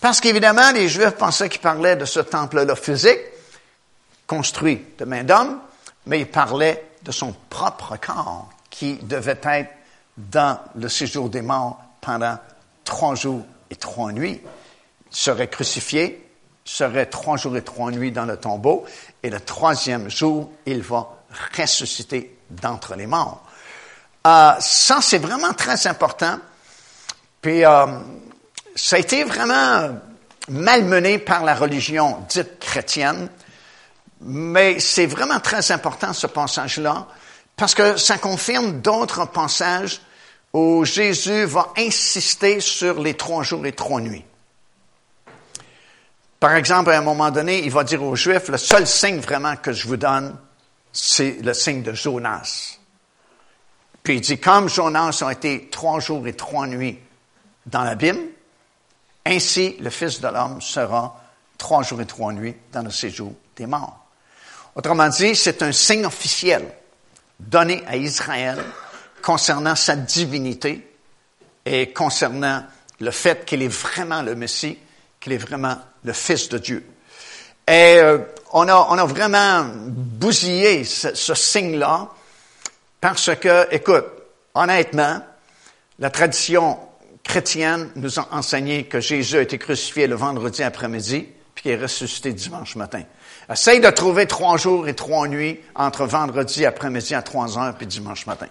Parce 0.00 0.20
qu'évidemment, 0.20 0.70
les 0.70 0.88
Juifs 0.88 1.16
pensaient 1.16 1.48
qu'il 1.48 1.60
parlait 1.60 1.96
de 1.96 2.04
ce 2.04 2.20
temple-là 2.20 2.76
physique, 2.76 3.18
construit 4.26 4.84
de 4.96 5.04
main 5.04 5.24
d'homme, 5.24 5.60
mais 6.06 6.20
il 6.20 6.28
parlait 6.28 6.90
de 7.02 7.10
son 7.10 7.34
propre 7.50 7.96
corps 7.96 8.48
qui 8.70 8.94
devait 8.96 9.40
être 9.42 9.70
dans 10.16 10.60
le 10.76 10.88
séjour 10.88 11.28
des 11.28 11.42
morts 11.42 11.80
pendant 12.00 12.38
trois 12.84 13.14
jours 13.14 13.44
et 13.70 13.76
trois 13.76 14.12
nuits. 14.12 14.40
Il 15.10 15.16
serait 15.16 15.48
crucifié, 15.48 16.28
serait 16.64 17.06
trois 17.06 17.36
jours 17.36 17.56
et 17.56 17.62
trois 17.62 17.90
nuits 17.90 18.12
dans 18.12 18.24
le 18.24 18.36
tombeau, 18.36 18.84
et 19.22 19.30
le 19.30 19.40
troisième 19.40 20.10
jour, 20.10 20.50
il 20.66 20.82
va 20.82 21.08
ressusciter 21.56 22.38
d'entre 22.50 22.94
les 22.94 23.06
morts. 23.06 23.42
Euh, 24.26 24.52
ça, 24.60 24.98
c'est 25.00 25.18
vraiment 25.18 25.52
très 25.54 25.86
important. 25.86 26.38
Puis, 27.40 27.64
euh, 27.64 27.86
ça 28.78 28.96
a 28.96 28.98
été 29.00 29.24
vraiment 29.24 29.98
malmené 30.48 31.18
par 31.18 31.44
la 31.44 31.54
religion 31.54 32.24
dite 32.28 32.60
chrétienne, 32.60 33.28
mais 34.20 34.78
c'est 34.78 35.06
vraiment 35.06 35.40
très 35.40 35.72
important 35.72 36.12
ce 36.12 36.26
passage-là 36.26 37.08
parce 37.56 37.74
que 37.74 37.96
ça 37.96 38.18
confirme 38.18 38.80
d'autres 38.80 39.26
passages 39.26 40.00
où 40.52 40.84
Jésus 40.84 41.44
va 41.44 41.72
insister 41.76 42.60
sur 42.60 43.00
les 43.00 43.14
trois 43.14 43.42
jours 43.42 43.66
et 43.66 43.72
trois 43.72 44.00
nuits. 44.00 44.24
Par 46.38 46.54
exemple, 46.54 46.90
à 46.90 46.98
un 46.98 47.02
moment 47.02 47.32
donné, 47.32 47.64
il 47.64 47.72
va 47.72 47.82
dire 47.82 48.02
aux 48.02 48.14
Juifs, 48.14 48.48
le 48.48 48.58
seul 48.58 48.86
signe 48.86 49.18
vraiment 49.18 49.56
que 49.56 49.72
je 49.72 49.88
vous 49.88 49.96
donne, 49.96 50.36
c'est 50.92 51.38
le 51.42 51.52
signe 51.52 51.82
de 51.82 51.92
Jonas. 51.92 52.78
Puis 54.04 54.14
il 54.14 54.20
dit, 54.20 54.38
comme 54.38 54.68
Jonas 54.68 55.22
a 55.26 55.32
été 55.32 55.68
trois 55.68 55.98
jours 55.98 56.28
et 56.28 56.34
trois 56.34 56.68
nuits 56.68 57.00
dans 57.66 57.82
l'abîme, 57.82 58.20
ainsi 59.28 59.76
le 59.80 59.90
Fils 59.90 60.20
de 60.20 60.28
l'homme 60.28 60.60
sera 60.60 61.20
trois 61.56 61.82
jours 61.82 62.00
et 62.00 62.06
trois 62.06 62.32
nuits 62.32 62.56
dans 62.72 62.82
le 62.82 62.90
séjour 62.90 63.32
des 63.56 63.66
morts. 63.66 64.06
Autrement 64.74 65.08
dit, 65.08 65.34
c'est 65.34 65.62
un 65.62 65.72
signe 65.72 66.06
officiel 66.06 66.64
donné 67.38 67.82
à 67.86 67.96
Israël 67.96 68.58
concernant 69.22 69.74
sa 69.74 69.96
divinité 69.96 70.94
et 71.64 71.92
concernant 71.92 72.64
le 73.00 73.10
fait 73.10 73.44
qu'il 73.44 73.62
est 73.62 73.68
vraiment 73.68 74.22
le 74.22 74.34
Messie, 74.34 74.78
qu'il 75.20 75.32
est 75.32 75.38
vraiment 75.38 75.76
le 76.04 76.12
Fils 76.12 76.48
de 76.48 76.58
Dieu. 76.58 76.86
Et 77.66 77.98
euh, 77.98 78.18
on, 78.52 78.66
a, 78.68 79.04
vraiment 79.04 79.66
bousillé 79.74 80.84
ce 80.84 81.34
signe-là 81.34 82.08
parce 83.00 83.34
que, 83.36 83.68
écoute, 83.72 84.06
honnêtement, 84.54 85.20
la 85.98 86.10
tradition 86.10 86.78
chrétienne 87.28 87.90
nous 87.94 88.18
a 88.18 88.26
enseigné 88.32 88.84
que 88.84 89.00
Jésus 89.00 89.36
a 89.36 89.42
été 89.42 89.58
crucifié 89.58 90.06
le 90.06 90.16
vendredi 90.16 90.62
après-midi, 90.62 91.28
puis 91.54 91.62
qu'il 91.62 91.70
est 91.72 91.76
ressuscité 91.76 92.32
dimanche 92.32 92.74
matin. 92.74 93.02
Essaye 93.52 93.80
de 93.80 93.90
trouver 93.90 94.26
trois 94.26 94.56
jours 94.56 94.88
et 94.88 94.94
trois 94.94 95.28
nuits 95.28 95.60
entre 95.74 96.06
vendredi 96.06 96.64
après-midi 96.64 97.14
à 97.14 97.22
trois 97.22 97.58
heures 97.58 97.76
puis 97.76 97.86
dimanche 97.86 98.26
matin. 98.26 98.46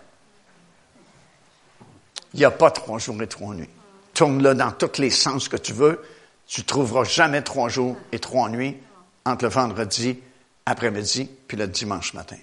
Il 2.34 2.40
n'y 2.40 2.46
a 2.46 2.52
pas 2.52 2.70
trois 2.70 3.00
jours 3.00 3.22
et 3.22 3.28
trois 3.28 3.56
nuits. 3.56 3.70
Tourne-le 4.14 4.54
dans 4.54 4.72
tous 4.72 5.02
les 5.02 5.10
sens 5.10 5.50
que 5.50 5.58
tu 5.58 5.74
veux. 5.74 6.04
Tu 6.46 6.64
trouveras 6.64 7.04
jamais 7.04 7.42
trois 7.42 7.70
jours 7.70 7.98
et 8.12 8.20
trois 8.20 8.48
nuits 8.48 8.78
entre 9.26 9.46
le 9.46 9.50
vendredi 9.50 10.20
après-midi 10.66 11.30
puis 11.48 11.58
le 11.58 11.68
dimanche 11.68 12.14
matin. 12.14 12.38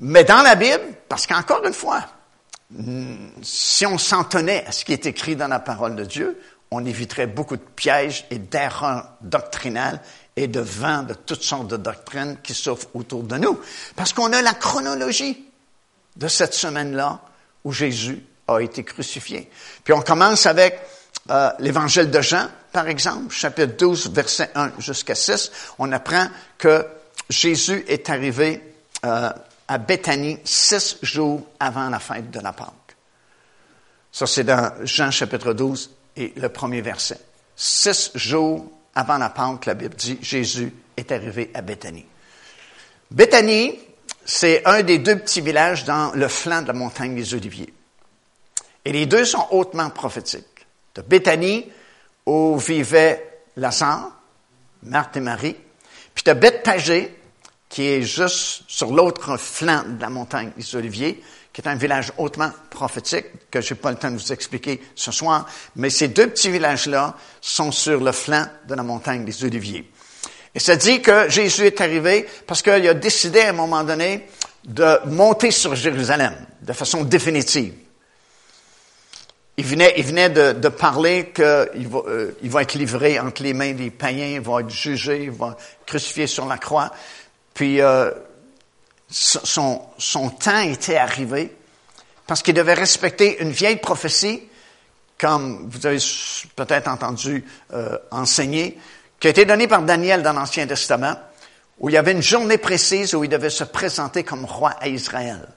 Mais 0.00 0.24
dans 0.24 0.42
la 0.42 0.56
Bible, 0.56 0.82
parce 1.08 1.26
qu'encore 1.26 1.64
une 1.64 1.72
fois, 1.72 2.04
si 3.42 3.86
on 3.86 3.98
s'en 3.98 4.24
tenait 4.24 4.64
à 4.66 4.72
ce 4.72 4.84
qui 4.84 4.92
est 4.92 5.06
écrit 5.06 5.36
dans 5.36 5.48
la 5.48 5.60
parole 5.60 5.96
de 5.96 6.04
Dieu, 6.04 6.40
on 6.70 6.84
éviterait 6.84 7.26
beaucoup 7.26 7.56
de 7.56 7.62
pièges 7.62 8.26
et 8.30 8.38
d'erreurs 8.38 9.10
doctrinales 9.20 10.00
et 10.36 10.48
de 10.48 10.60
vents 10.60 11.02
de 11.02 11.14
toutes 11.14 11.42
sortes 11.42 11.68
de 11.68 11.76
doctrines 11.76 12.36
qui 12.42 12.54
s'offrent 12.54 12.88
autour 12.94 13.22
de 13.22 13.36
nous. 13.36 13.60
Parce 13.94 14.12
qu'on 14.12 14.32
a 14.32 14.42
la 14.42 14.54
chronologie 14.54 15.44
de 16.16 16.26
cette 16.28 16.54
semaine-là 16.54 17.20
où 17.62 17.72
Jésus 17.72 18.24
a 18.48 18.58
été 18.58 18.82
crucifié. 18.82 19.50
Puis 19.84 19.92
on 19.92 20.02
commence 20.02 20.46
avec 20.46 20.80
euh, 21.30 21.50
l'évangile 21.60 22.10
de 22.10 22.20
Jean, 22.20 22.48
par 22.72 22.88
exemple, 22.88 23.32
chapitre 23.32 23.76
12, 23.76 24.10
verset 24.10 24.50
1 24.54 24.72
jusqu'à 24.78 25.14
6. 25.14 25.50
On 25.78 25.92
apprend 25.92 26.26
que 26.58 26.86
Jésus 27.30 27.84
est 27.88 28.10
arrivé 28.10 28.60
euh, 29.04 29.30
à 29.68 29.78
Béthanie 29.78 30.38
six 30.44 30.98
jours 31.02 31.46
avant 31.58 31.88
la 31.88 31.98
fête 31.98 32.30
de 32.30 32.40
la 32.40 32.52
Pâque. 32.52 32.96
Ça, 34.12 34.26
c'est 34.26 34.44
dans 34.44 34.72
Jean 34.84 35.10
chapitre 35.10 35.52
12 35.52 35.90
et 36.16 36.32
le 36.36 36.48
premier 36.48 36.80
verset. 36.80 37.18
Six 37.56 38.12
jours 38.14 38.70
avant 38.94 39.18
la 39.18 39.30
Pâque, 39.30 39.66
la 39.66 39.74
Bible 39.74 39.96
dit, 39.96 40.18
Jésus 40.20 40.72
est 40.96 41.10
arrivé 41.10 41.50
à 41.54 41.62
Béthanie. 41.62 42.06
Béthanie, 43.10 43.78
c'est 44.24 44.64
un 44.66 44.82
des 44.82 44.98
deux 44.98 45.18
petits 45.18 45.40
villages 45.40 45.84
dans 45.84 46.12
le 46.14 46.28
flanc 46.28 46.62
de 46.62 46.68
la 46.68 46.72
montagne 46.72 47.14
des 47.14 47.34
Oliviers. 47.34 47.72
Et 48.84 48.92
les 48.92 49.06
deux 49.06 49.24
sont 49.24 49.46
hautement 49.50 49.90
prophétiques. 49.90 50.66
De 50.94 51.02
Béthanie, 51.02 51.70
où 52.26 52.56
vivaient 52.58 53.40
Lazare, 53.56 54.12
Marthe 54.84 55.16
et 55.16 55.20
Marie, 55.20 55.56
puis 56.14 56.24
de 56.24 56.32
Bethpagé, 56.32 57.14
qui 57.74 57.88
est 57.88 58.02
juste 58.02 58.62
sur 58.68 58.92
l'autre 58.92 59.36
flanc 59.36 59.82
de 59.84 60.00
la 60.00 60.08
montagne 60.08 60.52
des 60.56 60.76
Oliviers, 60.76 61.20
qui 61.52 61.60
est 61.60 61.66
un 61.66 61.74
village 61.74 62.12
hautement 62.18 62.52
prophétique, 62.70 63.26
que 63.50 63.60
je 63.60 63.74
n'ai 63.74 63.80
pas 63.80 63.90
le 63.90 63.96
temps 63.96 64.12
de 64.12 64.16
vous 64.16 64.32
expliquer 64.32 64.80
ce 64.94 65.10
soir, 65.10 65.44
mais 65.74 65.90
ces 65.90 66.06
deux 66.06 66.28
petits 66.28 66.52
villages-là 66.52 67.16
sont 67.40 67.72
sur 67.72 67.98
le 67.98 68.12
flanc 68.12 68.46
de 68.68 68.76
la 68.76 68.84
montagne 68.84 69.24
des 69.24 69.42
Oliviers. 69.42 69.90
Et 70.54 70.60
ça 70.60 70.76
dit 70.76 71.02
que 71.02 71.28
Jésus 71.28 71.66
est 71.66 71.80
arrivé 71.80 72.28
parce 72.46 72.62
qu'il 72.62 72.86
a 72.86 72.94
décidé 72.94 73.40
à 73.40 73.48
un 73.48 73.54
moment 73.54 73.82
donné 73.82 74.28
de 74.64 75.00
monter 75.06 75.50
sur 75.50 75.74
Jérusalem 75.74 76.46
de 76.62 76.72
façon 76.72 77.02
définitive. 77.02 77.74
Il 79.56 79.64
venait, 79.64 80.30
de, 80.30 80.68
parler 80.68 81.30
qu'il 81.32 81.44
euh, 81.44 82.32
va 82.42 82.62
être 82.62 82.74
livré 82.74 83.20
entre 83.20 83.42
les 83.44 83.54
mains 83.54 83.72
des 83.72 83.90
païens, 83.90 84.34
il 84.34 84.40
va 84.40 84.60
être 84.60 84.70
jugé, 84.70 85.24
il 85.24 85.30
va 85.30 85.50
être 85.50 85.86
crucifié 85.86 86.26
sur 86.26 86.46
la 86.46 86.58
croix. 86.58 86.90
Puis 87.54 87.80
euh, 87.80 88.10
son, 89.08 90.30
temps 90.40 90.60
était 90.60 90.96
arrivé 90.96 91.56
parce 92.26 92.42
qu'il 92.42 92.54
devait 92.54 92.74
respecter 92.74 93.40
une 93.40 93.52
vieille 93.52 93.76
prophétie, 93.76 94.42
comme 95.18 95.68
vous 95.70 95.86
avez 95.86 95.98
peut-être 96.56 96.88
entendu 96.88 97.44
euh, 97.72 97.96
enseigner, 98.10 98.78
qui 99.20 99.28
a 99.28 99.30
été 99.30 99.44
donnée 99.44 99.68
par 99.68 99.82
Daniel 99.82 100.22
dans 100.22 100.32
l'Ancien 100.32 100.66
Testament, 100.66 101.16
où 101.78 101.88
il 101.88 101.92
y 101.92 101.98
avait 101.98 102.12
une 102.12 102.22
journée 102.22 102.58
précise 102.58 103.14
où 103.14 103.24
il 103.24 103.30
devait 103.30 103.50
se 103.50 103.64
présenter 103.64 104.24
comme 104.24 104.44
roi 104.44 104.70
à 104.80 104.88
Israël. 104.88 105.48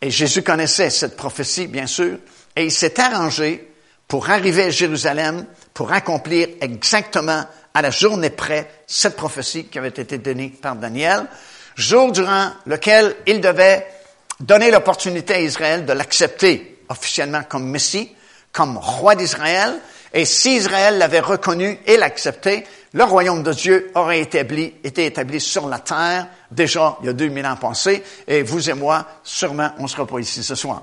Et 0.00 0.10
Jésus 0.10 0.42
connaissait 0.42 0.90
cette 0.90 1.16
prophétie, 1.16 1.68
bien 1.68 1.86
sûr, 1.86 2.18
et 2.54 2.64
il 2.64 2.72
s'est 2.72 3.00
arrangé 3.00 3.72
pour 4.08 4.30
arriver 4.30 4.64
à 4.64 4.70
Jérusalem, 4.70 5.46
pour 5.74 5.92
accomplir 5.92 6.48
exactement 6.60 7.44
à 7.76 7.82
la 7.82 7.90
journée 7.90 8.30
près 8.30 8.70
cette 8.86 9.16
prophétie 9.16 9.66
qui 9.66 9.78
avait 9.78 9.88
été 9.88 10.16
donnée 10.16 10.48
par 10.48 10.76
Daniel, 10.76 11.26
jour 11.74 12.10
durant 12.10 12.52
lequel 12.64 13.14
il 13.26 13.42
devait 13.42 13.86
donner 14.40 14.70
l'opportunité 14.70 15.34
à 15.34 15.40
Israël 15.40 15.84
de 15.84 15.92
l'accepter 15.92 16.78
officiellement 16.88 17.42
comme 17.42 17.68
Messie, 17.68 18.10
comme 18.50 18.78
roi 18.78 19.14
d'Israël, 19.14 19.74
et 20.14 20.24
si 20.24 20.56
Israël 20.56 20.96
l'avait 20.96 21.20
reconnu 21.20 21.78
et 21.84 21.98
l'accepté, 21.98 22.64
le 22.94 23.04
royaume 23.04 23.42
de 23.42 23.52
Dieu 23.52 23.90
aurait 23.94 24.22
été 24.22 25.04
établi 25.04 25.38
sur 25.38 25.68
la 25.68 25.80
terre 25.80 26.28
déjà 26.50 26.96
il 27.02 27.06
y 27.06 27.08
a 27.10 27.12
2000 27.12 27.44
ans 27.44 27.56
passés, 27.56 28.02
et 28.26 28.42
vous 28.42 28.70
et 28.70 28.74
moi, 28.74 29.06
sûrement, 29.22 29.72
on 29.78 29.82
ne 29.82 29.88
sera 29.88 30.06
pas 30.06 30.18
ici 30.18 30.42
ce 30.42 30.54
soir. 30.54 30.82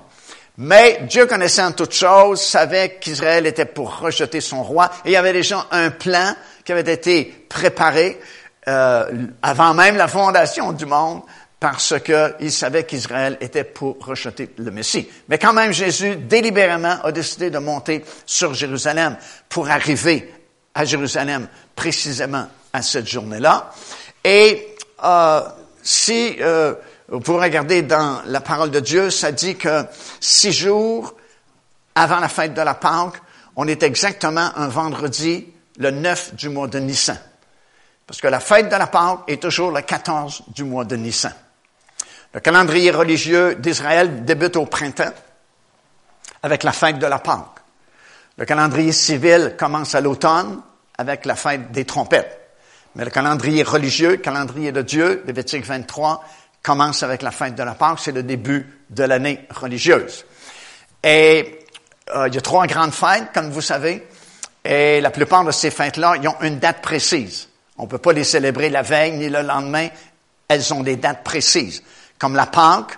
Mais 0.58 1.00
Dieu 1.10 1.26
connaissant 1.26 1.72
toutes 1.72 1.96
choses, 1.96 2.40
savait 2.40 3.00
qu'Israël 3.02 3.48
était 3.48 3.66
pour 3.66 3.98
rejeter 3.98 4.40
son 4.40 4.62
roi, 4.62 4.92
et 5.04 5.10
il 5.10 5.14
y 5.14 5.16
avait 5.16 5.34
déjà 5.34 5.66
un 5.72 5.90
plan 5.90 6.36
qui 6.64 6.72
avait 6.72 6.94
été 6.94 7.26
préparé 7.50 8.20
euh, 8.68 9.28
avant 9.42 9.74
même 9.74 9.98
la 9.98 10.08
fondation 10.08 10.72
du 10.72 10.86
monde, 10.86 11.22
parce 11.60 11.94
qu'il 12.02 12.52
savait 12.52 12.84
qu'Israël 12.84 13.38
était 13.40 13.64
pour 13.64 13.98
rejeter 14.06 14.50
le 14.58 14.70
Messie. 14.70 15.08
Mais 15.30 15.38
quand 15.38 15.54
même, 15.54 15.72
Jésus 15.72 16.18
délibérément 16.18 16.98
a 17.02 17.12
décidé 17.14 17.50
de 17.50 17.58
monter 17.58 18.04
sur 18.26 18.54
Jérusalem 18.54 19.16
pour 19.48 19.70
arriver 19.70 20.34
à 20.76 20.84
Jérusalem 20.84 21.48
précisément 21.74 22.48
à 22.74 22.82
cette 22.82 23.08
journée-là. 23.08 23.72
Et 24.26 24.76
euh, 25.06 25.42
si 25.82 26.36
euh, 26.42 26.76
vous 27.08 27.38
regardez 27.38 27.82
dans 27.82 28.22
la 28.26 28.42
parole 28.42 28.72
de 28.72 28.82
Dieu, 28.82 29.10
ça 29.10 29.32
dit 29.32 29.56
que 29.56 29.86
six 30.20 30.52
jours 30.52 31.16
avant 31.96 32.20
la 32.20 32.28
fête 32.28 32.54
de 32.54 32.62
la 32.62 32.74
Pâque, 32.74 33.22
on 33.56 33.68
est 33.68 33.84
exactement 33.84 34.50
un 34.56 34.68
vendredi 34.68 35.48
le 35.78 35.92
9 35.92 36.36
du 36.36 36.50
mois 36.50 36.68
de 36.68 36.80
Nissan. 36.80 37.18
Parce 38.06 38.20
que 38.20 38.28
la 38.28 38.40
fête 38.40 38.70
de 38.70 38.76
la 38.76 38.88
Pâque 38.88 39.20
est 39.28 39.42
toujours 39.42 39.72
le 39.72 39.82
14 39.82 40.44
du 40.50 40.64
mois 40.64 40.86
de 40.86 40.96
Nissan. 40.96 41.34
Le 42.34 42.40
calendrier 42.40 42.92
religieux 42.92 43.56
d'Israël 43.56 44.26
débute 44.26 44.56
au 44.56 44.66
printemps 44.66 45.14
avec 46.42 46.64
la 46.64 46.72
fête 46.72 47.00
de 47.00 47.06
la 47.06 47.20
Pâque. 47.20 47.62
Le 48.38 48.46
calendrier 48.46 48.92
civil 48.92 49.56
commence 49.58 49.94
à 49.96 50.02
l'automne 50.02 50.62
avec 50.98 51.26
la 51.26 51.36
fête 51.36 51.72
des 51.72 51.86
trompettes. 51.86 52.40
Mais 52.96 53.06
le 53.06 53.12
calendrier 53.12 53.64
religieux, 53.64 54.12
le 54.12 54.18
calendrier 54.18 54.72
de 54.72 54.82
Dieu, 54.82 55.24
Lévitique 55.26 55.66
23, 55.66 56.24
commence 56.62 57.04
avec 57.04 57.22
la 57.22 57.32
fête 57.32 57.56
de 57.56 57.64
la 57.64 57.76
Pâque. 57.76 58.00
C'est 58.00 58.12
le 58.12 58.24
début 58.24 58.68
de 58.90 59.04
l'année 59.04 59.48
religieuse. 59.50 60.26
Et 61.04 61.60
euh, 62.16 62.28
il 62.28 62.36
y 62.36 62.38
a 62.38 62.42
trois 62.42 62.66
grandes 62.68 62.94
fêtes, 62.94 63.32
comme 63.34 63.52
vous 63.52 63.62
savez. 63.62 64.08
Et 64.64 65.02
la 65.02 65.12
plupart 65.12 65.44
de 65.44 65.52
ces 65.52 65.72
fêtes-là, 65.72 66.16
ils 66.22 66.28
ont 66.28 66.40
une 66.42 66.60
date 66.60 66.82
précise. 66.82 67.50
On 67.78 67.84
ne 67.84 67.88
peut 67.88 67.98
pas 67.98 68.14
les 68.14 68.24
célébrer 68.24 68.70
la 68.70 68.82
veille 68.82 69.14
ni 69.14 69.30
le 69.30 69.42
lendemain. 69.42 69.90
Elles 70.48 70.74
ont 70.74 70.84
des 70.84 70.96
dates 70.96 71.24
précises. 71.24 71.84
Comme 72.18 72.36
la 72.36 72.46
Pâque, 72.46 72.98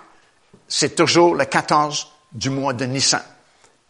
c'est 0.68 0.94
toujours 0.94 1.34
le 1.34 1.44
14 1.44 2.12
du 2.32 2.50
mois 2.50 2.72
de 2.72 2.84
Nissan. 2.84 3.22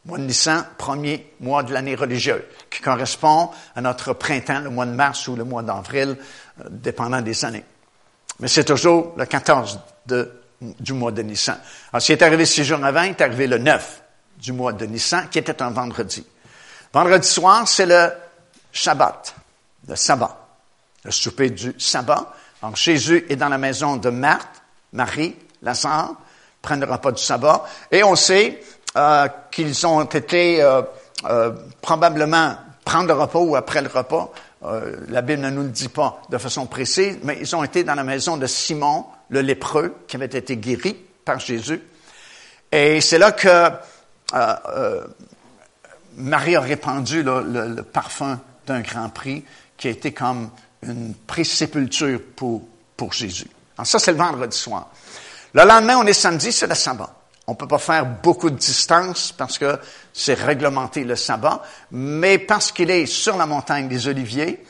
Mois 0.05 0.19
de 0.19 0.25
Nissan, 0.25 0.65
premier 0.79 1.33
mois 1.41 1.65
de 1.65 1.73
l'année 1.73 1.97
religieuse, 1.97 2.43
qui 2.71 2.81
correspond 2.81 3.51
à 3.75 3.81
notre 3.81 4.13
printemps, 4.13 4.61
le 4.61 4.71
mois 4.71 4.87
de 4.87 4.93
mars 4.93 5.27
ou 5.29 5.35
le 5.35 5.45
mois 5.45 5.63
d'avril, 5.63 6.17
euh, 6.61 6.65
dépendant 6.71 7.21
des 7.21 7.45
années. 7.45 7.65
Mais 8.39 8.49
c'est 8.49 8.65
toujours 8.65 9.15
le 9.17 9.27
14 9.27 9.81
de 10.07 10.31
du 10.61 10.93
mois 10.93 11.13
de 11.13 11.23
Nissan. 11.23 11.59
Alors, 11.93 12.03
s'il 12.03 12.15
est 12.15 12.23
arrivé 12.23 12.47
six 12.47 12.65
jours 12.65 12.83
avant, 12.83 13.03
il 13.03 13.11
est 13.11 13.21
arrivé 13.21 13.47
le 13.47 13.59
9 13.59 14.03
du 14.39 14.53
mois 14.53 14.73
de 14.73 14.87
Nissan, 14.87 15.29
qui 15.31 15.39
était 15.39 15.63
un 15.63 15.71
vendredi. 15.71 16.25
Vendredi 16.97 17.29
soir, 17.29 17.69
c'est 17.69 17.85
le 17.85 18.11
Shabbat, 18.73 19.35
le 19.87 19.97
sabbat, 19.97 20.35
le 21.05 21.11
souper 21.11 21.51
du 21.51 21.75
sabbat. 21.79 22.33
Alors, 22.63 22.75
Jésus 22.75 23.27
est 23.29 23.37
dans 23.37 23.51
la 23.51 23.59
maison 23.59 23.99
de 23.99 24.09
Marthe, 24.09 24.63
Marie, 24.95 25.37
Lazare, 25.61 26.15
prennent 26.63 26.81
le 26.81 26.91
repas 26.91 27.13
du 27.13 27.23
sabbat, 27.23 27.67
et 27.93 28.03
on 28.03 28.17
sait 28.17 28.63
euh, 28.97 29.29
qu'ils 29.51 29.87
ont 29.87 30.05
été 30.05 30.63
euh, 30.63 30.81
euh, 31.27 31.53
probablement 31.83 32.57
prendre 32.83 33.09
le 33.09 33.13
repas 33.13 33.41
ou 33.41 33.57
après 33.57 33.83
le 33.83 33.91
repas. 33.91 34.33
La 35.09 35.21
Bible 35.21 35.43
ne 35.43 35.51
nous 35.51 35.65
le 35.65 35.69
dit 35.69 35.91
pas 35.91 36.23
de 36.31 36.39
façon 36.39 36.65
précise, 36.65 37.19
mais 37.23 37.37
ils 37.39 37.55
ont 37.55 37.63
été 37.63 37.85
dans 37.85 37.95
la 37.95 38.05
maison 38.05 38.39
de 38.39 38.47
Simon, 38.47 39.05
le 39.29 39.43
lépreux, 39.43 39.95
qui 40.09 40.17
avait 40.17 40.25
été 40.25 40.57
guéri 40.57 40.97
par 41.27 41.41
Jésus. 41.41 41.83
Et 42.73 43.03
c'est 43.03 43.19
là 43.19 43.33
que 43.33 43.71
Marie 46.17 46.57
a 46.57 46.61
répandu 46.61 47.23
le, 47.23 47.83
parfum 47.83 48.41
d'un 48.67 48.81
grand 48.81 49.09
prix 49.11 49.45
qui 49.77 49.89
a 49.89 49.91
été 49.91 50.13
comme 50.13 50.51
une 50.83 51.15
pré-sépulture 51.15 52.21
pour, 52.35 52.63
pour 52.97 53.13
Jésus. 53.13 53.49
Alors 53.77 53.87
ça, 53.87 53.99
c'est 53.99 54.13
le 54.13 54.19
vendredi 54.19 54.57
soir. 54.57 54.91
Le 55.53 55.65
lendemain, 55.65 55.99
on 55.99 56.07
est 56.07 56.13
samedi, 56.13 56.53
c'est 56.53 56.67
le 56.67 56.75
sabbat. 56.75 57.13
On 57.47 57.55
peut 57.55 57.69
pas 57.69 57.79
faire 57.79 58.07
beaucoup 58.07 58.51
de 58.51 58.57
distance 58.57 59.33
parce 59.33 59.59
que 59.59 59.79
c'est 60.13 60.35
réglementé 60.35 61.05
le 61.05 61.15
sabbat, 61.15 61.63
mais 61.93 62.39
parce 62.39 62.73
qu'il 62.73 62.91
est 62.91 63.07
sur 63.07 63.37
la 63.37 63.47
montagne 63.47 63.87
des 63.87 64.09
Oliviers, 64.09 64.65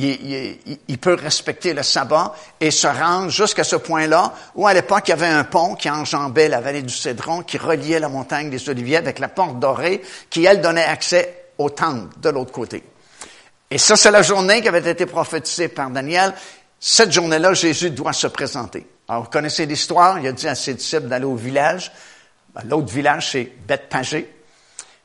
il, 0.00 0.98
peut 0.98 1.14
respecter 1.14 1.74
le 1.74 1.82
sabbat 1.82 2.34
et 2.60 2.70
se 2.70 2.86
rendre 2.86 3.30
jusqu'à 3.30 3.64
ce 3.64 3.76
point-là 3.76 4.34
où 4.54 4.66
à 4.66 4.74
l'époque 4.74 5.04
il 5.06 5.10
y 5.10 5.12
avait 5.14 5.26
un 5.26 5.44
pont 5.44 5.74
qui 5.74 5.90
enjambait 5.90 6.48
la 6.48 6.60
vallée 6.60 6.82
du 6.82 6.94
Cédron, 6.94 7.42
qui 7.42 7.58
reliait 7.58 7.98
la 7.98 8.08
montagne 8.08 8.50
des 8.50 8.68
Oliviers 8.68 8.98
avec 8.98 9.18
la 9.18 9.28
porte 9.28 9.58
dorée, 9.58 10.02
qui 10.28 10.44
elle 10.44 10.60
donnait 10.60 10.84
accès 10.84 11.52
au 11.58 11.70
temple 11.70 12.18
de 12.20 12.28
l'autre 12.30 12.52
côté. 12.52 12.82
Et 13.70 13.78
ça, 13.78 13.96
c'est 13.96 14.10
la 14.10 14.22
journée 14.22 14.62
qui 14.62 14.68
avait 14.68 14.90
été 14.90 15.06
prophétisée 15.06 15.68
par 15.68 15.90
Daniel. 15.90 16.34
Cette 16.78 17.12
journée-là, 17.12 17.54
Jésus 17.54 17.90
doit 17.90 18.12
se 18.12 18.26
présenter. 18.26 18.86
Alors, 19.06 19.24
vous 19.24 19.30
connaissez 19.30 19.66
l'histoire. 19.66 20.18
Il 20.18 20.26
a 20.26 20.32
dit 20.32 20.48
à 20.48 20.54
ses 20.54 20.74
disciples 20.74 21.06
d'aller 21.06 21.24
au 21.24 21.36
village. 21.36 21.92
Ben, 22.54 22.62
l'autre 22.68 22.92
village, 22.92 23.30
c'est 23.30 23.52
Beth-Pagé. 23.66 24.28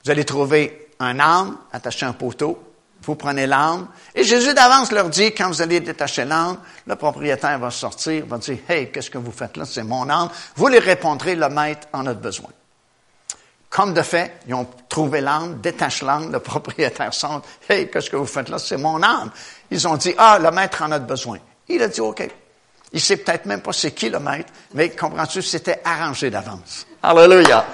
Vous 0.04 0.12
allez 0.12 0.26
trouver 0.26 0.90
un 1.00 1.20
âne 1.20 1.58
attaché 1.72 2.06
à 2.06 2.10
un 2.10 2.14
poteau. 2.14 2.58
Vous 3.06 3.16
prenez 3.16 3.46
l'âne. 3.46 3.88
Et 4.16 4.24
Jésus 4.24 4.54
d'avance 4.54 4.92
leur 4.92 5.10
dit, 5.10 5.32
quand 5.34 5.48
vous 5.48 5.62
allez 5.62 5.80
détacher 5.80 6.26
l'âne, 6.26 6.58
le 6.88 6.96
propriétaire 6.96 7.60
va 7.60 7.70
sortir, 7.70 8.26
va 8.26 8.38
dire, 8.38 8.58
Hey, 8.68 8.92
qu'est-ce 8.92 9.10
que 9.10 9.18
vous 9.18 9.32
faites 9.32 9.58
là? 9.58 9.66
C'est 9.66 9.84
mon 9.84 10.10
âne. 10.10 10.30
Vous 10.56 10.68
lui 10.68 10.80
répondrez, 10.80 11.36
le 11.36 11.50
maître 11.50 11.88
en 11.94 12.06
a 12.08 12.14
besoin. 12.14 12.50
Comme 13.70 13.94
de 13.94 14.02
fait, 14.02 14.40
ils 14.48 14.54
ont 14.54 14.68
trouvé 14.90 15.22
l'âne, 15.22 15.60
détachent 15.62 16.02
l'âne, 16.02 16.32
le 16.32 16.40
propriétaire 16.40 17.14
sort, 17.14 17.42
Hey, 17.70 17.90
qu'est-ce 17.92 18.10
que 18.10 18.16
vous 18.16 18.26
faites 18.26 18.50
là? 18.50 18.58
C'est 18.58 18.78
mon 18.78 19.04
âne. 19.04 19.30
Ils 19.70 19.88
ont 19.88 19.98
dit, 19.98 20.16
ah, 20.18 20.40
le 20.42 20.50
maître 20.52 20.82
en 20.82 20.92
a 20.92 21.00
besoin. 21.00 21.40
Il 21.68 21.82
a 21.84 21.88
dit, 21.88 22.02
OK. 22.02 22.28
Il 22.94 23.02
sait 23.02 23.18
peut-être 23.18 23.46
même 23.46 23.62
pas 23.62 23.74
c'est 23.74 23.92
qui 23.92 24.10
le 24.10 24.20
maître, 24.20 24.52
mais 24.74 24.90
comprends-tu, 24.92 25.42
c'était 25.42 25.82
arrangé 25.84 26.30
d'avance. 26.30 26.88
Alléluia. 27.04 27.66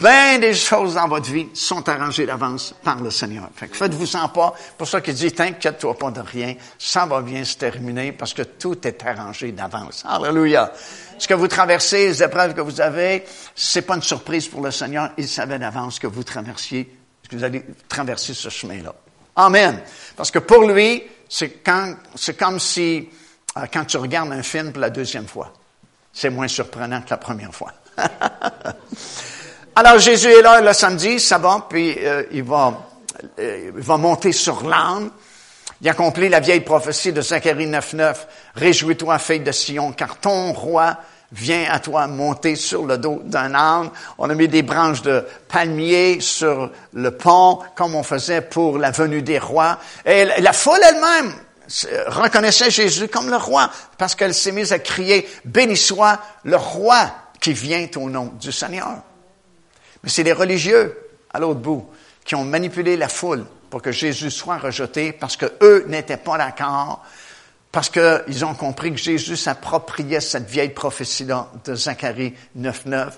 Bien 0.00 0.38
des 0.38 0.52
choses 0.52 0.94
dans 0.94 1.08
votre 1.08 1.30
vie 1.30 1.48
sont 1.54 1.88
arrangées 1.88 2.26
d'avance 2.26 2.74
par 2.84 3.00
le 3.00 3.10
Seigneur. 3.10 3.48
Fait 3.54 3.74
faites-vous-en 3.74 4.28
pas. 4.28 4.54
Pour 4.76 4.86
ça 4.86 5.00
qu'il 5.00 5.14
dit, 5.14 5.32
t'inquiète-toi 5.32 5.98
pas 5.98 6.10
de 6.10 6.20
rien. 6.20 6.54
Ça 6.78 7.06
va 7.06 7.22
bien 7.22 7.42
se 7.44 7.56
terminer 7.56 8.12
parce 8.12 8.34
que 8.34 8.42
tout 8.42 8.86
est 8.86 9.02
arrangé 9.04 9.52
d'avance. 9.52 10.04
Alléluia. 10.06 10.70
Ce 11.18 11.26
que 11.26 11.32
vous 11.32 11.48
traversez, 11.48 12.08
les 12.08 12.22
épreuves 12.22 12.54
que 12.54 12.60
vous 12.60 12.80
avez, 12.80 13.24
c'est 13.54 13.82
pas 13.82 13.96
une 13.96 14.02
surprise 14.02 14.48
pour 14.48 14.60
le 14.60 14.70
Seigneur. 14.70 15.10
Il 15.16 15.28
savait 15.28 15.58
d'avance 15.58 15.98
que 15.98 16.06
vous 16.06 16.24
traversiez, 16.24 16.94
que 17.28 17.34
vous 17.34 17.44
allez 17.44 17.64
traverser 17.88 18.34
ce 18.34 18.50
chemin-là. 18.50 18.94
Amen. 19.34 19.80
Parce 20.14 20.30
que 20.30 20.40
pour 20.40 20.68
lui, 20.68 21.04
c'est 21.28 21.62
quand, 21.64 21.96
c'est 22.14 22.38
comme 22.38 22.60
si, 22.60 23.08
euh, 23.56 23.66
quand 23.72 23.86
tu 23.86 23.96
regardes 23.96 24.32
un 24.32 24.42
film 24.42 24.72
pour 24.72 24.80
la 24.80 24.90
deuxième 24.90 25.26
fois, 25.26 25.54
c'est 26.12 26.30
moins 26.30 26.48
surprenant 26.48 27.00
que 27.00 27.10
la 27.10 27.16
première 27.16 27.54
fois. 27.54 27.72
Alors 29.78 29.98
Jésus 29.98 30.28
est 30.28 30.40
là 30.40 30.62
le 30.62 30.72
samedi, 30.72 31.20
ça 31.20 31.36
va, 31.36 31.66
puis 31.68 31.98
euh, 31.98 32.22
il 32.32 32.42
va, 32.42 32.88
euh, 33.38 33.72
il 33.76 33.82
va 33.82 33.98
monter 33.98 34.32
sur 34.32 34.66
l'âne. 34.66 35.10
Il 35.82 35.88
accomplit 35.90 36.30
la 36.30 36.40
vieille 36.40 36.62
prophétie 36.62 37.12
de 37.12 37.20
Zacharie 37.20 37.66
9.9. 37.66 38.14
Réjouis-toi, 38.54 39.18
fille 39.18 39.40
de 39.40 39.52
Sion, 39.52 39.92
car 39.92 40.16
ton 40.16 40.54
roi 40.54 40.96
vient 41.30 41.66
à 41.70 41.78
toi 41.78 42.06
monter 42.06 42.56
sur 42.56 42.86
le 42.86 42.96
dos 42.96 43.20
d'un 43.22 43.54
âne. 43.54 43.90
On 44.16 44.30
a 44.30 44.34
mis 44.34 44.48
des 44.48 44.62
branches 44.62 45.02
de 45.02 45.26
palmier 45.46 46.22
sur 46.22 46.70
le 46.94 47.10
pont, 47.10 47.58
comme 47.74 47.94
on 47.96 48.02
faisait 48.02 48.40
pour 48.40 48.78
la 48.78 48.92
venue 48.92 49.20
des 49.20 49.38
rois. 49.38 49.78
Et 50.06 50.24
la 50.24 50.54
foule 50.54 50.80
elle-même 50.88 51.34
reconnaissait 52.06 52.70
Jésus 52.70 53.08
comme 53.08 53.28
le 53.28 53.36
roi, 53.36 53.68
parce 53.98 54.14
qu'elle 54.14 54.32
s'est 54.32 54.52
mise 54.52 54.72
à 54.72 54.78
crier, 54.78 55.28
béni 55.44 55.76
soit 55.76 56.18
le 56.44 56.56
roi 56.56 57.10
qui 57.42 57.52
vient 57.52 57.86
au 57.96 58.08
nom 58.08 58.32
du 58.40 58.52
Seigneur. 58.52 59.02
Mais 60.02 60.08
c'est 60.08 60.22
les 60.22 60.32
religieux, 60.32 60.96
à 61.32 61.38
l'autre 61.38 61.60
bout, 61.60 61.88
qui 62.24 62.34
ont 62.34 62.44
manipulé 62.44 62.96
la 62.96 63.08
foule 63.08 63.44
pour 63.70 63.82
que 63.82 63.92
Jésus 63.92 64.30
soit 64.30 64.58
rejeté, 64.58 65.12
parce 65.12 65.36
que 65.36 65.46
eux 65.62 65.84
n'étaient 65.88 66.16
pas 66.16 66.38
d'accord 66.38 67.04
parce 67.76 67.90
qu'ils 67.90 68.44
ont 68.46 68.54
compris 68.54 68.90
que 68.90 68.96
Jésus 68.96 69.36
s'appropriait 69.36 70.22
cette 70.22 70.48
vieille 70.48 70.70
prophétie-là 70.70 71.50
de 71.66 71.74
Zacharie 71.74 72.32
9.9, 72.58 73.10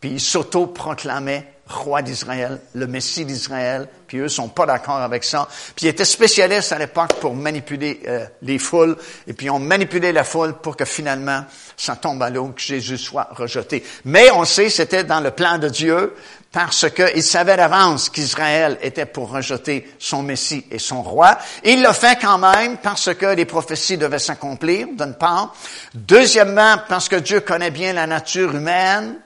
puis 0.00 0.12
il 0.12 0.20
s'auto-proclamait 0.20 1.55
roi 1.68 2.02
d'Israël, 2.02 2.60
le 2.74 2.86
Messie 2.86 3.24
d'Israël, 3.24 3.88
puis 4.06 4.18
eux 4.18 4.28
sont 4.28 4.48
pas 4.48 4.66
d'accord 4.66 4.98
avec 4.98 5.24
ça. 5.24 5.48
Puis 5.74 5.86
ils 5.86 5.88
étaient 5.88 6.04
spécialistes 6.04 6.72
à 6.72 6.78
l'époque 6.78 7.14
pour 7.20 7.34
manipuler 7.34 8.00
euh, 8.06 8.24
les 8.42 8.58
foules, 8.58 8.96
et 9.26 9.32
puis 9.32 9.46
ils 9.46 9.50
ont 9.50 9.58
manipulé 9.58 10.12
la 10.12 10.24
foule 10.24 10.54
pour 10.54 10.76
que 10.76 10.84
finalement 10.84 11.44
ça 11.76 11.96
tombe 11.96 12.22
à 12.22 12.30
l'eau, 12.30 12.48
que 12.48 12.60
Jésus 12.60 12.98
soit 12.98 13.28
rejeté. 13.32 13.84
Mais 14.04 14.30
on 14.30 14.44
sait, 14.44 14.70
c'était 14.70 15.04
dans 15.04 15.20
le 15.20 15.32
plan 15.32 15.58
de 15.58 15.68
Dieu, 15.68 16.14
parce 16.52 16.88
qu'il 16.88 17.22
savait 17.22 17.56
d'avance 17.56 18.08
qu'Israël 18.08 18.78
était 18.80 19.04
pour 19.04 19.30
rejeter 19.30 19.92
son 19.98 20.22
Messie 20.22 20.64
et 20.70 20.78
son 20.78 21.02
roi. 21.02 21.36
Il 21.64 21.82
l'a 21.82 21.92
fait 21.92 22.18
quand 22.18 22.38
même 22.38 22.78
parce 22.78 23.12
que 23.14 23.26
les 23.26 23.44
prophéties 23.44 23.98
devaient 23.98 24.18
s'accomplir, 24.18 24.86
d'une 24.96 25.14
part. 25.14 25.54
Deuxièmement, 25.92 26.76
parce 26.88 27.10
que 27.10 27.16
Dieu 27.16 27.40
connaît 27.40 27.70
bien 27.70 27.92
la 27.92 28.06
nature 28.06 28.54
humaine. 28.54 29.16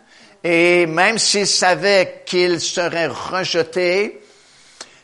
Et 0.42 0.86
même 0.86 1.18
s'il 1.18 1.46
savait 1.46 2.22
qu'il 2.24 2.60
serait 2.60 3.08
rejeté, 3.08 4.20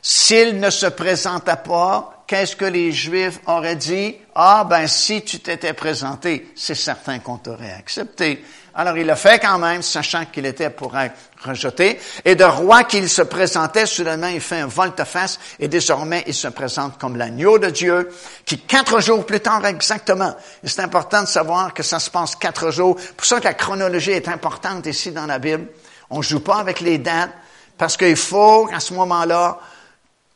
s'il 0.01 0.59
ne 0.61 0.71
se 0.71 0.87
présentait 0.87 1.57
pas, 1.65 2.25
qu'est-ce 2.27 2.57
que 2.57 2.65
les 2.65 2.93
Juifs 2.93 3.41
auraient 3.47 3.77
dit? 3.77 4.17
Ah, 4.35 4.67
ben, 4.69 4.87
si 4.87 5.23
tu 5.23 5.41
t'étais 5.41 5.73
présenté, 5.73 6.53
c'est 6.55 6.75
certain 6.75 7.19
qu'on 7.19 7.39
t'aurait 7.39 7.73
accepté. 7.73 8.43
Alors 8.79 8.99
il 8.99 9.07
l'a 9.07 9.17
fait 9.17 9.39
quand 9.39 9.59
même, 9.59 9.81
sachant 9.81 10.27
qu'il 10.27 10.45
était 10.45 10.69
pour 10.69 10.97
être 10.99 11.15
rejeté. 11.43 11.99
Et 12.27 12.35
de 12.35 12.45
roi 12.45 12.85
qu'il 12.85 13.09
se 13.09 13.23
présentait, 13.23 13.87
soudainement 13.87 14.27
il 14.27 14.41
fait 14.41 14.61
un 14.61 14.67
volte-face 14.67 15.41
et 15.59 15.67
désormais 15.67 16.25
il 16.27 16.35
se 16.35 16.49
présente 16.49 16.99
comme 16.99 17.17
l'agneau 17.17 17.59
de 17.59 17.71
Dieu, 17.71 18.11
qui 18.45 18.59
quatre 18.59 19.01
jours 19.01 19.25
plus 19.25 19.41
tard 19.41 19.65
exactement. 19.65 20.37
C'est 20.63 20.83
important 20.83 21.23
de 21.23 21.29
savoir 21.29 21.73
que 21.73 21.83
ça 21.83 21.99
se 21.99 22.11
passe 22.11 22.37
quatre 22.37 22.71
jours. 22.71 22.97
Pour 23.17 23.27
ça 23.27 23.41
que 23.41 23.45
la 23.45 23.55
chronologie 23.55 24.13
est 24.13 24.29
importante 24.29 24.85
ici 24.85 25.11
dans 25.11 25.27
la 25.27 25.39
Bible. 25.39 25.69
On 26.11 26.21
joue 26.21 26.41
pas 26.41 26.57
avec 26.57 26.81
les 26.81 26.99
dates 26.99 27.33
parce 27.79 27.97
qu'il 27.97 28.17
faut 28.17 28.69
à 28.75 28.81
ce 28.81 28.93
moment-là 28.93 29.59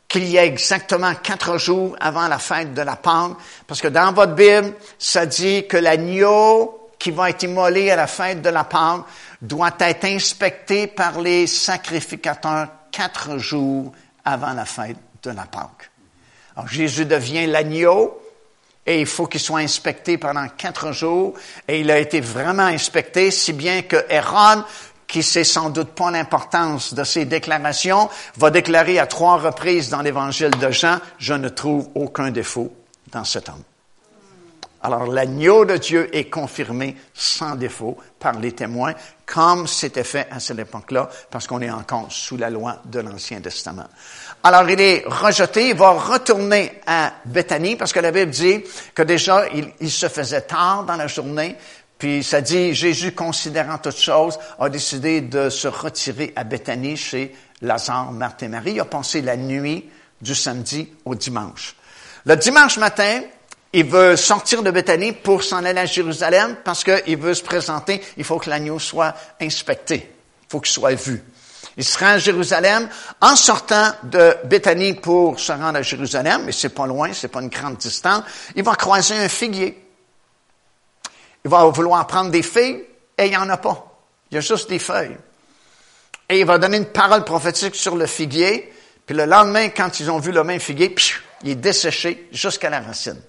qu'il 0.08 0.24
y 0.24 0.38
ait 0.38 0.46
exactement 0.46 1.14
quatre 1.14 1.58
jours 1.58 1.94
avant 2.00 2.26
la 2.26 2.38
fête 2.38 2.72
de 2.72 2.82
la 2.82 2.96
Pâque, 2.96 3.32
parce 3.66 3.80
que 3.80 3.88
dans 3.88 4.12
votre 4.12 4.34
Bible, 4.34 4.72
ça 4.98 5.26
dit 5.26 5.68
que 5.68 5.76
l'agneau 5.76 6.79
qui 7.00 7.10
va 7.10 7.30
être 7.30 7.42
immolé 7.42 7.90
à 7.90 7.96
la 7.96 8.06
fête 8.06 8.42
de 8.42 8.50
la 8.50 8.62
Pâque 8.62 9.06
doit 9.42 9.74
être 9.80 10.04
inspecté 10.04 10.86
par 10.86 11.20
les 11.20 11.46
sacrificateurs 11.46 12.68
quatre 12.92 13.38
jours 13.38 13.90
avant 14.24 14.52
la 14.52 14.66
fête 14.66 14.98
de 15.22 15.30
la 15.30 15.44
Pâque. 15.44 15.90
Alors 16.54 16.68
Jésus 16.68 17.06
devient 17.06 17.46
l'agneau 17.46 18.20
et 18.86 19.00
il 19.00 19.06
faut 19.06 19.26
qu'il 19.26 19.40
soit 19.40 19.60
inspecté 19.60 20.18
pendant 20.18 20.46
quatre 20.48 20.92
jours 20.92 21.34
et 21.66 21.80
il 21.80 21.90
a 21.90 21.98
été 21.98 22.20
vraiment 22.20 22.64
inspecté 22.64 23.30
si 23.30 23.54
bien 23.54 23.82
que 23.82 24.04
Hérode 24.10 24.64
qui 25.06 25.22
sait 25.22 25.42
sans 25.42 25.70
doute 25.70 25.90
pas 25.90 26.10
l'importance 26.10 26.94
de 26.94 27.02
ces 27.02 27.24
déclarations, 27.24 28.08
va 28.36 28.50
déclarer 28.50 29.00
à 29.00 29.06
trois 29.06 29.38
reprises 29.38 29.90
dans 29.90 30.02
l'évangile 30.02 30.50
de 30.50 30.70
Jean, 30.70 30.98
je 31.18 31.34
ne 31.34 31.48
trouve 31.48 31.88
aucun 31.96 32.30
défaut 32.30 32.72
dans 33.10 33.24
cet 33.24 33.48
homme. 33.48 33.64
Alors 34.82 35.06
l'agneau 35.06 35.64
de 35.66 35.76
Dieu 35.76 36.08
est 36.16 36.30
confirmé 36.30 36.96
sans 37.12 37.54
défaut 37.54 37.98
par 38.18 38.38
les 38.38 38.52
témoins, 38.52 38.94
comme 39.26 39.66
c'était 39.66 40.04
fait 40.04 40.26
à 40.30 40.40
cette 40.40 40.58
époque-là, 40.58 41.08
parce 41.30 41.46
qu'on 41.46 41.60
est 41.60 41.70
encore 41.70 42.06
sous 42.10 42.38
la 42.38 42.48
loi 42.48 42.80
de 42.86 43.00
l'Ancien 43.00 43.40
Testament. 43.40 43.88
Alors 44.42 44.68
il 44.70 44.80
est 44.80 45.04
rejeté, 45.06 45.68
il 45.68 45.76
va 45.76 45.90
retourner 45.90 46.80
à 46.86 47.12
Bethanie, 47.26 47.76
parce 47.76 47.92
que 47.92 48.00
la 48.00 48.10
Bible 48.10 48.30
dit 48.30 48.62
que 48.94 49.02
déjà 49.02 49.44
il, 49.48 49.90
se 49.90 50.08
faisait 50.08 50.42
tard 50.42 50.84
dans 50.84 50.96
la 50.96 51.06
journée, 51.06 51.56
Puis 51.98 52.24
ça 52.24 52.40
dit, 52.40 52.74
Jésus, 52.74 53.12
considérant 53.12 53.76
toutes 53.76 53.98
choses, 53.98 54.38
a 54.58 54.70
décidé 54.70 55.20
de 55.20 55.50
se 55.50 55.68
retirer 55.68 56.32
à 56.34 56.44
Béthanie 56.44 56.96
chez 56.96 57.36
Lazare, 57.60 58.12
Marthe 58.12 58.44
et 58.44 58.48
Marie. 58.48 58.72
Il 58.72 58.80
a 58.80 58.86
passé 58.86 59.20
la 59.20 59.36
nuit 59.36 59.84
du 60.22 60.34
samedi 60.34 60.88
au 61.04 61.14
dimanche. 61.14 61.76
Le 62.24 62.36
dimanche 62.36 62.78
matin, 62.78 63.20
il 63.72 63.84
veut 63.84 64.16
sortir 64.16 64.62
de 64.62 64.70
Béthanie 64.70 65.12
pour 65.12 65.44
s'en 65.44 65.64
aller 65.64 65.80
à 65.80 65.86
Jérusalem 65.86 66.56
parce 66.64 66.82
qu'il 66.82 67.16
veut 67.16 67.34
se 67.34 67.42
présenter. 67.42 68.02
Il 68.16 68.24
faut 68.24 68.38
que 68.38 68.50
l'agneau 68.50 68.78
soit 68.78 69.14
inspecté. 69.40 70.12
Il 70.42 70.50
faut 70.50 70.60
qu'il 70.60 70.72
soit 70.72 70.94
vu. 70.94 71.22
Il 71.76 71.84
sera 71.84 72.10
à 72.10 72.18
Jérusalem 72.18 72.88
en 73.20 73.36
sortant 73.36 73.92
de 74.02 74.36
Béthanie 74.44 74.94
pour 74.94 75.38
se 75.38 75.52
rendre 75.52 75.78
à 75.78 75.82
Jérusalem, 75.82 76.42
mais 76.46 76.52
c'est 76.52 76.70
pas 76.70 76.86
loin, 76.86 77.12
c'est 77.12 77.28
pas 77.28 77.40
une 77.40 77.48
grande 77.48 77.76
distance. 77.76 78.24
Il 78.56 78.64
va 78.64 78.74
croiser 78.74 79.14
un 79.14 79.28
figuier. 79.28 79.80
Il 81.44 81.50
va 81.50 81.64
vouloir 81.66 82.06
prendre 82.08 82.30
des 82.30 82.42
figues 82.42 82.84
et 83.16 83.26
il 83.26 83.30
n'y 83.30 83.36
en 83.36 83.48
a 83.48 83.56
pas. 83.56 83.86
Il 84.30 84.34
y 84.34 84.38
a 84.38 84.40
juste 84.40 84.68
des 84.68 84.80
feuilles. 84.80 85.16
Et 86.28 86.40
il 86.40 86.46
va 86.46 86.58
donner 86.58 86.76
une 86.76 86.86
parole 86.86 87.24
prophétique 87.24 87.76
sur 87.76 87.94
le 87.94 88.06
figuier. 88.06 88.72
Puis 89.06 89.16
le 89.16 89.26
lendemain, 89.26 89.68
quand 89.68 90.00
ils 90.00 90.10
ont 90.10 90.18
vu 90.18 90.32
le 90.32 90.42
même 90.42 90.60
figuier, 90.60 90.94
il 91.44 91.50
est 91.50 91.54
desséché 91.54 92.28
jusqu'à 92.32 92.68
la 92.68 92.80
racine. 92.80 93.20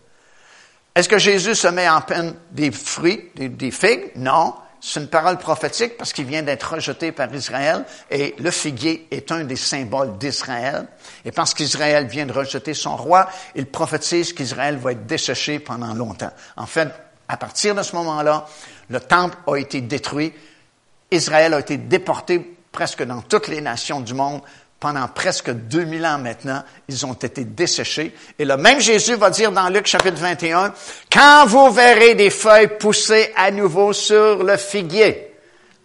Est-ce 0.94 1.08
que 1.08 1.18
Jésus 1.18 1.56
se 1.56 1.68
met 1.68 1.88
en 1.88 2.02
peine 2.02 2.34
des 2.52 2.72
fruits, 2.72 3.32
des, 3.36 3.72
figues? 3.72 4.12
Non. 4.16 4.54
C'est 4.84 5.00
une 5.00 5.08
parole 5.08 5.38
prophétique 5.38 5.96
parce 5.96 6.12
qu'il 6.12 6.26
vient 6.26 6.42
d'être 6.42 6.74
rejeté 6.74 7.12
par 7.12 7.34
Israël 7.34 7.86
et 8.10 8.34
le 8.40 8.50
figuier 8.50 9.08
est 9.12 9.32
un 9.32 9.44
des 9.44 9.56
symboles 9.56 10.18
d'Israël. 10.18 10.88
Et 11.24 11.32
parce 11.32 11.54
qu'Israël 11.54 12.08
vient 12.08 12.26
de 12.26 12.34
rejeter 12.34 12.74
son 12.74 12.98
roi, 12.98 13.30
il 13.54 13.68
prophétise 13.68 14.34
qu'Israël 14.34 14.78
va 14.78 14.94
être 14.94 15.06
desséché 15.06 15.60
pendant 15.60 15.94
longtemps. 15.94 16.32
En 16.58 16.66
fait, 16.66 16.90
à 17.28 17.38
partir 17.38 17.76
de 17.76 17.84
ce 17.84 17.96
moment-là, 17.96 18.48
le 18.90 19.00
temple 19.00 19.38
a 19.48 19.56
été 19.58 19.82
détruit. 19.82 20.34
Israël 21.12 21.54
a 21.54 21.60
été 21.60 21.78
déporté 21.78 22.58
presque 22.72 23.04
dans 23.04 23.22
toutes 23.22 23.50
les 23.50 23.62
nations 23.62 24.02
du 24.02 24.16
monde 24.16 24.42
pendant 24.82 25.08
presque 25.08 25.52
2000 25.52 26.06
ans 26.08 26.18
maintenant, 26.18 26.64
ils 26.90 27.06
ont 27.06 27.14
été 27.14 27.46
desséchés. 27.46 28.16
Et 28.40 28.44
le 28.44 28.58
même 28.58 28.80
Jésus 28.80 29.14
va 29.14 29.30
dire 29.30 29.52
dans 29.52 29.70
Luc 29.70 29.86
chapitre 29.86 30.20
21, 30.20 30.74
quand 31.10 31.46
vous 31.46 31.72
verrez 31.72 32.16
des 32.16 32.32
feuilles 32.32 32.80
pousser 32.80 33.32
à 33.36 33.52
nouveau 33.52 33.94
sur 33.94 34.44
le 34.44 34.58
figuier, 34.58 35.36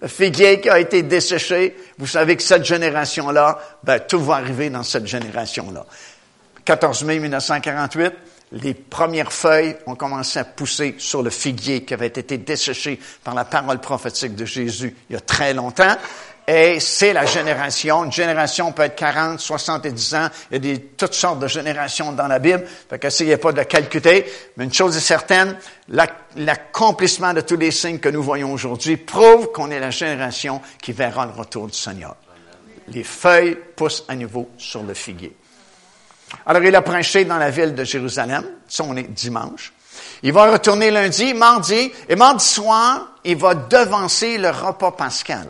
le 0.01 0.09
figuier 0.09 0.62
qui 0.62 0.70
a 0.70 0.80
été 0.80 1.03
desséché, 1.03 1.76
vous 1.99 2.07
savez 2.07 2.36
que 2.36 2.42
cette 2.42 2.64
génération-là, 2.64 3.59
ben, 3.84 4.01
tout 4.01 4.20
va 4.20 4.36
arriver 4.36 4.70
dans 4.70 4.82
cette 4.82 5.07
génération-là. 5.07 5.84
14 6.64 7.05
mai 7.05 7.18
1948, 7.18 8.14
les 8.53 8.72
premières 8.72 9.32
feuilles 9.32 9.76
ont 9.86 9.94
commencé 9.94 10.38
à 10.38 10.44
pousser 10.44 10.94
sur 10.97 11.22
le 11.22 11.30
figuier 11.30 11.84
qui 11.84 11.92
avait 11.92 12.07
été 12.07 12.38
desséché 12.38 12.99
par 13.22 13.34
la 13.34 13.44
parole 13.44 13.78
prophétique 13.78 14.34
de 14.34 14.47
Jésus 14.47 14.97
il 15.11 15.12
y 15.12 15.16
a 15.16 15.20
très 15.20 15.53
longtemps. 15.53 15.97
Et 16.49 16.78
c'est 16.78 17.12
la 17.12 17.26
génération. 17.26 18.05
Une 18.05 18.12
génération 18.12 18.70
peut 18.70 18.82
être 18.82 18.94
40, 18.94 19.40
70 19.40 20.14
ans. 20.14 20.28
Il 20.51 20.55
y 20.55 20.57
a 20.57 20.59
des, 20.61 20.80
toutes 20.80 21.14
sortes 21.14 21.40
de 21.40 21.49
générations 21.49 22.12
dans 22.12 22.28
la 22.28 22.38
Bible. 22.38 22.64
Fait 22.88 23.01
qu'essayez 23.01 23.36
pas 23.36 23.53
de 23.53 23.64
calculer. 23.64 24.24
Mais 24.57 24.64
une 24.64 24.72
chose 24.72 24.97
est 24.97 25.01
certaine, 25.01 25.59
l'accomplissement 26.36 27.34
de 27.34 27.40
tous 27.40 27.57
les 27.57 27.72
signes 27.72 27.99
que 27.99 28.09
nous 28.09 28.22
voyons 28.22 28.53
aujourd'hui 28.53 28.97
prouve 28.97 29.51
qu'on 29.51 29.72
est 29.72 29.80
la 29.80 29.90
génération 29.90 30.62
qui 30.80 30.92
verra 30.92 31.26
le 31.26 31.32
retour 31.32 31.66
du 31.66 31.76
Seigneur. 31.76 32.14
Les 32.88 33.03
feuilles 33.03 33.59
poussent 33.74 34.05
à 34.07 34.14
nouveau 34.14 34.49
sur 34.57 34.84
le 34.84 34.94
figuier. 34.94 35.36
Alors, 36.44 36.62
il 36.62 36.74
a 36.76 36.82
prêché 36.82 37.24
dans 37.24 37.38
la 37.38 37.51
ville 37.51 37.74
de 37.74 37.82
Jérusalem. 37.82 38.44
Ça, 38.68 38.84
on 38.84 38.97
est 38.97 39.11
dimanche. 39.11 39.72
Il 40.22 40.32
va 40.32 40.53
retourner 40.53 40.92
lundi, 40.92 41.34
mardi, 41.34 41.90
et 42.09 42.14
mardi 42.14 42.44
soir, 42.44 43.16
il 43.24 43.36
va 43.36 43.55
devancer 43.55 44.38
le 44.38 44.51
repas 44.51 44.92
pascal. 44.92 45.49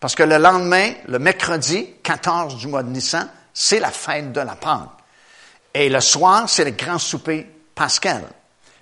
Parce 0.00 0.14
que 0.14 0.22
le 0.22 0.38
lendemain, 0.38 0.92
le 1.06 1.18
mercredi 1.18 1.86
14 2.02 2.56
du 2.56 2.66
mois 2.66 2.82
de 2.82 2.88
Nissan, 2.88 3.28
c'est 3.52 3.78
la 3.78 3.90
fête 3.90 4.32
de 4.32 4.40
la 4.40 4.56
Pâque. 4.56 4.88
Et 5.74 5.88
le 5.88 6.00
soir, 6.00 6.48
c'est 6.48 6.64
le 6.64 6.70
grand 6.70 6.98
souper 6.98 7.46
pascal. 7.74 8.22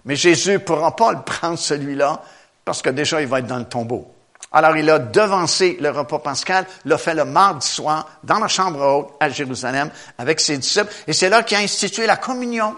Mais 0.04 0.16
Jésus 0.16 0.52
ne 0.52 0.58
pourra 0.58 0.94
pas 0.94 1.12
le 1.12 1.22
prendre 1.22 1.58
celui-là 1.58 2.22
parce 2.64 2.82
que 2.82 2.90
déjà, 2.90 3.20
il 3.20 3.26
va 3.26 3.40
être 3.40 3.46
dans 3.46 3.58
le 3.58 3.64
tombeau. 3.64 4.14
Alors, 4.52 4.76
il 4.76 4.88
a 4.88 4.98
devancé 4.98 5.76
le 5.80 5.90
repas 5.90 6.20
pascal, 6.20 6.66
l'a 6.86 6.96
fait 6.96 7.14
le 7.14 7.24
mardi 7.24 7.66
soir 7.66 8.08
dans 8.22 8.38
la 8.38 8.48
chambre 8.48 8.80
haute 8.80 9.14
à 9.20 9.28
Jérusalem 9.28 9.90
avec 10.16 10.40
ses 10.40 10.56
disciples. 10.56 10.92
Et 11.06 11.12
c'est 11.12 11.28
là 11.28 11.42
qu'il 11.42 11.58
a 11.58 11.60
institué 11.60 12.06
la 12.06 12.16
communion, 12.16 12.74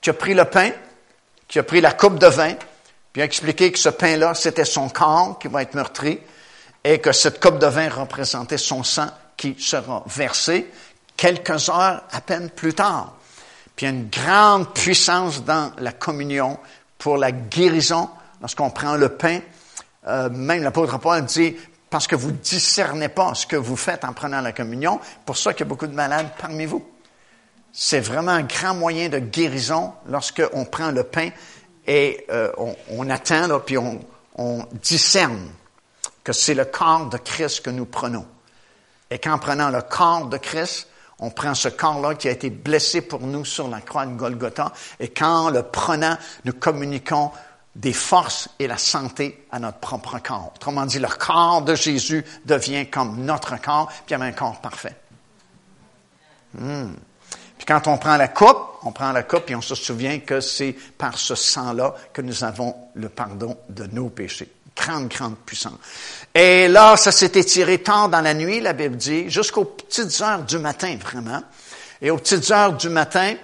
qui 0.00 0.10
a 0.10 0.12
pris 0.12 0.34
le 0.34 0.44
pain, 0.44 0.70
qui 1.48 1.58
a 1.58 1.64
pris 1.64 1.80
la 1.80 1.92
coupe 1.92 2.18
de 2.18 2.26
vin, 2.26 2.54
puis 3.12 3.22
a 3.22 3.24
expliqué 3.24 3.72
que 3.72 3.78
ce 3.78 3.88
pain-là, 3.88 4.34
c'était 4.34 4.64
son 4.64 4.88
corps 4.88 5.38
qui 5.40 5.48
va 5.48 5.62
être 5.62 5.74
meurtri, 5.74 6.20
et 6.84 6.98
que 6.98 7.12
cette 7.12 7.40
coupe 7.42 7.58
de 7.58 7.66
vin 7.66 7.88
représentait 7.88 8.58
son 8.58 8.84
sang 8.84 9.08
qui 9.36 9.56
sera 9.58 10.04
versé 10.06 10.70
quelques 11.16 11.68
heures 11.70 12.02
à 12.10 12.20
peine 12.20 12.50
plus 12.50 12.74
tard. 12.74 13.14
Puis 13.74 13.86
il 13.86 13.90
y 13.90 13.92
a 13.92 13.94
une 13.96 14.08
grande 14.08 14.72
puissance 14.74 15.42
dans 15.44 15.72
la 15.78 15.92
communion 15.92 16.58
pour 16.98 17.16
la 17.16 17.32
guérison. 17.32 18.08
Lorsqu'on 18.40 18.70
prend 18.70 18.96
le 18.96 19.08
pain, 19.08 19.40
euh, 20.06 20.28
même 20.28 20.62
l'apôtre 20.62 20.98
Paul 20.98 21.24
dit, 21.24 21.56
parce 21.88 22.06
que 22.06 22.14
vous 22.14 22.32
discernez 22.32 23.08
pas 23.08 23.34
ce 23.34 23.46
que 23.46 23.56
vous 23.56 23.76
faites 23.76 24.04
en 24.04 24.12
prenant 24.12 24.40
la 24.40 24.52
communion, 24.52 25.00
pour 25.24 25.36
ça 25.36 25.52
qu'il 25.52 25.60
y 25.60 25.62
a 25.62 25.68
beaucoup 25.68 25.86
de 25.86 25.94
malades 25.94 26.28
parmi 26.38 26.66
vous. 26.66 26.86
C'est 27.72 28.00
vraiment 28.00 28.32
un 28.32 28.42
grand 28.42 28.74
moyen 28.74 29.08
de 29.08 29.18
guérison 29.18 29.94
lorsqu'on 30.08 30.64
prend 30.64 30.90
le 30.90 31.04
pain 31.04 31.30
et 31.86 32.26
euh, 32.30 32.52
on, 32.88 33.08
attend, 33.10 33.46
là, 33.46 33.58
puis 33.60 33.78
on, 33.78 34.00
on 34.36 34.64
discerne 34.82 35.50
que 36.24 36.32
c'est 36.32 36.54
le 36.54 36.64
corps 36.64 37.08
de 37.10 37.18
Christ 37.18 37.60
que 37.60 37.70
nous 37.70 37.84
prenons. 37.84 38.26
Et 39.10 39.18
qu'en 39.18 39.38
prenant 39.38 39.68
le 39.68 39.82
corps 39.82 40.26
de 40.26 40.38
Christ, 40.38 40.88
on 41.18 41.30
prend 41.30 41.54
ce 41.54 41.68
corps-là 41.68 42.14
qui 42.14 42.28
a 42.28 42.32
été 42.32 42.50
blessé 42.50 43.02
pour 43.02 43.20
nous 43.20 43.44
sur 43.44 43.68
la 43.68 43.80
croix 43.80 44.06
de 44.06 44.16
Golgotha, 44.16 44.72
et 44.98 45.08
qu'en 45.08 45.50
le 45.50 45.62
prenant, 45.62 46.16
nous 46.44 46.54
communiquons 46.54 47.30
des 47.76 47.92
forces 47.92 48.48
et 48.58 48.66
la 48.66 48.78
santé 48.78 49.46
à 49.50 49.58
notre 49.58 49.78
propre 49.78 50.18
corps. 50.18 50.52
Autrement 50.54 50.86
dit, 50.86 50.98
le 50.98 51.08
corps 51.08 51.62
de 51.62 51.74
Jésus 51.74 52.24
devient 52.44 52.88
comme 52.88 53.24
notre 53.24 53.60
corps, 53.60 53.88
puis 53.88 54.14
il 54.14 54.18
y 54.18 54.22
a 54.22 54.24
un 54.24 54.32
corps 54.32 54.60
parfait. 54.60 54.96
Hmm. 56.54 56.92
Puis 57.56 57.66
quand 57.66 57.86
on 57.88 57.98
prend 57.98 58.16
la 58.16 58.28
coupe, 58.28 58.58
on 58.82 58.92
prend 58.92 59.12
la 59.12 59.22
coupe 59.22 59.50
et 59.50 59.54
on 59.54 59.60
se 59.60 59.74
souvient 59.74 60.20
que 60.20 60.40
c'est 60.40 60.76
par 60.98 61.18
ce 61.18 61.34
sang-là 61.34 61.94
que 62.12 62.22
nous 62.22 62.44
avons 62.44 62.76
le 62.94 63.08
pardon 63.08 63.56
de 63.68 63.86
nos 63.86 64.08
péchés. 64.08 64.52
Grande, 64.76 65.08
grande 65.08 65.36
puissance. 65.38 65.78
Et 66.34 66.66
là, 66.66 66.96
ça 66.96 67.12
s'est 67.12 67.32
étiré 67.34 67.78
tard 67.78 68.08
dans 68.08 68.20
la 68.20 68.34
nuit, 68.34 68.60
la 68.60 68.72
Bible 68.72 68.96
dit, 68.96 69.30
jusqu'aux 69.30 69.64
petites 69.64 70.20
heures 70.20 70.42
du 70.42 70.58
matin, 70.58 70.96
vraiment. 71.00 71.42
Et 72.02 72.10
aux 72.10 72.16
petites 72.16 72.50
heures 72.50 72.72
du 72.72 72.88
matin, 72.88 73.36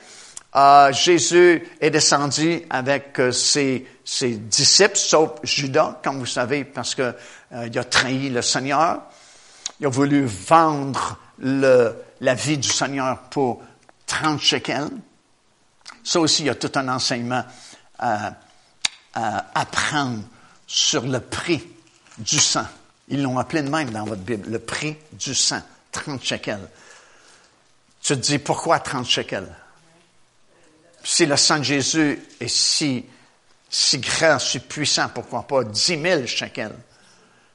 euh, 0.56 0.92
Jésus 0.92 1.68
est 1.80 1.90
descendu 1.90 2.62
avec 2.68 3.20
euh, 3.20 3.30
ses, 3.30 3.86
ses, 4.04 4.30
disciples, 4.30 4.96
sauf 4.96 5.30
Judas, 5.44 6.00
comme 6.02 6.18
vous 6.18 6.26
savez, 6.26 6.64
parce 6.64 6.96
que 6.96 7.14
euh, 7.52 7.68
il 7.68 7.78
a 7.78 7.84
trahi 7.84 8.30
le 8.30 8.42
Seigneur. 8.42 9.02
Il 9.78 9.86
a 9.86 9.88
voulu 9.88 10.24
vendre 10.24 11.18
le, 11.38 11.94
la 12.20 12.34
vie 12.34 12.58
du 12.58 12.68
Seigneur 12.68 13.18
pour 13.30 13.62
30 14.06 14.40
shekels. 14.40 14.90
Ça 16.02 16.18
aussi, 16.18 16.42
il 16.42 16.46
y 16.46 16.50
a 16.50 16.56
tout 16.56 16.72
un 16.74 16.88
enseignement 16.88 17.44
à, 18.00 18.32
à 19.14 19.46
apprendre 19.54 20.24
sur 20.72 21.02
le 21.02 21.18
prix 21.18 21.60
du 22.18 22.38
sang. 22.38 22.66
Ils 23.08 23.20
l'ont 23.20 23.38
appelé 23.38 23.62
de 23.62 23.68
même 23.68 23.90
dans 23.90 24.04
votre 24.04 24.22
Bible, 24.22 24.48
le 24.48 24.60
prix 24.60 24.96
du 25.12 25.34
sang, 25.34 25.60
30 25.90 26.22
shekels. 26.22 26.68
Tu 28.00 28.14
te 28.14 28.20
dis, 28.20 28.38
pourquoi 28.38 28.78
30 28.78 29.04
shekels? 29.04 29.52
si 31.02 31.26
le 31.26 31.36
sang 31.36 31.58
de 31.58 31.64
Jésus 31.64 32.22
est 32.38 32.48
si, 32.48 33.04
si 33.68 33.98
grand, 33.98 34.38
si 34.38 34.60
puissant, 34.60 35.08
pourquoi 35.08 35.42
pas 35.42 35.64
10 35.64 36.00
000 36.00 36.26
shekels? 36.26 36.76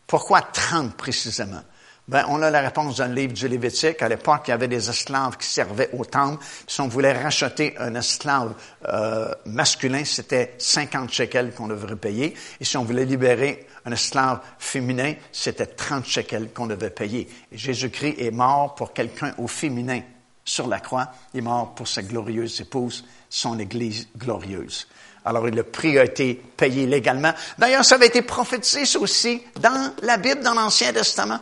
Pourquoi 0.08 0.42
30 0.42 0.96
précisément? 0.96 1.64
Ben, 2.08 2.24
on 2.30 2.42
a 2.44 2.52
la 2.52 2.62
réponse 2.62 2.98
dans 2.98 3.08
le 3.08 3.16
livre 3.16 3.34
du 3.34 3.48
Lévitique. 3.48 4.02
À 4.04 4.08
l'époque, 4.08 4.44
il 4.46 4.52
y 4.52 4.54
avait 4.54 4.68
des 4.68 4.90
esclaves 4.90 5.38
qui 5.38 5.48
servaient 5.48 5.90
au 5.94 6.06
temple. 6.06 6.44
Si 6.68 6.80
on 6.82 6.88
voulait 6.88 7.14
racheter 7.14 7.76
un 7.80 7.96
esclave 7.96 8.54
euh, 8.88 9.34
masculin, 9.46 10.06
c'était 10.06 10.54
50 10.60 11.12
shekels 11.12 11.54
qu'on 11.54 11.68
devrait 11.68 11.96
payer. 11.96 12.36
Et 12.60 12.66
si 12.66 12.78
on 12.78 12.84
voulait 12.84 13.06
libérer 13.06 13.66
un 13.86 13.92
esclave 13.92 14.42
féminin, 14.60 15.16
c'était 15.32 15.66
30 15.66 16.06
shekels 16.06 16.54
qu'on 16.54 16.68
devait 16.68 16.92
payer. 16.92 17.28
Jésus-Christ 17.52 18.16
est 18.20 18.32
mort 18.32 18.76
pour 18.76 18.94
quelqu'un 18.94 19.34
au 19.40 19.48
féminin 19.48 20.02
sur 20.44 20.68
la 20.68 20.80
croix. 20.80 21.08
Il 21.34 21.40
est 21.40 21.42
mort 21.42 21.74
pour 21.74 21.88
sa 21.88 22.04
glorieuse 22.04 22.62
épouse 22.62 23.04
son 23.36 23.60
Église 23.60 24.08
glorieuse. 24.18 24.88
Alors 25.26 25.46
le 25.48 25.64
prix 25.64 25.98
a 25.98 26.06
été 26.06 26.36
payé 26.36 26.86
légalement. 26.86 27.34
D'ailleurs, 27.58 27.84
ça 27.84 27.96
avait 27.96 28.08
été 28.08 28.22
prophétisé 28.22 28.98
aussi 28.98 29.42
dans 29.60 29.92
la 30.04 30.18
Bible, 30.18 30.42
dans 30.42 30.54
l'Ancien 30.54 30.94
Testament. 30.94 31.40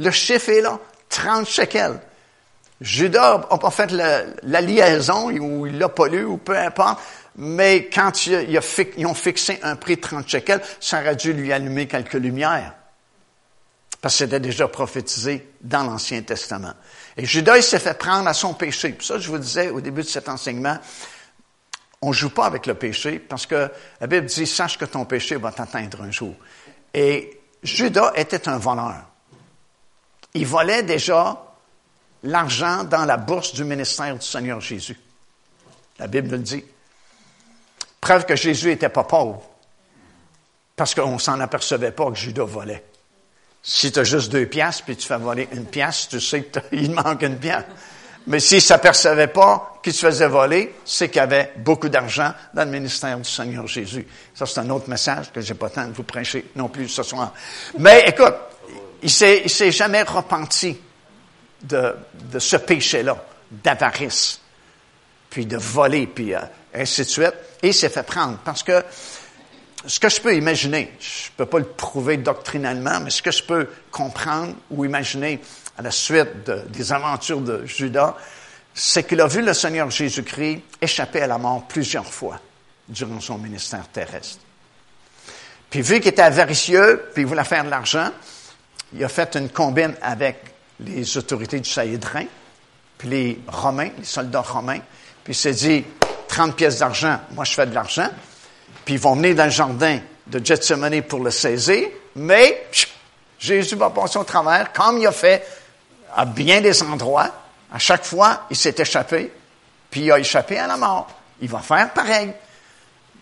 Le 0.00 0.10
chiffre 0.10 0.48
est 0.48 0.62
là, 0.62 0.78
30 1.10 1.46
shekels. 1.46 2.00
Judas 2.80 3.46
n'a 3.50 3.58
pas 3.58 3.70
fait 3.70 3.92
la, 3.92 4.60
liaison, 4.62 5.30
ou 5.30 5.66
il 5.66 5.78
l'a 5.78 5.90
pas 5.90 6.08
lu, 6.08 6.24
ou 6.24 6.38
peu 6.38 6.56
importe. 6.56 7.00
mais 7.36 7.90
quand 7.92 8.26
ils 8.26 9.06
ont 9.06 9.14
fixé 9.14 9.58
un 9.62 9.76
prix 9.76 9.96
de 9.96 10.00
30 10.00 10.26
shekels, 10.26 10.62
ça 10.80 11.00
aurait 11.00 11.16
dû 11.16 11.34
lui 11.34 11.52
allumer 11.52 11.86
quelques 11.86 12.14
lumières. 12.14 12.74
Parce 14.00 14.14
que 14.14 14.18
c'était 14.20 14.40
déjà 14.40 14.66
prophétisé 14.68 15.50
dans 15.60 15.82
l'Ancien 15.82 16.22
Testament. 16.22 16.72
Et 17.18 17.26
Judas, 17.26 17.58
il 17.58 17.62
s'est 17.62 17.78
fait 17.78 17.98
prendre 17.98 18.26
à 18.26 18.32
son 18.32 18.54
péché. 18.54 18.92
Puis 18.92 19.06
ça, 19.06 19.18
je 19.18 19.28
vous 19.28 19.36
disais 19.36 19.68
au 19.68 19.82
début 19.82 20.00
de 20.00 20.06
cet 20.06 20.30
enseignement, 20.30 20.78
on 22.00 22.12
joue 22.12 22.30
pas 22.30 22.46
avec 22.46 22.64
le 22.64 22.72
péché 22.72 23.18
parce 23.18 23.44
que 23.44 23.70
la 24.00 24.06
Bible 24.06 24.24
dit, 24.24 24.46
sache 24.46 24.78
que 24.78 24.86
ton 24.86 25.04
péché 25.04 25.36
va 25.36 25.52
t'atteindre 25.52 26.00
un 26.00 26.10
jour. 26.10 26.34
Et 26.94 27.38
Judas 27.62 28.12
était 28.16 28.48
un 28.48 28.56
voleur. 28.56 29.09
Il 30.34 30.46
volait 30.46 30.82
déjà 30.82 31.42
l'argent 32.22 32.84
dans 32.84 33.04
la 33.04 33.16
bourse 33.16 33.54
du 33.54 33.64
ministère 33.64 34.14
du 34.14 34.26
Seigneur 34.26 34.60
Jésus. 34.60 34.98
La 35.98 36.06
Bible 36.06 36.30
le 36.30 36.38
dit. 36.38 36.64
Preuve 38.00 38.24
que 38.24 38.36
Jésus 38.36 38.68
n'était 38.68 38.88
pas 38.88 39.04
pauvre. 39.04 39.42
Parce 40.76 40.94
qu'on 40.94 41.12
ne 41.12 41.18
s'en 41.18 41.38
apercevait 41.40 41.92
pas 41.92 42.10
que 42.10 42.16
Judas 42.16 42.44
volait. 42.44 42.84
Si 43.62 43.92
tu 43.92 43.98
as 43.98 44.04
juste 44.04 44.32
deux 44.32 44.46
piastres, 44.46 44.84
puis 44.84 44.96
tu 44.96 45.06
fais 45.06 45.18
voler 45.18 45.48
une 45.52 45.66
pièce, 45.66 46.08
tu 46.08 46.20
sais 46.20 46.44
qu'il 46.44 46.90
manque 46.94 47.22
une 47.22 47.38
pièce. 47.38 47.64
Mais 48.26 48.40
s'il 48.40 48.58
ne 48.58 48.62
s'apercevait 48.62 49.28
pas 49.28 49.80
qu'il 49.82 49.92
se 49.92 50.06
faisait 50.06 50.28
voler, 50.28 50.74
c'est 50.84 51.08
qu'il 51.08 51.16
y 51.16 51.20
avait 51.20 51.52
beaucoup 51.56 51.88
d'argent 51.88 52.32
dans 52.54 52.64
le 52.64 52.70
ministère 52.70 53.18
du 53.18 53.28
Seigneur 53.28 53.66
Jésus. 53.66 54.06
Ça, 54.34 54.46
c'est 54.46 54.60
un 54.60 54.70
autre 54.70 54.88
message 54.88 55.32
que 55.32 55.40
j'ai 55.40 55.54
pas 55.54 55.70
temps 55.70 55.86
de 55.86 55.92
vous 55.92 56.02
prêcher 56.02 56.46
non 56.56 56.68
plus 56.68 56.88
ce 56.88 57.02
soir. 57.02 57.34
Mais 57.78 58.04
écoute, 58.06 58.34
il 59.02 59.10
il 59.44 59.50
s'est 59.50 59.72
jamais 59.72 60.02
repenti 60.02 60.78
de, 61.62 61.94
de 62.32 62.38
ce 62.38 62.56
péché-là, 62.56 63.24
d'avarice, 63.50 64.40
puis 65.28 65.46
de 65.46 65.56
voler, 65.56 66.06
puis 66.06 66.34
euh, 66.34 66.40
ainsi 66.74 67.02
de 67.02 67.06
suite. 67.06 67.34
Et 67.62 67.68
il 67.68 67.74
s'est 67.74 67.88
fait 67.88 68.02
prendre 68.02 68.38
parce 68.38 68.62
que 68.62 68.82
ce 69.86 69.98
que 69.98 70.08
je 70.08 70.20
peux 70.20 70.36
imaginer, 70.36 70.92
je 71.00 71.28
ne 71.28 71.36
peux 71.38 71.46
pas 71.46 71.58
le 71.58 71.64
prouver 71.64 72.18
doctrinalement, 72.18 73.00
mais 73.00 73.10
ce 73.10 73.22
que 73.22 73.30
je 73.30 73.42
peux 73.42 73.68
comprendre 73.90 74.54
ou 74.70 74.84
imaginer 74.84 75.40
à 75.78 75.82
la 75.82 75.90
suite 75.90 76.50
des 76.68 76.92
aventures 76.92 77.40
de 77.40 77.64
Judas, 77.64 78.14
c'est 78.74 79.04
qu'il 79.04 79.20
a 79.20 79.26
vu 79.26 79.42
le 79.42 79.54
Seigneur 79.54 79.90
Jésus-Christ 79.90 80.62
échapper 80.80 81.22
à 81.22 81.26
la 81.26 81.38
mort 81.38 81.66
plusieurs 81.66 82.06
fois 82.06 82.40
durant 82.88 83.20
son 83.20 83.38
ministère 83.38 83.88
terrestre. 83.88 84.40
Puis 85.70 85.82
vu 85.82 86.00
qu'il 86.00 86.08
était 86.08 86.22
avaricieux, 86.22 87.08
puis 87.14 87.22
il 87.22 87.26
voulait 87.26 87.44
faire 87.44 87.64
de 87.64 87.70
l'argent, 87.70 88.10
il 88.94 89.04
a 89.04 89.08
fait 89.08 89.36
une 89.36 89.48
combine 89.48 89.94
avec 90.02 90.42
les 90.80 91.16
autorités 91.16 91.60
du 91.60 91.68
Saïdrin, 91.68 92.24
puis 92.98 93.08
les 93.08 93.40
Romains, 93.46 93.90
les 93.98 94.04
soldats 94.04 94.40
romains, 94.40 94.80
puis 95.22 95.32
il 95.32 95.36
s'est 95.36 95.52
dit, 95.52 95.84
30 96.28 96.56
pièces 96.56 96.78
d'argent, 96.78 97.20
moi 97.32 97.44
je 97.44 97.52
fais 97.52 97.66
de 97.66 97.74
l'argent, 97.74 98.08
puis 98.84 98.94
ils 98.94 99.00
vont 99.00 99.14
venir 99.14 99.34
dans 99.34 99.44
le 99.44 99.50
jardin 99.50 99.98
de 100.26 100.44
Gethsemane 100.44 101.02
pour 101.02 101.20
le 101.20 101.30
saisir, 101.30 101.88
mais 102.16 102.66
Jésus 103.38 103.76
va 103.76 103.90
passer 103.90 104.18
au 104.18 104.24
travers, 104.24 104.72
comme 104.72 104.98
il 104.98 105.06
a 105.06 105.12
fait 105.12 105.46
à 106.14 106.24
bien 106.24 106.60
des 106.60 106.82
endroits. 106.82 107.30
À 107.72 107.78
chaque 107.78 108.04
fois, 108.04 108.46
il 108.50 108.56
s'est 108.56 108.74
échappé, 108.78 109.32
puis 109.90 110.02
il 110.02 110.12
a 110.12 110.18
échappé 110.18 110.58
à 110.58 110.66
la 110.66 110.76
mort. 110.76 111.08
Il 111.40 111.48
va 111.48 111.60
faire 111.60 111.92
pareil. 111.92 112.32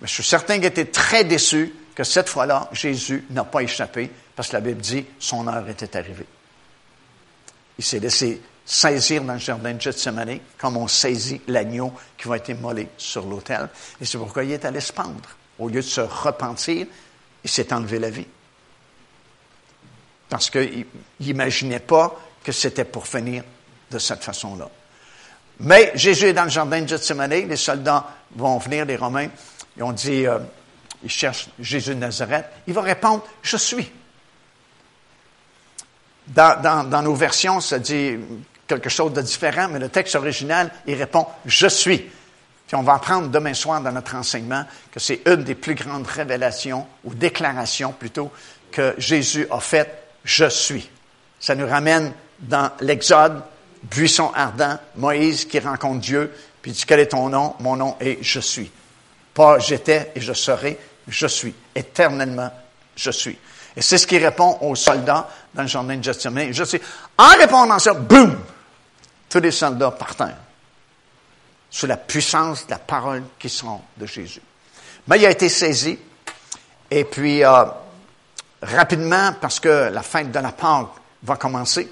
Mais 0.00 0.08
je 0.08 0.14
suis 0.14 0.24
certain 0.24 0.54
qu'il 0.56 0.64
était 0.64 0.86
très 0.86 1.24
déçu 1.24 1.72
que 1.94 2.04
cette 2.04 2.28
fois-là, 2.28 2.68
Jésus 2.72 3.26
n'a 3.30 3.44
pas 3.44 3.60
échappé, 3.60 4.10
parce 4.39 4.51
que 4.51 4.55
la 4.55 4.61
Bible 4.61 4.80
dit 4.80 5.05
son 5.18 5.49
heure 5.49 5.68
était 5.68 5.97
arrivée. 5.97 6.24
Il 7.76 7.84
s'est 7.84 7.99
laissé 7.99 8.41
saisir 8.64 9.24
dans 9.24 9.32
le 9.32 9.41
jardin 9.41 9.74
de 9.74 9.80
Gethsemane, 9.80 10.39
comme 10.57 10.76
on 10.76 10.86
saisit 10.86 11.41
l'agneau 11.49 11.93
qui 12.16 12.28
va 12.28 12.36
être 12.36 12.49
immolé 12.49 12.86
sur 12.97 13.26
l'autel. 13.26 13.68
Et 14.01 14.05
c'est 14.05 14.16
pourquoi 14.16 14.45
il 14.45 14.53
est 14.53 14.64
allé 14.64 14.78
se 14.78 14.93
pendre. 14.93 15.28
Au 15.59 15.68
lieu 15.68 15.80
de 15.80 15.80
se 15.80 16.03
repentir, 16.03 16.86
il 17.43 17.51
s'est 17.51 17.72
enlevé 17.72 17.99
la 17.99 18.11
vie. 18.11 18.28
Parce 20.28 20.51
qu'il 20.51 20.86
n'imaginait 21.18 21.80
pas 21.80 22.16
que 22.45 22.53
c'était 22.53 22.84
pour 22.84 23.09
finir 23.09 23.43
de 23.91 23.99
cette 23.99 24.22
façon-là. 24.22 24.70
Mais 25.59 25.91
Jésus 25.97 26.26
est 26.26 26.32
dans 26.32 26.45
le 26.45 26.51
jardin 26.51 26.80
de 26.80 26.86
Gethsemane, 26.86 27.30
les 27.30 27.57
soldats 27.57 28.07
vont 28.36 28.59
venir, 28.59 28.84
les 28.84 28.95
Romains, 28.95 29.30
et 29.76 29.82
on 29.82 29.91
dit, 29.91 30.28
euh, 30.28 30.39
ils 31.03 31.11
cherchent 31.11 31.49
Jésus 31.59 31.97
de 31.97 32.01
Nazareth. 32.01 32.47
Il 32.68 32.74
va 32.74 32.82
répondre, 32.82 33.26
je 33.43 33.57
suis. 33.57 33.91
Dans, 36.35 37.03
nos 37.03 37.14
versions, 37.14 37.61
ça 37.61 37.79
dit 37.79 38.16
quelque 38.66 38.91
chose 38.91 39.12
de 39.12 39.22
différent, 39.22 39.68
mais 39.68 39.79
le 39.79 39.89
texte 39.89 40.14
original, 40.14 40.70
il 40.87 40.95
répond, 40.95 41.26
je 41.47 41.66
suis. 41.66 41.99
Puis 41.99 42.76
on 42.76 42.83
va 42.83 42.95
apprendre 42.95 43.29
demain 43.29 43.55
soir 43.55 43.81
dans 43.81 43.93
notre 43.93 44.14
enseignement 44.14 44.64
que 44.93 45.01
c'est 45.01 45.22
une 45.26 45.43
des 45.43 45.55
plus 45.55 45.74
grandes 45.74 46.07
révélations, 46.07 46.87
ou 47.05 47.14
déclarations 47.14 47.93
plutôt, 47.93 48.31
que 48.70 48.95
Jésus 48.99 49.47
a 49.51 49.59
faites, 49.59 50.05
je 50.24 50.49
suis. 50.51 50.91
Ça 51.41 51.55
nous 51.55 51.66
ramène 51.66 52.12
dans 52.41 52.70
l'Exode, 52.81 53.43
buisson 53.83 54.31
ardent, 54.35 54.79
Moïse 54.97 55.47
qui 55.47 55.59
rencontre 55.59 56.01
Dieu, 56.01 56.33
puis 56.61 56.72
dit, 56.72 56.85
quel 56.87 57.01
est 57.01 57.07
ton 57.07 57.29
nom? 57.29 57.55
Mon 57.61 57.76
nom 57.76 57.97
est 58.01 58.18
je 58.22 58.41
suis. 58.41 58.70
Pas 59.33 59.59
j'étais 59.59 60.12
et 60.14 60.20
je 60.20 60.33
serai, 60.33 60.79
je 61.07 61.26
suis. 61.26 61.55
Éternellement, 61.74 62.53
je 62.97 63.11
suis. 63.11 63.39
Et 63.76 63.82
c'est 63.82 63.98
ce 63.98 64.06
qui 64.06 64.18
répond 64.18 64.58
aux 64.60 64.74
soldats 64.74 65.28
dans 65.54 65.62
le 65.62 65.68
jardin 65.68 65.96
de 65.96 66.02
Gethsemane. 66.02 66.52
Je 66.52 66.64
suis. 66.64 66.80
En 67.16 67.36
répondant 67.38 67.74
à 67.74 67.78
ça, 67.78 67.94
boum! 67.94 68.38
Tous 69.28 69.40
les 69.40 69.50
soldats 69.50 69.90
partent 69.90 70.22
sous 71.70 71.86
la 71.86 71.96
puissance 71.96 72.66
de 72.66 72.70
la 72.70 72.78
parole 72.78 73.24
qui 73.38 73.48
sont 73.48 73.80
de 73.96 74.06
Jésus. 74.06 74.40
Mais 75.06 75.18
il 75.18 75.26
a 75.26 75.30
été 75.30 75.48
saisi, 75.48 75.98
et 76.90 77.04
puis 77.04 77.44
euh, 77.44 77.64
rapidement, 78.62 79.34
parce 79.40 79.60
que 79.60 79.90
la 79.92 80.02
fête 80.02 80.30
de 80.30 80.38
la 80.38 80.52
Pâque 80.52 80.88
va 81.22 81.36
commencer, 81.36 81.90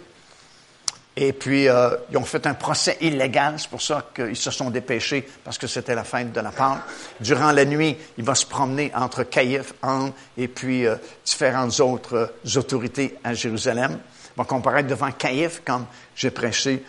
et 1.19 1.33
puis, 1.33 1.67
euh, 1.67 1.97
ils 2.11 2.19
ont 2.19 2.27
fait 2.27 2.47
un 2.47 2.53
procès 2.53 2.99
illégal, 3.01 3.55
c'est 3.57 3.71
pour 3.71 3.81
ça 3.81 4.11
qu'ils 4.15 4.37
se 4.37 4.51
sont 4.51 4.69
dépêchés, 4.69 5.27
parce 5.43 5.57
que 5.57 5.67
c'était 5.67 5.95
la 5.95 6.05
fête 6.05 6.31
de 6.31 6.41
la 6.41 6.51
Pâque. 6.51 6.83
Durant 7.21 7.53
la 7.53 7.65
nuit, 7.65 7.97
il 8.19 8.25
va 8.25 8.35
se 8.35 8.45
promener 8.45 8.93
entre 8.95 9.23
Caïphe, 9.23 9.73
Anne 9.83 10.13
et 10.37 10.47
puis 10.47 10.87
euh, 10.87 10.97
différentes 11.25 11.81
autres 11.81 12.15
euh, 12.17 12.59
autorités 12.59 13.17
à 13.25 13.33
Jérusalem. 13.33 13.99
Il 14.35 14.39
va 14.39 14.45
comparaître 14.45 14.89
devant 14.89 15.11
Caïphe, 15.11 15.63
comme 15.65 15.87
j'ai 16.15 16.31
prêché 16.31 16.85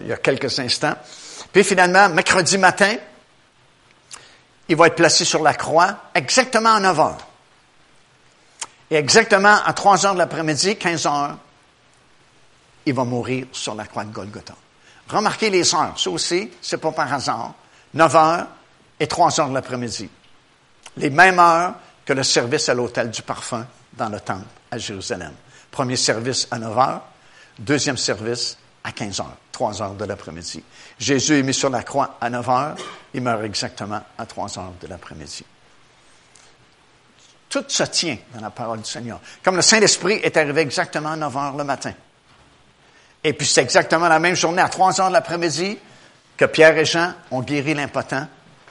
il 0.00 0.08
y 0.08 0.12
a 0.12 0.16
quelques 0.16 0.58
instants. 0.58 0.96
Puis 1.52 1.62
finalement, 1.62 2.08
mercredi 2.08 2.58
matin, 2.58 2.96
il 4.68 4.74
va 4.74 4.88
être 4.88 4.96
placé 4.96 5.24
sur 5.24 5.40
la 5.40 5.54
croix 5.54 5.98
exactement 6.16 6.74
à 6.74 6.80
9 6.80 6.98
heures. 6.98 7.26
Et 8.90 8.96
exactement 8.96 9.54
à 9.64 9.72
3 9.72 10.04
heures 10.04 10.14
de 10.14 10.18
l'après-midi, 10.18 10.74
15 10.74 11.06
heures, 11.06 11.36
il 12.88 12.94
va 12.94 13.04
mourir 13.04 13.46
sur 13.52 13.74
la 13.74 13.84
croix 13.84 14.04
de 14.04 14.12
Golgotha. 14.12 14.54
Remarquez 15.08 15.50
les 15.50 15.74
heures. 15.74 15.98
Ça 15.98 16.10
aussi, 16.10 16.50
c'est 16.60 16.78
pas 16.78 16.92
par 16.92 17.12
hasard. 17.12 17.54
9 17.94 18.16
heures 18.16 18.46
et 18.98 19.06
3 19.06 19.40
heures 19.40 19.48
de 19.48 19.54
l'après-midi. 19.54 20.08
Les 20.96 21.10
mêmes 21.10 21.38
heures 21.38 21.74
que 22.04 22.12
le 22.14 22.22
service 22.22 22.68
à 22.68 22.74
l'hôtel 22.74 23.10
du 23.10 23.22
parfum 23.22 23.66
dans 23.92 24.08
le 24.08 24.20
temple 24.20 24.46
à 24.70 24.78
Jérusalem. 24.78 25.32
Premier 25.70 25.96
service 25.96 26.48
à 26.50 26.58
9 26.58 26.78
heures, 26.78 27.02
deuxième 27.58 27.98
service 27.98 28.56
à 28.82 28.92
15 28.92 29.20
heures, 29.20 29.36
3 29.52 29.82
heures 29.82 29.94
de 29.94 30.04
l'après-midi. 30.06 30.62
Jésus 30.98 31.38
est 31.38 31.42
mis 31.42 31.54
sur 31.54 31.68
la 31.68 31.82
croix 31.82 32.16
à 32.20 32.30
9 32.30 32.48
heures, 32.48 32.76
il 33.12 33.20
meurt 33.20 33.42
exactement 33.44 34.00
à 34.16 34.26
3 34.26 34.58
heures 34.58 34.72
de 34.80 34.86
l'après-midi. 34.86 35.44
Tout 37.50 37.64
se 37.68 37.82
tient 37.84 38.16
dans 38.34 38.40
la 38.40 38.50
parole 38.50 38.80
du 38.80 38.90
Seigneur. 38.90 39.20
Comme 39.42 39.56
le 39.56 39.62
Saint-Esprit 39.62 40.20
est 40.22 40.36
arrivé 40.36 40.62
exactement 40.62 41.12
à 41.12 41.16
9 41.16 41.36
heures 41.36 41.56
le 41.56 41.64
matin. 41.64 41.92
Et 43.24 43.32
puis 43.32 43.46
c'est 43.46 43.62
exactement 43.62 44.08
la 44.08 44.18
même 44.18 44.36
journée, 44.36 44.62
à 44.62 44.68
3 44.68 45.00
heures 45.00 45.08
de 45.08 45.14
l'après-midi, 45.14 45.78
que 46.36 46.44
Pierre 46.44 46.76
et 46.78 46.84
Jean 46.84 47.12
ont 47.30 47.40
guéri 47.40 47.74
l'impotent 47.74 48.28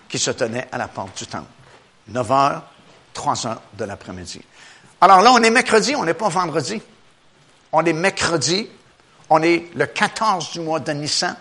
qui 0.07 0.17
se 0.17 0.31
tenait 0.31 0.67
à 0.71 0.77
la 0.77 0.87
porte 0.87 1.17
du 1.17 1.27
temple. 1.27 1.49
9 2.07 2.31
heures, 2.31 2.63
3 3.13 3.47
heures 3.47 3.61
de 3.73 3.83
l'après-midi. 3.83 4.41
Alors 5.01 5.21
là, 5.21 5.31
on 5.33 5.43
est 5.43 5.49
mercredi, 5.49 5.95
on 5.95 6.05
n'est 6.05 6.13
pas 6.13 6.29
vendredi. 6.29 6.81
On 7.71 7.83
est 7.85 7.93
mercredi, 7.93 8.69
on 9.29 9.43
est 9.43 9.67
le 9.75 9.85
14 9.85 10.51
du 10.51 10.61
mois 10.61 10.79
de 10.79 10.91
Nissan. 10.93 11.35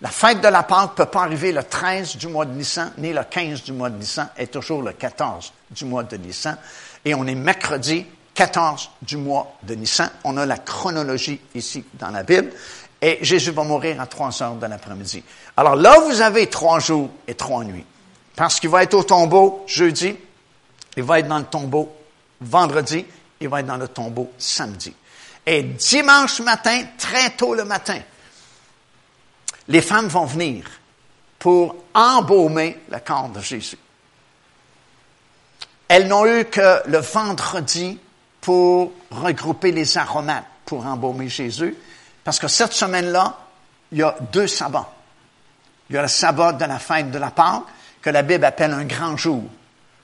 La 0.00 0.10
fête 0.10 0.40
de 0.40 0.48
la 0.48 0.62
Pâque 0.62 0.90
ne 0.90 1.04
peut 1.04 1.10
pas 1.10 1.22
arriver 1.22 1.50
le 1.50 1.64
13 1.64 2.16
du 2.16 2.28
mois 2.28 2.44
de 2.44 2.52
Nissan, 2.52 2.92
ni 2.98 3.12
le 3.12 3.24
15 3.24 3.64
du 3.64 3.72
mois 3.72 3.90
de 3.90 3.96
Nissan, 3.96 4.28
est 4.36 4.52
toujours 4.52 4.82
le 4.82 4.92
14 4.92 5.52
du 5.70 5.84
mois 5.84 6.04
de 6.04 6.16
Nissan. 6.16 6.56
Et 7.04 7.14
on 7.14 7.26
est 7.26 7.34
mercredi 7.34 8.06
14 8.34 8.90
du 9.02 9.16
mois 9.16 9.56
de 9.62 9.74
Nissan. 9.74 10.10
On 10.24 10.36
a 10.36 10.46
la 10.46 10.58
chronologie 10.58 11.40
ici 11.54 11.84
dans 11.94 12.10
la 12.10 12.22
Bible. 12.22 12.50
Et 13.00 13.18
Jésus 13.22 13.50
va 13.50 13.62
mourir 13.64 14.00
à 14.00 14.06
3 14.06 14.42
heures 14.42 14.54
de 14.54 14.66
l'après-midi. 14.66 15.22
Alors 15.56 15.76
là, 15.76 15.98
vous 16.00 16.20
avez 16.20 16.48
trois 16.48 16.80
jours 16.80 17.10
et 17.26 17.34
trois 17.34 17.62
nuits. 17.64 17.84
Parce 18.34 18.58
qu'il 18.58 18.70
va 18.70 18.82
être 18.82 18.94
au 18.94 19.04
tombeau 19.04 19.64
jeudi, 19.66 20.16
il 20.96 21.02
va 21.02 21.20
être 21.20 21.28
dans 21.28 21.38
le 21.38 21.44
tombeau 21.44 21.94
vendredi, 22.40 23.04
il 23.40 23.48
va 23.48 23.60
être 23.60 23.66
dans 23.66 23.76
le 23.76 23.88
tombeau 23.88 24.32
samedi. 24.38 24.94
Et 25.46 25.62
dimanche 25.62 26.40
matin, 26.40 26.84
très 26.98 27.30
tôt 27.30 27.54
le 27.54 27.64
matin, 27.64 28.00
les 29.68 29.82
femmes 29.82 30.08
vont 30.08 30.24
venir 30.24 30.64
pour 31.38 31.76
embaumer 31.92 32.80
le 32.90 32.98
corps 33.00 33.28
de 33.28 33.40
Jésus. 33.40 33.78
elles 35.88 36.08
n'ont 36.08 36.26
eu 36.26 36.46
que 36.46 36.82
le 36.88 36.98
vendredi 36.98 37.98
pour 38.44 38.92
regrouper 39.10 39.72
les 39.72 39.96
aromates 39.96 40.44
pour 40.66 40.84
embaumer 40.84 41.28
Jésus, 41.28 41.74
parce 42.22 42.38
que 42.38 42.48
cette 42.48 42.72
semaine-là, 42.72 43.38
il 43.90 43.98
y 43.98 44.02
a 44.02 44.14
deux 44.32 44.46
sabbats. 44.46 44.90
Il 45.88 45.96
y 45.96 45.98
a 45.98 46.02
le 46.02 46.08
sabbat 46.08 46.52
de 46.52 46.64
la 46.64 46.78
fête 46.78 47.10
de 47.10 47.18
la 47.18 47.30
Pâque, 47.30 47.62
que 48.02 48.10
la 48.10 48.22
Bible 48.22 48.44
appelle 48.44 48.72
un 48.72 48.84
grand 48.84 49.16
jour. 49.16 49.42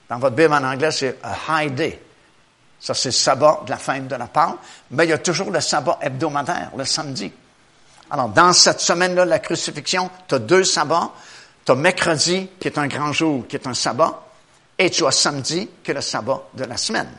Dans 0.09 0.19
votre 0.19 0.37
Bible 0.37 0.55
en 0.55 0.65
anglais, 0.65 0.91
c'est 0.91 1.19
a 1.23 1.63
high 1.63 1.75
day. 1.75 2.03
Ça, 2.79 2.95
c'est 2.95 3.11
le 3.11 3.13
sabbat 3.13 3.61
de 3.67 3.71
la 3.71 3.77
fête 3.77 4.09
de 4.09 4.17
la 4.17 4.27
Pâque. 4.27 4.57
Mais 4.93 5.05
il 5.05 5.11
y 5.11 5.13
a 5.13 5.19
toujours 5.19 5.51
le 5.51 5.61
sabbat 5.61 5.99
hebdomadaire, 6.01 6.71
le 6.77 6.85
samedi. 6.85 7.31
Alors, 8.11 8.31
dans 8.31 8.53
cette 8.53 8.81
semaine-là 8.81 9.25
la 9.27 9.39
crucifixion, 9.39 10.11
tu 10.27 10.35
as 10.35 10.39
deux 10.39 10.65
sabbats. 10.65 11.11
Tu 11.65 11.73
as 11.73 11.75
mercredi, 11.75 12.49
qui 12.59 12.69
est 12.69 12.79
un 12.79 12.87
grand 12.87 13.13
jour, 13.13 13.47
qui 13.47 13.57
est 13.57 13.67
un 13.67 13.75
sabbat, 13.75 14.23
et 14.79 14.89
tu 14.91 15.07
as 15.07 15.11
samedi, 15.11 15.69
qui 15.85 15.91
est 15.91 15.95
le 15.95 16.01
sabbat 16.01 16.43
de 16.55 16.65
la 16.65 16.79
semaine. 16.79 17.11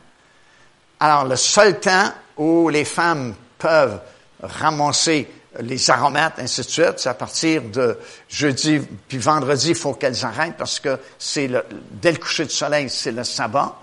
Alors, 1.04 1.26
le 1.26 1.36
seul 1.36 1.80
temps 1.80 2.14
où 2.38 2.70
les 2.70 2.86
femmes 2.86 3.34
peuvent 3.58 4.00
ramasser 4.40 5.28
les 5.60 5.90
aromates, 5.90 6.38
ainsi 6.38 6.62
de 6.62 6.68
suite, 6.68 6.94
c'est 6.98 7.10
à 7.10 7.16
partir 7.16 7.64
de 7.64 7.98
jeudi, 8.30 8.80
puis 9.08 9.18
vendredi, 9.18 9.70
il 9.70 9.76
faut 9.76 9.94
qu'elles 9.94 10.24
arrêtent 10.24 10.58
parce 10.58 10.80
que 10.80 11.00
c'est 11.18 11.48
le, 11.48 11.66
dès 11.90 12.12
le 12.12 12.20
coucher 12.20 12.46
du 12.46 12.52
soleil, 12.54 12.88
c'est 12.88 13.12
le 13.12 13.24
sabbat. 13.24 13.76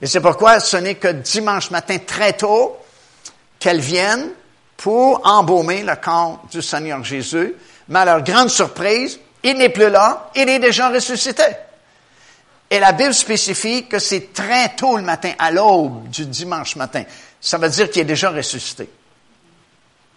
Et 0.00 0.06
c'est 0.06 0.22
pourquoi 0.22 0.60
ce 0.60 0.78
n'est 0.78 0.94
que 0.94 1.08
dimanche 1.08 1.70
matin 1.70 1.98
très 1.98 2.32
tôt 2.32 2.78
qu'elles 3.58 3.80
viennent 3.80 4.30
pour 4.78 5.20
embaumer 5.26 5.82
le 5.82 5.94
corps 5.96 6.42
du 6.50 6.62
Seigneur 6.62 7.04
Jésus. 7.04 7.54
Mais 7.88 7.98
à 7.98 8.04
leur 8.06 8.22
grande 8.22 8.48
surprise, 8.48 9.20
il 9.42 9.58
n'est 9.58 9.68
plus 9.68 9.90
là, 9.90 10.30
il 10.34 10.48
est 10.48 10.58
déjà 10.58 10.88
ressuscité. 10.88 11.44
Et 12.72 12.80
la 12.80 12.92
Bible 12.92 13.12
spécifie 13.12 13.86
que 13.86 13.98
c'est 13.98 14.32
très 14.32 14.74
tôt 14.74 14.96
le 14.96 15.02
matin, 15.02 15.34
à 15.38 15.50
l'aube 15.50 16.08
du 16.08 16.24
dimanche 16.24 16.74
matin. 16.76 17.04
Ça 17.38 17.58
veut 17.58 17.68
dire 17.68 17.90
qu'il 17.90 18.00
est 18.00 18.06
déjà 18.06 18.30
ressuscité. 18.30 18.88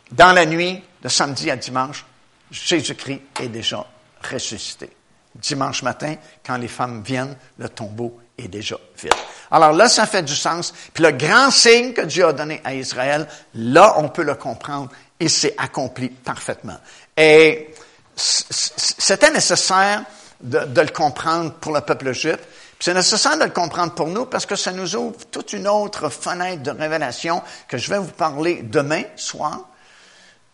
Dans 0.10 0.32
la 0.32 0.46
nuit 0.46 0.82
de 1.04 1.10
samedi 1.10 1.52
à 1.52 1.58
dimanche, 1.58 2.06
Jésus-Christ 2.50 3.20
est 3.42 3.50
déjà 3.50 3.86
ressuscité. 4.32 4.90
Dimanche 5.36 5.84
matin, 5.84 6.16
quand 6.46 6.56
les 6.56 6.70
femmes 6.70 7.04
viennent, 7.04 7.36
le 7.58 7.68
tombeau 7.68 8.22
est 8.38 8.48
déjà 8.48 8.78
vide. 9.02 9.12
Alors 9.52 9.74
là, 9.74 9.90
ça 9.90 10.06
fait 10.06 10.24
du 10.24 10.36
sens. 10.36 10.74
Puis 10.94 11.04
le 11.04 11.12
grand 11.12 11.52
signe 11.52 11.92
que 11.92 12.04
Dieu 12.04 12.26
a 12.26 12.32
donné 12.32 12.62
à 12.64 12.74
Israël, 12.74 13.28
là, 13.56 13.96
on 13.98 14.08
peut 14.08 14.24
le 14.24 14.36
comprendre 14.36 14.92
et 15.20 15.28
c'est 15.28 15.56
accompli 15.58 16.08
parfaitement. 16.08 16.78
Et 17.18 17.76
c'était 18.16 19.32
nécessaire 19.32 20.06
de, 20.46 20.82
le 20.82 20.88
comprendre 20.90 21.54
pour 21.54 21.74
le 21.74 21.82
peuple 21.82 22.14
juif. 22.14 22.38
C'est 22.80 22.94
nécessaire 22.94 23.38
de 23.38 23.46
le 23.46 23.50
comprendre 23.50 23.94
pour 23.94 24.08
nous 24.08 24.26
parce 24.26 24.46
que 24.46 24.56
ça 24.56 24.72
nous 24.72 24.96
ouvre 24.96 25.18
toute 25.32 25.54
une 25.54 25.68
autre 25.68 26.10
fenêtre 26.10 26.64
de 26.64 26.72
révélation 26.72 27.42
que 27.68 27.78
je 27.78 27.90
vais 27.90 28.00
vous 28.00 28.12
parler 28.12 28.62
demain 28.64 29.04
soir. 29.16 29.62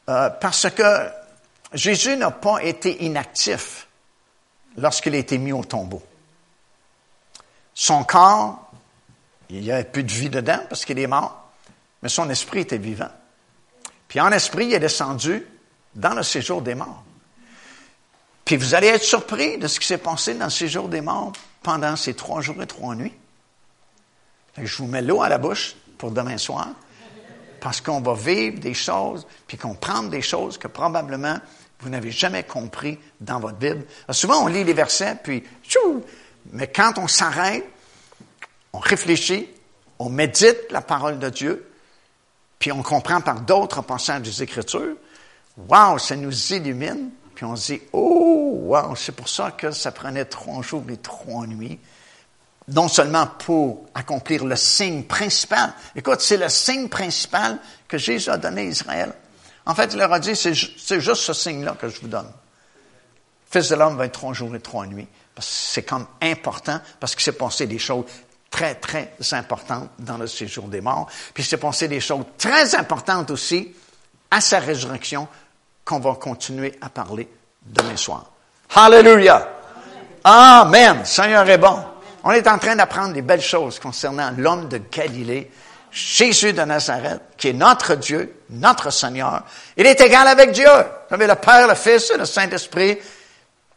Euh, 0.09 0.29
parce 0.29 0.69
que 0.69 1.09
Jésus 1.73 2.15
n'a 2.17 2.31
pas 2.31 2.63
été 2.63 3.03
inactif 3.03 3.87
lorsqu'il 4.77 5.15
a 5.15 5.17
été 5.17 5.37
mis 5.37 5.51
au 5.51 5.63
tombeau. 5.63 6.01
Son 7.73 8.03
corps, 8.03 8.71
il 9.49 9.61
n'y 9.61 9.71
avait 9.71 9.83
plus 9.83 10.03
de 10.03 10.11
vie 10.11 10.29
dedans 10.29 10.59
parce 10.69 10.85
qu'il 10.85 10.99
est 10.99 11.07
mort, 11.07 11.51
mais 12.01 12.09
son 12.09 12.29
esprit 12.29 12.61
était 12.61 12.77
vivant. 12.77 13.11
Puis 14.07 14.19
en 14.19 14.31
esprit, 14.31 14.65
il 14.65 14.73
est 14.73 14.79
descendu 14.79 15.45
dans 15.95 16.13
le 16.13 16.23
séjour 16.23 16.61
des 16.61 16.75
morts. 16.75 17.03
Puis 18.51 18.57
vous 18.57 18.75
allez 18.75 18.87
être 18.87 19.05
surpris 19.05 19.57
de 19.57 19.65
ce 19.65 19.79
qui 19.79 19.87
s'est 19.87 19.97
passé 19.97 20.33
dans 20.33 20.43
le 20.43 20.51
séjour 20.51 20.89
des 20.89 20.99
morts 20.99 21.31
pendant 21.63 21.95
ces 21.95 22.15
trois 22.15 22.41
jours 22.41 22.61
et 22.61 22.67
trois 22.67 22.95
nuits. 22.95 23.13
Je 24.57 24.75
vous 24.75 24.87
mets 24.87 25.01
l'eau 25.01 25.21
à 25.21 25.29
la 25.29 25.37
bouche 25.37 25.73
pour 25.97 26.11
demain 26.11 26.37
soir, 26.37 26.67
parce 27.61 27.79
qu'on 27.79 28.01
va 28.01 28.13
vivre 28.13 28.59
des 28.59 28.73
choses, 28.73 29.25
puis 29.47 29.57
comprendre 29.57 30.09
des 30.09 30.21
choses 30.21 30.57
que 30.57 30.67
probablement 30.67 31.39
vous 31.79 31.87
n'avez 31.87 32.11
jamais 32.11 32.43
compris 32.43 32.99
dans 33.21 33.39
votre 33.39 33.55
Bible. 33.55 33.85
souvent, 34.09 34.43
on 34.43 34.47
lit 34.47 34.65
les 34.65 34.73
versets, 34.73 35.15
puis 35.23 35.45
tchou, 35.63 36.03
mais 36.51 36.67
quand 36.67 36.97
on 36.97 37.07
s'arrête, 37.07 37.63
on 38.73 38.79
réfléchit, 38.79 39.47
on 39.97 40.09
médite 40.09 40.69
la 40.71 40.81
parole 40.81 41.19
de 41.19 41.29
Dieu, 41.29 41.71
puis 42.59 42.73
on 42.73 42.83
comprend 42.83 43.21
par 43.21 43.39
d'autres 43.39 43.81
passages 43.81 44.23
des 44.23 44.43
Écritures, 44.43 44.97
wow, 45.69 45.97
ça 45.97 46.17
nous 46.17 46.51
illumine, 46.51 47.11
puis 47.41 47.49
on 47.49 47.55
se 47.55 47.73
dit, 47.73 47.81
oh, 47.91 48.55
wow, 48.65 48.95
c'est 48.95 49.13
pour 49.13 49.27
ça 49.27 49.49
que 49.49 49.71
ça 49.71 49.91
prenait 49.91 50.25
trois 50.25 50.61
jours 50.61 50.83
et 50.89 50.97
trois 50.97 51.47
nuits. 51.47 51.79
Non 52.67 52.87
seulement 52.87 53.25
pour 53.25 53.87
accomplir 53.95 54.45
le 54.45 54.55
signe 54.55 55.05
principal. 55.05 55.73
Écoute, 55.95 56.21
c'est 56.21 56.37
le 56.37 56.49
signe 56.49 56.87
principal 56.87 57.57
que 57.87 57.97
Jésus 57.97 58.29
a 58.29 58.37
donné 58.37 58.61
à 58.61 58.65
Israël. 58.65 59.13
En 59.65 59.73
fait, 59.73 59.91
il 59.91 59.97
leur 59.97 60.13
a 60.13 60.19
dit, 60.19 60.35
c'est 60.35 60.53
juste 60.53 61.21
ce 61.23 61.33
signe-là 61.33 61.75
que 61.81 61.89
je 61.89 61.99
vous 62.01 62.09
donne. 62.09 62.31
Fils 63.49 63.69
de 63.69 63.75
l'homme 63.75 63.97
va 63.97 64.05
être 64.05 64.11
trois 64.11 64.33
jours 64.33 64.55
et 64.55 64.59
trois 64.59 64.85
nuits. 64.85 65.07
C'est 65.39 65.81
comme 65.81 66.05
important 66.21 66.79
parce 66.99 67.15
qu'il 67.15 67.23
s'est 67.23 67.31
passé 67.31 67.65
des 67.65 67.79
choses 67.79 68.05
très, 68.51 68.75
très 68.75 69.15
importantes 69.31 69.89
dans 69.97 70.19
le 70.19 70.27
séjour 70.27 70.67
des 70.67 70.81
morts. 70.81 71.07
Puis 71.33 71.41
il 71.41 71.47
s'est 71.47 71.57
passé 71.57 71.87
des 71.87 72.01
choses 72.01 72.25
très 72.37 72.75
importantes 72.75 73.31
aussi 73.31 73.73
à 74.29 74.41
sa 74.41 74.59
résurrection 74.59 75.27
qu'on 75.91 75.99
va 75.99 76.15
continuer 76.15 76.73
à 76.79 76.89
parler 76.89 77.27
demain 77.65 77.97
soir. 77.97 78.31
Hallelujah! 78.73 79.45
Amen! 80.23 81.03
Seigneur 81.03 81.49
est 81.49 81.57
bon. 81.57 81.83
On 82.23 82.31
est 82.31 82.47
en 82.47 82.57
train 82.57 82.75
d'apprendre 82.77 83.13
des 83.13 83.21
belles 83.21 83.41
choses 83.41 83.77
concernant 83.77 84.31
l'homme 84.37 84.69
de 84.69 84.79
Galilée, 84.89 85.51
Jésus 85.91 86.53
de 86.53 86.61
Nazareth, 86.61 87.21
qui 87.35 87.49
est 87.49 87.53
notre 87.53 87.95
Dieu, 87.95 88.41
notre 88.51 88.89
Seigneur. 88.91 89.43
Il 89.75 89.85
est 89.85 89.99
égal 89.99 90.27
avec 90.27 90.51
Dieu. 90.51 90.69
Vous 90.69 91.09
savez, 91.09 91.27
le 91.27 91.35
Père, 91.35 91.67
le 91.67 91.75
Fils 91.75 92.11
et 92.11 92.17
le 92.17 92.25
Saint-Esprit. 92.25 92.97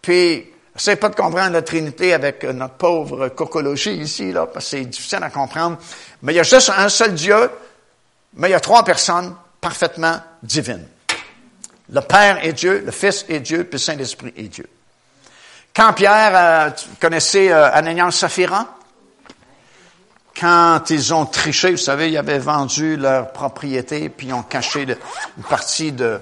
Puis, 0.01 0.51
Essayez 0.77 0.97
pas 0.97 1.09
de 1.09 1.15
comprendre 1.15 1.53
la 1.53 1.63
Trinité 1.63 2.15
avec 2.15 2.43
notre 2.43 2.75
pauvre 2.75 3.29
cocologie 3.29 3.95
ici, 3.95 4.33
là, 4.33 4.47
parce 4.47 4.65
que 4.65 4.71
c'est 4.73 4.85
difficile 4.85 5.23
à 5.23 5.31
comprendre. 5.31 5.79
Mais 6.23 6.33
il 6.33 6.37
y 6.37 6.41
a 6.41 6.43
juste 6.43 6.73
un 6.77 6.89
seul 6.89 7.15
Dieu, 7.15 7.49
mais 8.35 8.49
il 8.49 8.51
y 8.51 8.57
a 8.57 8.61
trois 8.61 8.85
personnes 8.85 9.37
parfaitement 9.61 10.17
divines. 10.43 10.89
Le 11.91 12.01
Père 12.01 12.45
est 12.45 12.53
Dieu, 12.53 12.83
le 12.85 12.93
Fils 12.93 13.25
est 13.29 13.41
Dieu, 13.41 13.65
puis 13.65 13.73
le 13.75 13.79
Saint-Esprit 13.79 14.33
est 14.37 14.49
Dieu. 14.49 14.69
Quand 15.75 15.93
Pierre, 15.93 16.33
euh, 16.35 16.71
tu 16.71 16.87
connaissez 17.01 17.51
euh, 17.51 17.71
Ananias? 17.73 18.25
Quand 20.39 20.91
ils 20.91 21.15
ont 21.15 21.27
triché, 21.27 21.71
vous 21.71 21.77
savez, 21.77 22.11
ils 22.11 22.19
avaient 22.19 22.41
vendu 22.41 22.97
leur 22.97 23.31
propriété, 23.31 24.09
puis 24.09 24.29
ils 24.29 24.33
ont 24.33 24.43
caché 24.43 24.83
une 24.83 25.45
partie 25.45 25.93
de, 25.93 26.21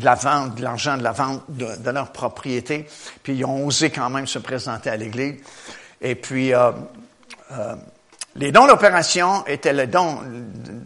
la 0.00 0.14
vente, 0.14 0.54
de 0.54 0.62
l'argent 0.62 0.96
de 0.96 1.02
la 1.02 1.12
vente 1.12 1.42
de, 1.48 1.90
leur 1.90 2.10
propriété, 2.10 2.88
puis 3.22 3.34
ils 3.34 3.44
ont 3.44 3.66
osé 3.66 3.90
quand 3.90 4.08
même 4.08 4.26
se 4.26 4.38
présenter 4.38 4.88
à 4.88 4.96
l'Église. 4.96 5.36
Et 6.00 6.14
puis, 6.14 6.54
euh, 6.54 6.72
euh, 7.52 7.74
les 8.36 8.52
dons 8.52 8.66
d'opération 8.66 9.44
étaient, 9.46 9.72
le 9.72 9.86
don 9.86 10.20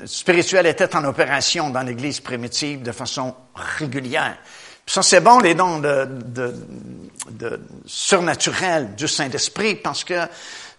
spirituel 0.06 0.66
était 0.66 0.94
en 0.96 1.04
opération 1.04 1.70
dans 1.70 1.82
l'Église 1.82 2.20
primitive 2.20 2.82
de 2.82 2.92
façon 2.92 3.34
régulière. 3.54 4.36
ça, 4.86 5.02
c'est 5.02 5.20
bon, 5.20 5.38
les 5.40 5.54
dons 5.54 5.78
de, 5.78 6.06
de, 6.06 6.54
de 7.30 7.60
surnaturels 7.86 8.94
du 8.94 9.08
Saint-Esprit, 9.08 9.74
parce 9.76 10.04
que 10.04 10.20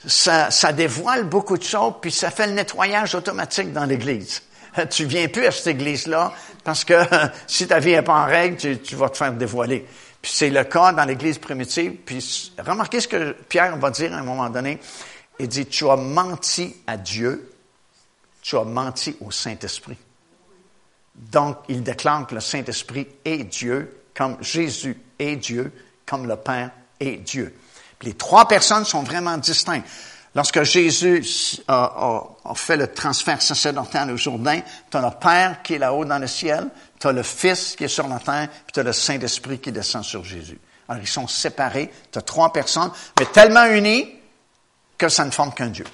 ça, 0.07 0.51
ça 0.51 0.73
dévoile 0.73 1.25
beaucoup 1.25 1.57
de 1.57 1.63
choses, 1.63 1.93
puis 2.01 2.11
ça 2.11 2.31
fait 2.31 2.47
le 2.47 2.53
nettoyage 2.53 3.15
automatique 3.15 3.71
dans 3.73 3.85
l'Église. 3.85 4.41
Tu 4.89 5.05
viens 5.05 5.29
plus 5.29 5.45
à 5.45 5.51
cette 5.51 5.67
Église-là, 5.67 6.33
parce 6.63 6.83
que 6.83 6.95
si 7.47 7.67
ta 7.67 7.79
vie 7.79 7.91
n'est 7.91 8.01
pas 8.01 8.15
en 8.15 8.25
règle, 8.25 8.57
tu, 8.57 8.79
tu 8.79 8.95
vas 8.95 9.09
te 9.09 9.17
faire 9.17 9.31
dévoiler. 9.31 9.85
Puis 10.21 10.31
c'est 10.33 10.49
le 10.49 10.63
cas 10.63 10.91
dans 10.91 11.05
l'Église 11.05 11.37
primitive. 11.37 11.97
Puis 12.03 12.51
remarquez 12.57 12.99
ce 12.99 13.07
que 13.07 13.33
Pierre 13.47 13.77
va 13.77 13.91
dire 13.91 14.11
à 14.11 14.17
un 14.17 14.23
moment 14.23 14.49
donné. 14.49 14.79
Il 15.39 15.47
dit, 15.47 15.65
tu 15.65 15.89
as 15.89 15.95
menti 15.95 16.75
à 16.87 16.97
Dieu, 16.97 17.51
tu 18.41 18.57
as 18.57 18.63
menti 18.63 19.15
au 19.21 19.31
Saint-Esprit. 19.31 19.97
Donc, 21.15 21.57
il 21.69 21.83
déclare 21.83 22.27
que 22.27 22.35
le 22.35 22.41
Saint-Esprit 22.41 23.07
est 23.23 23.43
Dieu, 23.45 24.03
comme 24.13 24.37
Jésus 24.41 24.97
est 25.19 25.35
Dieu, 25.35 25.71
comme 26.05 26.27
le 26.27 26.35
Père 26.35 26.71
est 26.99 27.17
Dieu. 27.17 27.55
Les 28.01 28.13
trois 28.13 28.47
personnes 28.47 28.85
sont 28.85 29.03
vraiment 29.03 29.37
distinctes. 29.37 29.87
Lorsque 30.35 30.63
Jésus 30.63 31.23
a, 31.69 32.23
fait 32.55 32.75
le 32.75 32.87
transfert 32.87 33.41
sacerdotal 33.41 34.11
au 34.11 34.17
Jourdain, 34.17 34.59
tu 34.91 34.97
as 34.97 35.01
le 35.01 35.17
Père 35.19 35.61
qui 35.63 35.75
est 35.75 35.79
là-haut 35.79 36.03
dans 36.03 36.19
le 36.19 36.27
ciel, 36.27 36.67
tu 36.99 37.07
as 37.07 37.13
le 37.13 37.23
Fils 37.23 37.75
qui 37.77 37.85
est 37.85 37.89
sur 37.89 38.07
la 38.09 38.19
terre, 38.19 38.49
puis 38.49 38.73
tu 38.73 38.79
as 38.81 38.83
le 38.83 38.91
Saint-Esprit 38.91 39.59
qui 39.59 39.71
descend 39.71 40.03
sur 40.03 40.25
Jésus. 40.25 40.59
Alors, 40.89 41.01
ils 41.01 41.07
sont 41.07 41.27
séparés, 41.27 41.89
tu 42.11 42.19
as 42.19 42.21
trois 42.21 42.51
personnes, 42.51 42.91
mais 43.17 43.25
tellement 43.27 43.65
unis 43.65 44.13
que 44.97 45.09
ça 45.09 45.25
ne 45.25 45.31
forme 45.31 45.53
qu'un 45.53 45.67
Dieu. 45.67 45.85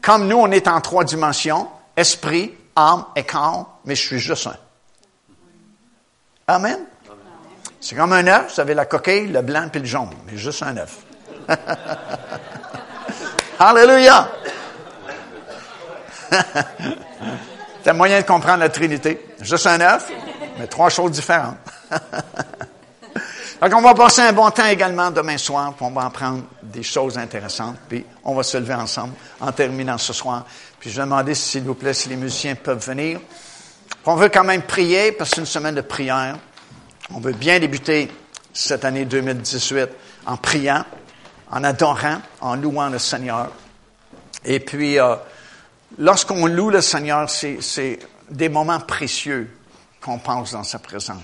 Comme 0.00 0.26
nous, 0.26 0.36
on 0.36 0.50
est 0.50 0.66
en 0.66 0.80
trois 0.80 1.04
dimensions, 1.04 1.68
esprit, 1.96 2.54
âme 2.74 3.04
et 3.14 3.24
corps, 3.24 3.78
mais 3.84 3.94
je 3.94 4.06
suis 4.06 4.18
juste 4.18 4.46
un. 4.48 4.56
Amen? 6.48 6.80
C'est 7.80 7.94
comme 7.96 8.12
un 8.12 8.26
œuf, 8.26 8.48
vous 8.48 8.54
savez 8.54 8.74
la 8.74 8.86
coquille, 8.86 9.28
le 9.28 9.42
blanc 9.42 9.68
puis 9.70 9.80
le 9.80 9.86
jaune, 9.86 10.10
mais 10.26 10.36
juste 10.36 10.62
un 10.62 10.76
œuf. 10.76 10.98
Alléluia! 13.58 14.28
C'est 17.82 17.90
un 17.90 17.94
moyen 17.94 18.20
de 18.20 18.26
comprendre 18.26 18.58
la 18.58 18.68
Trinité. 18.68 19.34
Juste 19.40 19.66
un 19.66 19.80
œuf, 19.80 20.08
mais 20.58 20.68
trois 20.68 20.88
choses 20.88 21.10
différentes. 21.10 21.56
Donc, 23.62 23.74
on 23.76 23.80
va 23.80 23.94
passer 23.94 24.22
un 24.22 24.32
bon 24.32 24.50
temps 24.50 24.66
également 24.66 25.12
demain 25.12 25.38
soir, 25.38 25.72
puis 25.74 25.86
on 25.86 25.92
va 25.92 26.06
apprendre 26.06 26.42
des 26.64 26.82
choses 26.82 27.16
intéressantes, 27.16 27.76
puis 27.88 28.04
on 28.24 28.34
va 28.34 28.42
se 28.42 28.56
lever 28.56 28.74
ensemble 28.74 29.14
en 29.40 29.52
terminant 29.52 29.98
ce 29.98 30.12
soir. 30.12 30.44
Puis 30.80 30.90
je 30.90 30.96
vais 30.96 31.02
demander, 31.02 31.32
s'il 31.36 31.62
vous 31.62 31.76
plaît, 31.76 31.94
si 31.94 32.08
les 32.08 32.16
musiciens 32.16 32.56
peuvent 32.56 32.84
venir. 32.84 33.20
On 34.04 34.16
veut 34.16 34.30
quand 34.30 34.42
même 34.42 34.62
prier, 34.62 35.12
parce 35.12 35.30
que 35.30 35.36
c'est 35.36 35.42
une 35.42 35.46
semaine 35.46 35.76
de 35.76 35.80
prière. 35.80 36.38
On 37.14 37.20
veut 37.20 37.34
bien 37.34 37.60
débuter 37.60 38.10
cette 38.52 38.84
année 38.84 39.04
2018 39.04 39.90
en 40.26 40.36
priant, 40.36 40.84
en 41.48 41.62
adorant, 41.62 42.20
en 42.40 42.56
louant 42.56 42.88
le 42.88 42.98
Seigneur. 42.98 43.52
Et 44.44 44.58
puis, 44.58 44.98
euh, 44.98 45.14
lorsqu'on 45.98 46.46
loue 46.46 46.70
le 46.70 46.80
Seigneur, 46.80 47.30
c'est 47.30 48.00
des 48.28 48.48
moments 48.48 48.80
précieux 48.80 49.56
qu'on 50.00 50.18
pense 50.18 50.50
dans 50.50 50.64
sa 50.64 50.80
présence. 50.80 51.22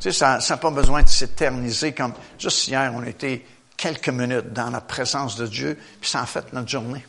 Tu 0.00 0.12
sais, 0.12 0.12
ça 0.12 0.38
n'a 0.38 0.56
pas 0.56 0.70
besoin 0.70 1.02
de 1.02 1.08
s'éterniser 1.08 1.92
comme 1.92 2.12
juste 2.38 2.68
hier, 2.68 2.92
on 2.94 3.02
était 3.02 3.44
quelques 3.76 4.08
minutes 4.08 4.52
dans 4.52 4.70
la 4.70 4.80
présence 4.80 5.36
de 5.36 5.46
Dieu, 5.46 5.78
puis 6.00 6.10
ça 6.10 6.22
a 6.22 6.26
fait 6.26 6.52
notre 6.52 6.68
journée. 6.68 7.04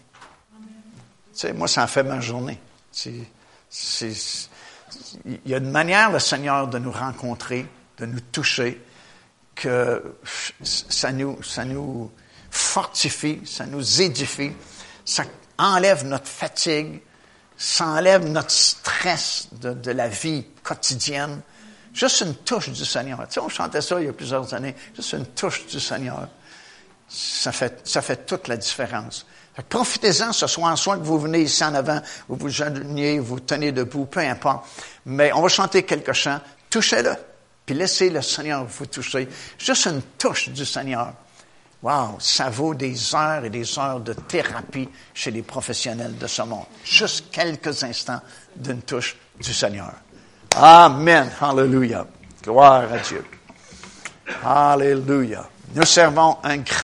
Tu 0.60 0.68
sais, 1.34 1.54
moi, 1.54 1.68
ça 1.68 1.84
a 1.84 1.88
fait 1.88 2.04
ma 2.04 2.20
journée. 2.20 2.60
il 3.06 3.26
y 5.46 5.54
a 5.54 5.58
une 5.58 5.72
manière, 5.72 6.12
le 6.12 6.20
Seigneur, 6.20 6.68
de 6.68 6.80
nous 6.80 6.92
rencontrer, 6.92 7.66
de 7.98 8.06
nous 8.06 8.20
toucher, 8.32 8.82
que 9.56 10.16
ça 10.64 11.12
nous, 11.12 11.42
ça 11.44 11.66
nous 11.66 12.12
fortifie, 12.50 13.42
ça 13.46 13.66
nous 13.66 14.02
édifie, 14.02 14.52
ça 15.06 15.24
enlève 15.58 16.06
notre 16.06 16.28
fatigue, 16.28 17.02
ça 17.58 17.86
enlève 17.88 18.26
notre 18.26 18.52
stress 18.52 19.50
de, 19.60 19.74
de 19.74 19.92
la 19.92 20.08
vie 20.08 20.46
quotidienne. 20.64 21.42
Juste 21.94 22.22
une 22.22 22.36
touche 22.36 22.70
du 22.70 22.86
Seigneur. 22.86 23.20
Tu 23.28 23.36
sais, 23.36 23.40
on 23.40 23.50
chantait 23.50 23.82
ça 23.82 24.00
il 24.00 24.06
y 24.06 24.10
a 24.10 24.14
plusieurs 24.14 24.54
années. 24.54 24.76
Juste 24.96 25.14
une 25.14 25.26
touche 25.28 25.66
du 25.68 25.80
Seigneur. 25.80 26.28
Ça 27.08 27.52
fait, 27.52 27.82
ça 27.88 28.02
fait 28.02 28.26
toute 28.26 28.48
la 28.48 28.58
différence. 28.58 29.26
Profitez-en 29.68 30.32
ce 30.32 30.48
soir, 30.48 30.78
soit 30.78 30.98
que 30.98 31.04
vous 31.04 31.20
venez 31.20 31.42
ici 31.42 31.64
en 31.64 31.74
avant, 31.74 32.00
vous 32.28 32.36
vous 32.36 32.50
joignez, 32.50 33.20
vous 33.20 33.40
tenez 33.40 33.72
debout, 33.72 34.06
peu 34.06 34.22
importe. 34.22 34.66
Mais 35.06 35.34
on 35.34 35.42
va 35.42 35.50
chanter 35.50 35.84
quelques 35.84 36.14
chants. 36.14 36.40
Touchez-le. 36.70 37.14
Puis 37.66 37.76
laissez 37.76 38.10
le 38.10 38.22
Seigneur 38.22 38.66
vous 38.66 38.86
toucher. 38.86 39.28
Juste 39.58 39.86
une 39.88 40.02
touche 40.18 40.50
du 40.50 40.66
Seigneur. 40.66 41.14
Wow, 41.82 42.18
ça 42.20 42.50
vaut 42.50 42.74
des 42.74 43.16
heures 43.16 43.46
et 43.46 43.50
des 43.50 43.80
heures 43.80 44.02
de 44.02 44.14
thérapie 44.14 44.90
chez 45.14 45.32
les 45.32 45.42
professionnels 45.42 46.18
de 46.18 46.28
ce 46.28 46.42
monde. 46.42 46.66
Juste 46.84 47.26
quelques 47.32 47.84
instants 47.84 48.22
d'une 48.56 48.82
touche 48.82 49.16
du 49.40 49.54
Seigneur. 49.54 49.94
Amen. 50.56 51.32
Hallelujah. 51.40 52.06
Gloire 52.44 52.92
à 52.92 52.98
Dieu. 53.00 53.24
Alléluia. 54.44 55.48
Nous 55.76 55.86
servons 55.86 56.38
un 56.44 56.58
grand 56.58 56.76